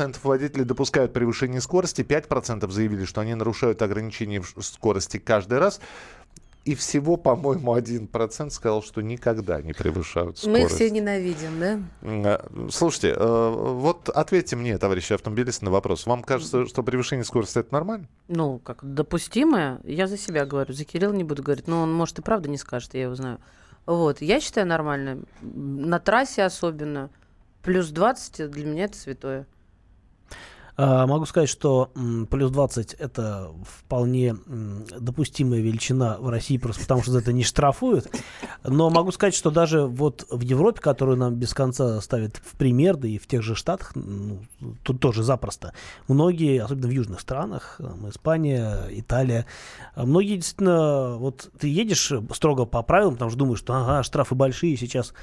а, 0.00 0.08
78% 0.08 0.18
водителей 0.22 0.64
допускают 0.64 1.12
превышение 1.12 1.60
скорости. 1.60 2.02
5% 2.02 2.70
заявили, 2.70 3.04
что 3.04 3.20
они 3.20 3.34
нарушают 3.34 3.82
ограничения 3.82 4.40
в 4.40 4.62
скорости 4.62 5.18
каждый 5.18 5.58
раз. 5.58 5.80
И 6.66 6.74
всего, 6.74 7.16
по-моему, 7.16 7.76
1% 7.76 8.50
сказал, 8.50 8.82
что 8.82 9.00
никогда 9.00 9.62
не 9.62 9.72
превышают 9.72 10.38
скорость. 10.38 10.46
Мы 10.46 10.64
их 10.64 10.68
все 10.68 10.90
ненавидим, 10.90 11.60
да? 11.60 11.80
Э, 12.02 12.68
Слушайте, 12.72 13.14
э, 13.16 13.54
вот 13.54 14.08
ответьте 14.08 14.56
мне, 14.56 14.76
товарищи 14.76 15.12
автомобилисты, 15.12 15.64
на 15.64 15.70
вопрос. 15.70 16.06
Вам 16.06 16.24
кажется, 16.24 16.66
что 16.66 16.82
превышение 16.82 17.24
скорости 17.24 17.60
это 17.60 17.72
нормально? 17.72 18.08
Ну, 18.26 18.58
как 18.58 18.78
допустимое, 18.82 19.78
я 19.84 20.08
за 20.08 20.18
себя 20.18 20.44
говорю, 20.44 20.74
за 20.74 20.84
Кирилла 20.84 21.12
не 21.12 21.22
буду 21.22 21.44
говорить, 21.44 21.68
но 21.68 21.82
он, 21.82 21.94
может, 21.94 22.18
и 22.18 22.22
правда 22.22 22.48
не 22.48 22.58
скажет, 22.58 22.94
я 22.94 23.02
его 23.02 23.14
знаю. 23.14 23.38
Вот, 23.86 24.20
я 24.20 24.40
считаю 24.40 24.66
нормально. 24.66 25.20
На 25.42 26.00
трассе 26.00 26.42
особенно. 26.42 27.10
Плюс 27.62 27.90
20 27.90 28.50
для 28.50 28.66
меня 28.66 28.84
это 28.86 28.96
святое. 28.96 29.46
А, 30.76 31.06
Могу 31.06 31.24
сказать, 31.26 31.48
что 31.48 31.90
плюс 32.30 32.50
20 32.50 32.94
это 32.94 33.50
вполне 33.64 34.36
допустимая 34.46 35.60
величина 35.60 36.18
в 36.18 36.28
России, 36.28 36.58
просто 36.58 36.82
потому 36.82 37.02
что 37.02 37.12
за 37.12 37.20
это 37.20 37.32
не 37.32 37.44
штрафуют. 37.44 38.08
Но 38.64 38.90
могу 38.90 39.10
сказать, 39.12 39.34
что 39.34 39.50
даже 39.50 39.82
вот 39.82 40.26
в 40.30 40.40
Европе, 40.40 40.80
которую 40.80 41.16
нам 41.16 41.34
без 41.34 41.54
конца 41.54 42.00
ставят 42.00 42.36
в 42.36 42.56
пример, 42.56 42.96
да 42.96 43.08
и 43.08 43.18
в 43.18 43.26
тех 43.26 43.42
же 43.42 43.54
Штатах, 43.54 43.92
ну, 43.94 44.40
тут 44.82 45.00
тоже 45.00 45.22
запросто, 45.22 45.72
многие, 46.08 46.62
особенно 46.62 46.88
в 46.88 46.90
южных 46.90 47.20
странах, 47.20 47.76
там, 47.78 48.08
Испания, 48.10 48.80
Италия, 48.90 49.46
а 49.94 50.04
многие 50.04 50.36
действительно, 50.36 51.16
вот 51.16 51.50
ты 51.58 51.68
едешь 51.68 52.12
строго 52.32 52.66
по 52.66 52.82
правилам, 52.82 53.14
потому 53.14 53.30
что 53.30 53.38
думаешь, 53.38 53.58
что 53.58 53.74
ага, 53.74 54.02
штрафы 54.02 54.34
большие 54.34 54.76
сейчас, 54.76 55.14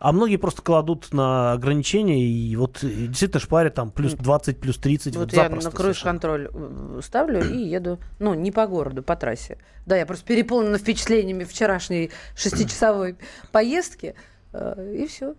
а 0.00 0.12
многие 0.12 0.36
просто 0.36 0.62
кладут 0.62 1.12
на 1.12 1.52
ограничения 1.52 2.22
и 2.24 2.56
вот 2.56 2.82
э, 2.82 2.88
действительно 2.88 3.40
шпарят 3.40 3.74
там 3.74 3.90
плюс 3.90 4.14
20, 4.14 4.60
плюс 4.60 4.76
30, 4.78 4.93
вот, 4.96 5.32
Вот 5.32 5.32
я 5.32 5.48
на 5.48 5.70
круиз-контроль 5.70 6.50
э, 6.52 7.00
ставлю 7.02 7.40
и 7.40 7.58
еду, 7.58 7.98
ну, 8.18 8.34
не 8.34 8.52
по 8.52 8.66
городу, 8.66 9.02
по 9.02 9.16
трассе. 9.16 9.58
Да, 9.86 9.96
я 9.96 10.06
просто 10.06 10.26
переполнена 10.26 10.78
впечатлениями 10.78 11.44
вчерашней 11.44 12.10
шестичасовой 12.36 13.16
поездки, 13.52 14.14
э, 14.52 14.94
и 14.98 15.06
все. 15.06 15.34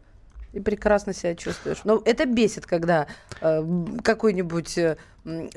И 0.54 0.60
прекрасно 0.60 1.14
себя 1.14 1.36
чувствуешь. 1.36 1.82
Но 1.84 2.02
это 2.06 2.26
бесит, 2.26 2.66
когда 2.66 3.08
э, 3.42 3.86
какой-нибудь 4.04 4.78
э, 4.78 4.98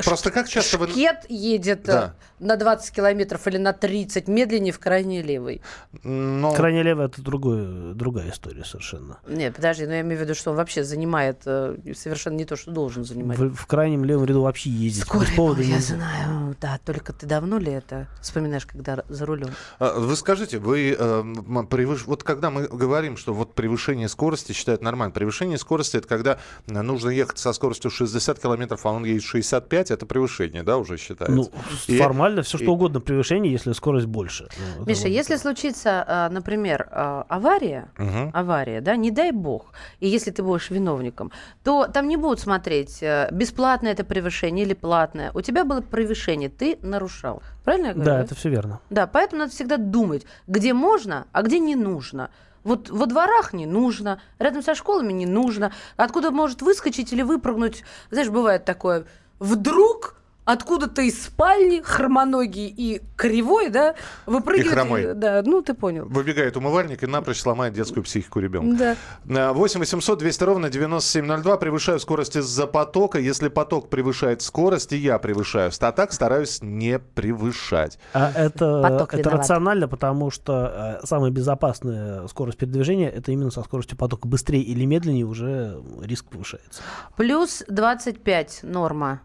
Просто 0.04 0.30
как 0.30 0.48
часто 0.48 0.78
вы- 0.78 0.88
шкет 0.88 1.26
едет 1.28 1.80
э, 1.88 1.92
Да. 1.92 2.14
на 2.40 2.56
20 2.56 2.90
километров 2.94 3.46
или 3.46 3.58
на 3.58 3.72
30 3.74 4.26
медленнее 4.26 4.72
в 4.72 4.78
крайний 4.78 5.20
левый. 5.20 5.60
Но... 6.02 6.54
Крайне 6.54 6.82
левый 6.82 7.06
это 7.06 7.20
другое, 7.20 7.92
другая 7.92 8.30
история 8.30 8.64
совершенно. 8.64 9.18
Нет, 9.28 9.54
подожди, 9.56 9.84
но 9.86 9.92
я 9.94 10.00
имею 10.00 10.18
в 10.18 10.22
виду, 10.22 10.34
что 10.34 10.50
он 10.52 10.56
вообще 10.56 10.84
занимает 10.84 11.42
э, 11.44 11.76
совершенно 11.94 12.34
не 12.36 12.46
то, 12.46 12.56
что 12.56 12.70
должен 12.70 13.04
занимать. 13.04 13.38
В, 13.38 13.54
в 13.54 13.66
крайнем 13.66 14.04
левом 14.06 14.24
ряду 14.24 14.40
вообще 14.42 14.70
ездить 14.70 15.04
без 15.12 15.30
повода 15.36 15.60
я 15.62 15.74
нельзя. 15.76 15.96
знаю, 15.96 16.56
да, 16.60 16.78
только 16.84 17.12
ты 17.12 17.26
давно 17.26 17.58
ли 17.58 17.70
это 17.72 18.06
вспоминаешь, 18.22 18.64
когда 18.64 19.04
за 19.08 19.26
рулем? 19.26 19.50
А, 19.78 19.98
Вы 19.98 20.16
скажите, 20.16 20.58
вы 20.58 20.96
э, 20.98 21.22
превыш- 21.68 22.04
вот 22.06 22.22
когда 22.22 22.50
мы 22.50 22.66
говорим, 22.68 23.18
что 23.18 23.34
вот 23.34 23.54
превышение 23.54 24.08
скорости 24.08 24.52
считают 24.52 24.80
нормально, 24.82 25.12
превышение 25.12 25.58
скорости 25.58 25.98
это 25.98 26.08
когда 26.08 26.38
э, 26.66 26.80
нужно 26.80 27.10
ехать 27.10 27.38
со 27.38 27.52
скоростью 27.52 27.90
60 27.90 28.38
километров, 28.38 28.86
а 28.86 28.92
он 28.92 29.04
едет 29.04 29.22
65, 29.60 29.90
это 29.90 30.06
превышение, 30.06 30.62
да, 30.62 30.78
уже 30.78 30.96
считается. 30.96 31.34
Ну, 31.36 31.50
И- 31.86 31.98
формально 31.98 32.42
все 32.42 32.58
и- 32.58 32.62
что 32.62 32.72
угодно 32.72 33.00
превышение, 33.00 33.52
если 33.52 33.72
скорость 33.72 34.06
больше. 34.06 34.48
Ну, 34.78 34.84
Миша, 34.86 35.02
вот 35.02 35.08
если 35.08 35.36
случится, 35.36 36.04
а, 36.06 36.28
например, 36.30 36.88
а, 36.90 37.24
авария, 37.28 37.88
Мгм. 37.98 38.30
авария, 38.32 38.80
да, 38.80 38.96
не 38.96 39.10
дай 39.10 39.32
бог, 39.32 39.72
и 40.00 40.08
если 40.08 40.30
ты 40.30 40.42
будешь 40.42 40.70
виновником, 40.70 41.32
то 41.64 41.86
там 41.86 42.08
не 42.08 42.16
будут 42.16 42.40
смотреть, 42.40 43.02
э, 43.02 43.28
бесплатное 43.32 43.92
это 43.92 44.04
превышение 44.04 44.64
или 44.64 44.74
платное. 44.74 45.30
У 45.34 45.40
тебя 45.40 45.64
было 45.64 45.80
превышение, 45.80 46.48
ты 46.48 46.78
нарушал. 46.82 47.42
Правильно 47.64 47.88
я 47.88 47.92
говорю? 47.94 48.10
Да, 48.10 48.20
это 48.20 48.34
все 48.34 48.48
верно. 48.48 48.80
Да, 48.90 49.06
поэтому 49.06 49.40
надо 49.40 49.52
всегда 49.52 49.76
думать, 49.76 50.26
где 50.46 50.72
можно, 50.72 51.26
а 51.32 51.42
где 51.42 51.58
не 51.58 51.74
нужно. 51.76 52.30
Вот 52.64 52.90
во 52.90 53.06
дворах 53.06 53.52
не 53.52 53.66
нужно, 53.66 54.20
рядом 54.38 54.62
со 54.62 54.74
школами 54.74 55.12
не 55.12 55.26
нужно. 55.26 55.72
Откуда 55.96 56.30
может 56.30 56.60
выскочить 56.60 57.12
или 57.12 57.22
выпрыгнуть, 57.22 57.84
знаешь, 58.10 58.28
бывает 58.28 58.64
такое, 58.64 59.04
вдруг 59.38 60.14
откуда-то 60.44 61.02
из 61.02 61.24
спальни 61.24 61.82
хромоногий 61.84 62.72
и 62.74 63.02
кривой, 63.16 63.68
да, 63.68 63.96
выпрыгивает. 64.24 64.72
хромой. 64.72 65.14
Да, 65.14 65.42
ну 65.44 65.60
ты 65.60 65.74
понял. 65.74 66.06
Выбегает 66.06 66.56
умывальник 66.56 67.02
и 67.02 67.06
напрочь 67.06 67.40
сломает 67.40 67.74
детскую 67.74 68.02
психику 68.02 68.40
ребенка. 68.40 68.96
Да. 69.26 69.52
8 69.52 69.78
800 69.80 70.18
200 70.18 70.42
ровно 70.44 70.70
9702. 70.70 71.58
Превышаю 71.58 72.00
скорость 72.00 72.36
из-за 72.36 72.66
потока. 72.66 73.18
Если 73.18 73.48
поток 73.48 73.90
превышает 73.90 74.40
скорость, 74.40 74.94
и 74.94 74.96
я 74.96 75.18
превышаю. 75.18 75.70
А 75.78 75.92
так 75.92 76.14
стараюсь 76.14 76.62
не 76.62 76.98
превышать. 76.98 77.98
А 78.14 78.32
это, 78.34 78.80
Поток 78.82 79.12
это 79.12 79.18
виноват. 79.24 79.40
рационально, 79.40 79.86
потому 79.86 80.30
что 80.30 80.98
э, 81.02 81.06
самая 81.06 81.30
безопасная 81.30 82.26
скорость 82.26 82.56
передвижения 82.56 83.10
это 83.10 83.32
именно 83.32 83.50
со 83.50 83.62
скоростью 83.62 83.98
потока. 83.98 84.26
Быстрее 84.26 84.62
или 84.62 84.86
медленнее 84.86 85.26
уже 85.26 85.78
риск 86.00 86.24
повышается. 86.30 86.80
Плюс 87.18 87.64
25 87.68 88.60
норма. 88.62 89.20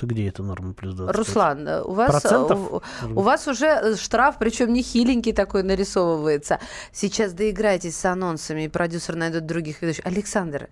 Ты 0.00 0.06
где 0.06 0.28
эта 0.28 0.42
норма 0.42 0.72
плюс 0.72 0.94
25? 0.94 1.14
Руслан, 1.14 1.68
э, 1.68 1.82
у 1.82 1.92
вас, 1.92 2.08
э, 2.08 2.20
Процентов? 2.20 2.58
у, 2.72 2.82
у 3.16 3.20
вас 3.20 3.46
уже 3.46 3.66
э, 3.66 3.96
штраф, 3.96 4.36
причем 4.38 4.72
не 4.72 4.82
хиленький 4.82 5.34
такой 5.34 5.62
нарисовывается. 5.62 6.58
Сейчас 6.90 7.34
доиграйтесь 7.34 7.96
с 7.96 8.04
анонсами, 8.06 8.64
и 8.64 8.68
продюсер 8.68 9.16
найдет 9.16 9.44
других 9.44 9.82
ведущих. 9.82 10.06
Александр, 10.06 10.70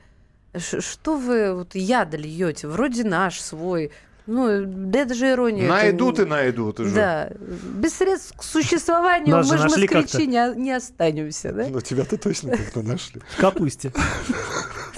что 0.57 1.19
вы 1.19 1.53
вот 1.53 1.75
яд 1.75 2.15
льете? 2.15 2.69
Вроде 2.69 3.05
наш, 3.05 3.39
свой. 3.39 3.93
Ну, 4.27 4.65
да 4.65 5.01
это 5.01 5.13
же 5.13 5.31
ирония. 5.31 5.65
это 5.65 5.73
Найдут 5.75 6.19
не- 6.19 6.25
и 6.25 6.27
найдут 6.27 6.81
уже. 6.81 6.95
Да. 6.95 7.31
Без 7.39 7.95
средств 7.99 8.35
к 8.35 8.43
существованию 8.43 9.37
Нас 9.37 9.47
же 9.47 9.53
мы 9.53 9.59
же 9.59 9.65
москвичи 9.65 10.27
не, 10.27 10.55
не 10.57 10.73
останемся, 10.73 11.53
да? 11.53 11.67
Ну, 11.69 11.83
тебя-то 11.83 12.17
точно 12.17 12.57
как-то 12.57 12.81
нашли. 12.83 13.21
В 13.37 13.41
капусте. 13.41 13.93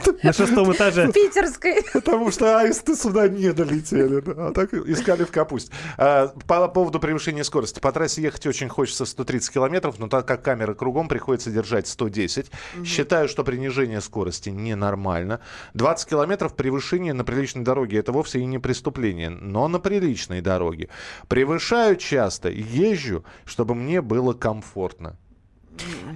На 0.23 0.33
шестом 0.33 0.73
этаже. 0.73 1.13
Питерской. 1.13 1.83
Потому 1.93 2.31
что 2.31 2.59
аисты 2.59 2.95
сюда 2.95 3.29
не 3.29 3.53
долетели. 3.53 4.21
да. 4.21 4.49
А 4.49 4.53
так 4.53 4.73
искали 4.75 5.25
в 5.25 5.31
капусте. 5.31 5.73
А, 5.97 6.29
По 6.47 6.69
поводу 6.69 7.01
превышения 7.01 7.45
скорости. 7.45 7.81
По 7.81 7.93
трассе 7.93 8.23
ехать 8.23 8.47
очень 8.47 8.69
хочется 8.69 9.05
130 9.05 9.53
километров, 9.53 9.99
но 9.99 10.09
так 10.09 10.27
как 10.27 10.43
камеры 10.43 10.75
кругом, 10.75 11.09
приходится 11.09 11.51
держать 11.51 11.89
110. 11.89 12.51
Считаю, 12.85 13.29
что 13.29 13.45
принижение 13.45 14.01
скорости 14.01 14.51
ненормально. 14.51 15.41
20 15.75 16.09
километров 16.09 16.55
превышение 16.55 17.13
на 17.13 17.25
приличной 17.25 17.63
дороге. 17.63 17.99
Это 17.99 18.13
вовсе 18.13 18.41
и 18.41 18.45
не 18.45 18.59
преступление, 18.59 19.31
но 19.31 19.69
на 19.69 19.79
приличной 19.79 20.41
дороге. 20.41 20.89
Превышаю 21.29 21.97
часто, 21.97 22.49
езжу, 22.51 23.25
чтобы 23.45 23.75
мне 23.75 24.01
было 24.01 24.33
комфортно. 24.33 25.17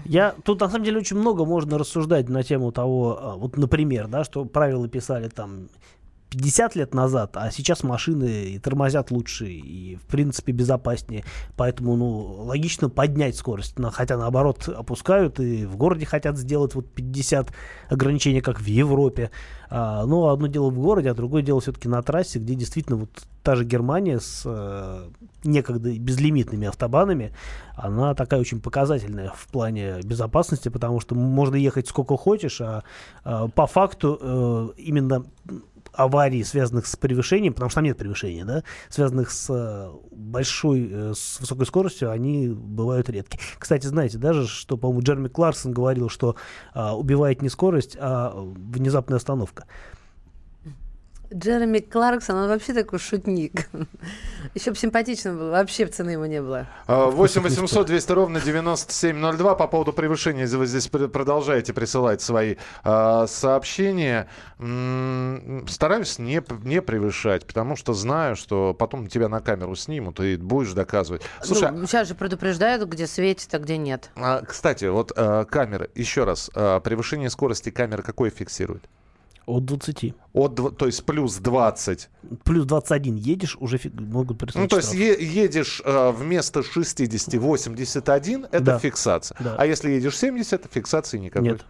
Я 0.05 0.35
тут 0.45 0.61
на 0.61 0.69
самом 0.69 0.85
деле 0.85 0.99
очень 0.99 1.17
много 1.17 1.45
можно 1.45 1.79
рассуждать 1.79 2.29
на 2.29 2.43
тему 2.43 2.73
того, 2.73 3.19
а, 3.21 3.37
вот, 3.37 3.57
например, 3.57 4.09
да, 4.09 4.25
что 4.25 4.45
правила 4.45 4.89
писали 4.89 5.29
там 5.29 5.69
50 6.35 6.75
лет 6.75 6.95
назад, 6.95 7.37
а 7.37 7.51
сейчас 7.53 7.85
машины 7.85 8.47
и 8.47 8.59
тормозят 8.59 9.11
лучше 9.11 9.47
и, 9.47 9.97
в 9.97 10.03
принципе, 10.07 10.53
безопаснее. 10.53 11.25
Поэтому, 11.57 11.97
ну, 11.97 12.09
логично 12.45 12.89
поднять 12.89 13.37
скорость. 13.37 13.79
На- 13.79 13.93
хотя, 13.93 14.17
наоборот, 14.17 14.69
опускают 14.69 15.39
и 15.39 15.65
в 15.65 15.77
городе 15.77 16.07
хотят 16.07 16.37
сделать 16.37 16.75
вот 16.75 16.93
50 16.93 17.53
ограничений, 17.89 18.41
как 18.41 18.61
в 18.61 18.67
Европе. 18.67 19.31
А, 19.71 20.05
ну, 20.07 20.29
одно 20.29 20.49
дело 20.49 20.71
в 20.71 20.79
городе, 20.79 21.11
а 21.11 21.15
другое 21.15 21.43
дело 21.43 21.61
все-таки 21.61 21.89
на 21.89 22.03
трассе, 22.03 22.41
где 22.41 22.55
действительно 22.55 22.97
вот 22.97 23.11
та 23.43 23.55
же 23.57 23.65
Германия 23.65 24.19
с 24.19 24.43
э, 24.45 25.11
некогда 25.45 25.97
безлимитными 25.99 26.67
автобанами, 26.67 27.33
она 27.77 28.15
такая 28.15 28.41
очень 28.41 28.61
показательная 28.61 29.33
в 29.37 29.47
плане 29.49 30.01
безопасности, 30.03 30.69
потому 30.69 30.99
что 31.01 31.15
можно 31.15 31.55
ехать 31.55 31.87
сколько 31.87 32.17
хочешь, 32.17 32.61
а, 32.61 32.83
а, 33.23 33.49
по 33.49 33.67
факту 33.67 34.19
э, 34.21 34.69
именно 34.79 35.25
аварий, 35.97 36.45
связанных 36.45 36.87
с 36.87 36.97
превышением, 36.97 37.53
потому 37.55 37.71
что 37.71 37.77
там 37.77 37.85
нет 37.85 37.97
превышения, 37.97 38.45
да, 38.45 38.63
связанных 38.89 39.31
с 39.31 39.49
э, 39.51 39.91
большой, 40.11 40.89
э, 40.91 41.13
с 41.15 41.41
высокой 41.41 41.67
скоростью, 41.67 42.11
они 42.11 42.49
бывают 42.49 43.09
редки. 43.09 43.39
Кстати, 43.59 43.87
знаете, 43.87 44.19
даже, 44.19 44.47
что, 44.47 44.77
по-моему, 44.77 45.03
Джерми 45.03 45.29
Кларксон 45.29 45.73
говорил, 45.73 46.09
что 46.09 46.37
а, 46.73 46.97
убивает 46.97 47.43
не 47.43 47.49
скорость, 47.49 47.97
а 47.99 48.33
внезапная 48.35 49.17
остановка. 49.17 49.67
Джереми 51.35 51.81
Кларксон, 51.81 52.37
он 52.37 52.49
вообще 52.49 52.73
такой 52.75 52.99
шутник. 53.01 53.69
Еще 54.55 54.71
бы 54.71 54.77
симпатично 54.77 55.35
было, 55.35 55.51
вообще 55.51 55.87
цены 55.87 56.11
ему 56.11 56.27
не 56.27 56.41
было. 56.41 56.69
А, 56.87 57.07
8 57.11 57.41
800 57.43 57.87
200 57.87 58.13
ровно 58.13 58.41
9702. 58.41 59.55
По 59.57 59.67
поводу 59.67 59.93
превышения, 59.93 60.47
вы 60.47 60.67
здесь 60.67 60.87
пр- 60.89 61.09
продолжаете 61.09 61.73
присылать 61.73 62.21
свои 62.23 62.57
а, 62.85 63.27
сообщения. 63.27 64.29
М, 64.61 65.67
Стараюсь 65.69 66.19
не, 66.19 66.43
не 66.63 66.81
превышать, 66.81 67.47
потому 67.47 67.75
что 67.77 67.95
знаю, 67.95 68.37
что 68.37 68.73
потом 68.75 69.09
тебя 69.09 69.29
на 69.29 69.41
камеру 69.41 69.75
снимут 69.75 70.21
и 70.21 70.37
будешь 70.37 70.73
доказывать. 70.73 71.23
Слушай, 71.43 71.73
ну, 71.73 71.87
сейчас 71.87 72.09
же 72.09 72.15
предупреждают, 72.15 72.89
где 72.89 73.07
светит, 73.07 73.53
а 73.55 73.59
где 73.59 73.77
нет. 73.77 74.11
а, 74.15 74.43
кстати, 74.43 74.85
вот 74.85 75.13
а, 75.17 75.45
камеры, 75.45 75.91
еще 75.95 76.25
раз, 76.25 76.51
а, 76.55 76.81
превышение 76.81 77.31
скорости 77.31 77.71
камеры 77.71 78.03
какое 78.03 78.31
фиксирует? 78.31 78.85
От 79.47 79.65
20. 79.67 80.15
От, 80.33 80.77
то 80.79 80.87
есть 80.87 81.05
плюс 81.05 81.37
20. 81.37 82.09
Плюс 82.45 82.65
21 82.67 83.17
едешь, 83.17 83.57
уже 83.61 83.77
фиг- 83.77 84.01
могут 84.01 84.39
прислать 84.39 84.63
Ну, 84.63 84.69
то 84.69 84.77
есть 84.77 84.89
штраф. 84.89 85.01
е- 85.21 85.43
едешь 85.45 85.83
э, 85.85 86.11
вместо 86.13 86.63
60 86.63 87.39
81, 87.39 88.45
это 88.51 88.61
Да. 88.65 88.79
фиксация. 88.79 89.37
Да. 89.41 89.57
А 89.59 89.67
если 89.67 89.91
едешь 89.91 90.17
70, 90.17 90.67
фиксации 90.73 91.19
никакой. 91.19 91.49
Нет. 91.51 91.65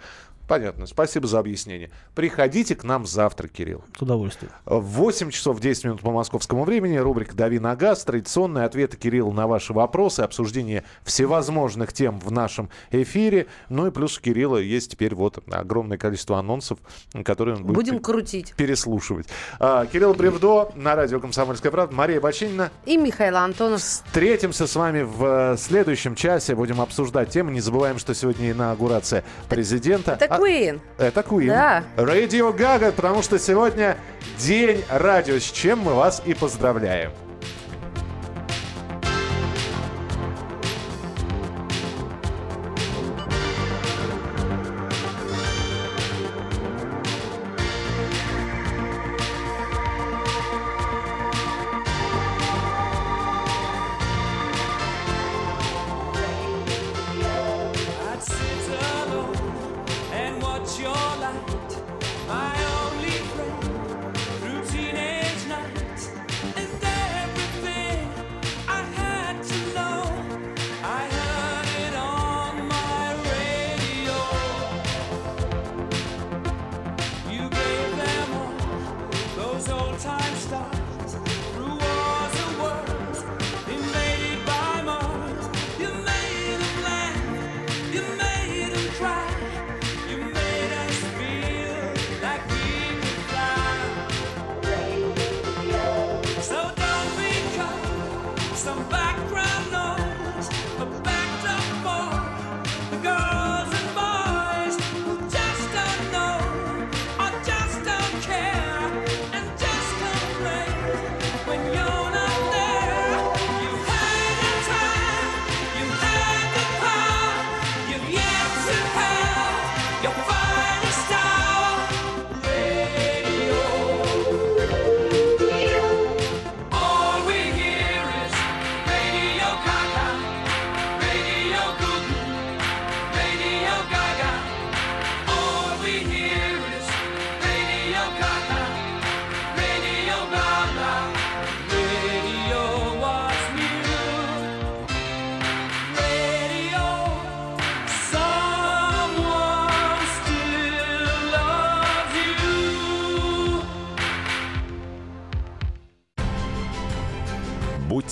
Понятно. 0.47 0.86
Спасибо 0.86 1.26
за 1.26 1.38
объяснение. 1.38 1.90
Приходите 2.14 2.74
к 2.74 2.84
нам 2.84 3.07
завтра, 3.07 3.49
Кирилл. 3.49 3.82
С 3.97 4.03
удовольствием. 4.03 4.53
В 4.66 4.80
8 4.80 5.30
часов 5.30 5.59
10 5.61 5.84
минут 5.84 6.01
по 6.03 6.11
московскому 6.11 6.64
времени. 6.64 6.97
Рубрика 6.99 7.34
«Дави 7.34 7.59
на 7.59 7.74
газ». 7.76 8.05
Традиционные 8.05 8.64
ответы 8.66 8.97
Кирилла 8.97 9.32
на 9.32 9.47
ваши 9.47 9.72
вопросы. 9.72 10.20
Обсуждение 10.20 10.84
всевозможных 11.03 11.92
тем 11.92 12.20
в 12.20 12.30
нашем 12.30 12.68
эфире. 12.90 13.47
Ну 13.68 13.86
и 13.86 13.90
плюс 13.90 14.18
у 14.18 14.20
Кирилла 14.20 14.59
есть 14.59 14.90
теперь 14.92 15.14
вот 15.14 15.42
огромное 15.51 15.97
количество 15.97 16.38
анонсов, 16.38 16.78
которые 17.24 17.57
он 17.57 17.64
будет 17.64 17.76
Будем 17.76 17.99
крутить. 18.01 18.55
переслушивать. 18.57 19.26
А, 19.59 19.86
Кирилл 19.86 20.14
Бревдо 20.14 20.70
на 20.74 20.95
радио 20.95 21.20
«Комсомольская 21.20 21.72
правда». 21.72 21.95
Мария 21.95 22.20
Бочинина. 22.20 22.70
И 22.84 22.97
Михаил 22.97 23.36
Антонов. 23.36 23.80
Встретимся 23.80 24.66
с 24.66 24.76
вами 24.76 25.03
в 25.03 25.57
следующем 25.57 26.14
часе. 26.14 26.55
Будем 26.55 26.80
обсуждать 26.80 27.30
темы. 27.30 27.53
Не 27.53 27.61
забываем, 27.61 27.99
что 27.99 28.14
сегодня 28.14 28.51
инаугурация 28.51 29.24
президента. 29.49 30.16
Это 30.35 30.43
А- 30.43 30.47
Queen. 30.47 30.80
это 30.99 31.20
Queen. 31.20 31.47
Да. 31.49 31.85
Radio 31.97 32.57
Gaga, 32.57 32.93
потому 32.93 33.22
что 33.22 33.39
сегодня 33.39 33.97
день 34.39 34.85
радио, 34.91 35.39
с 35.39 35.51
чем 35.51 35.80
мы 35.80 35.95
вас 35.95 36.22
и 36.24 36.35
поздравляем. 36.35 37.11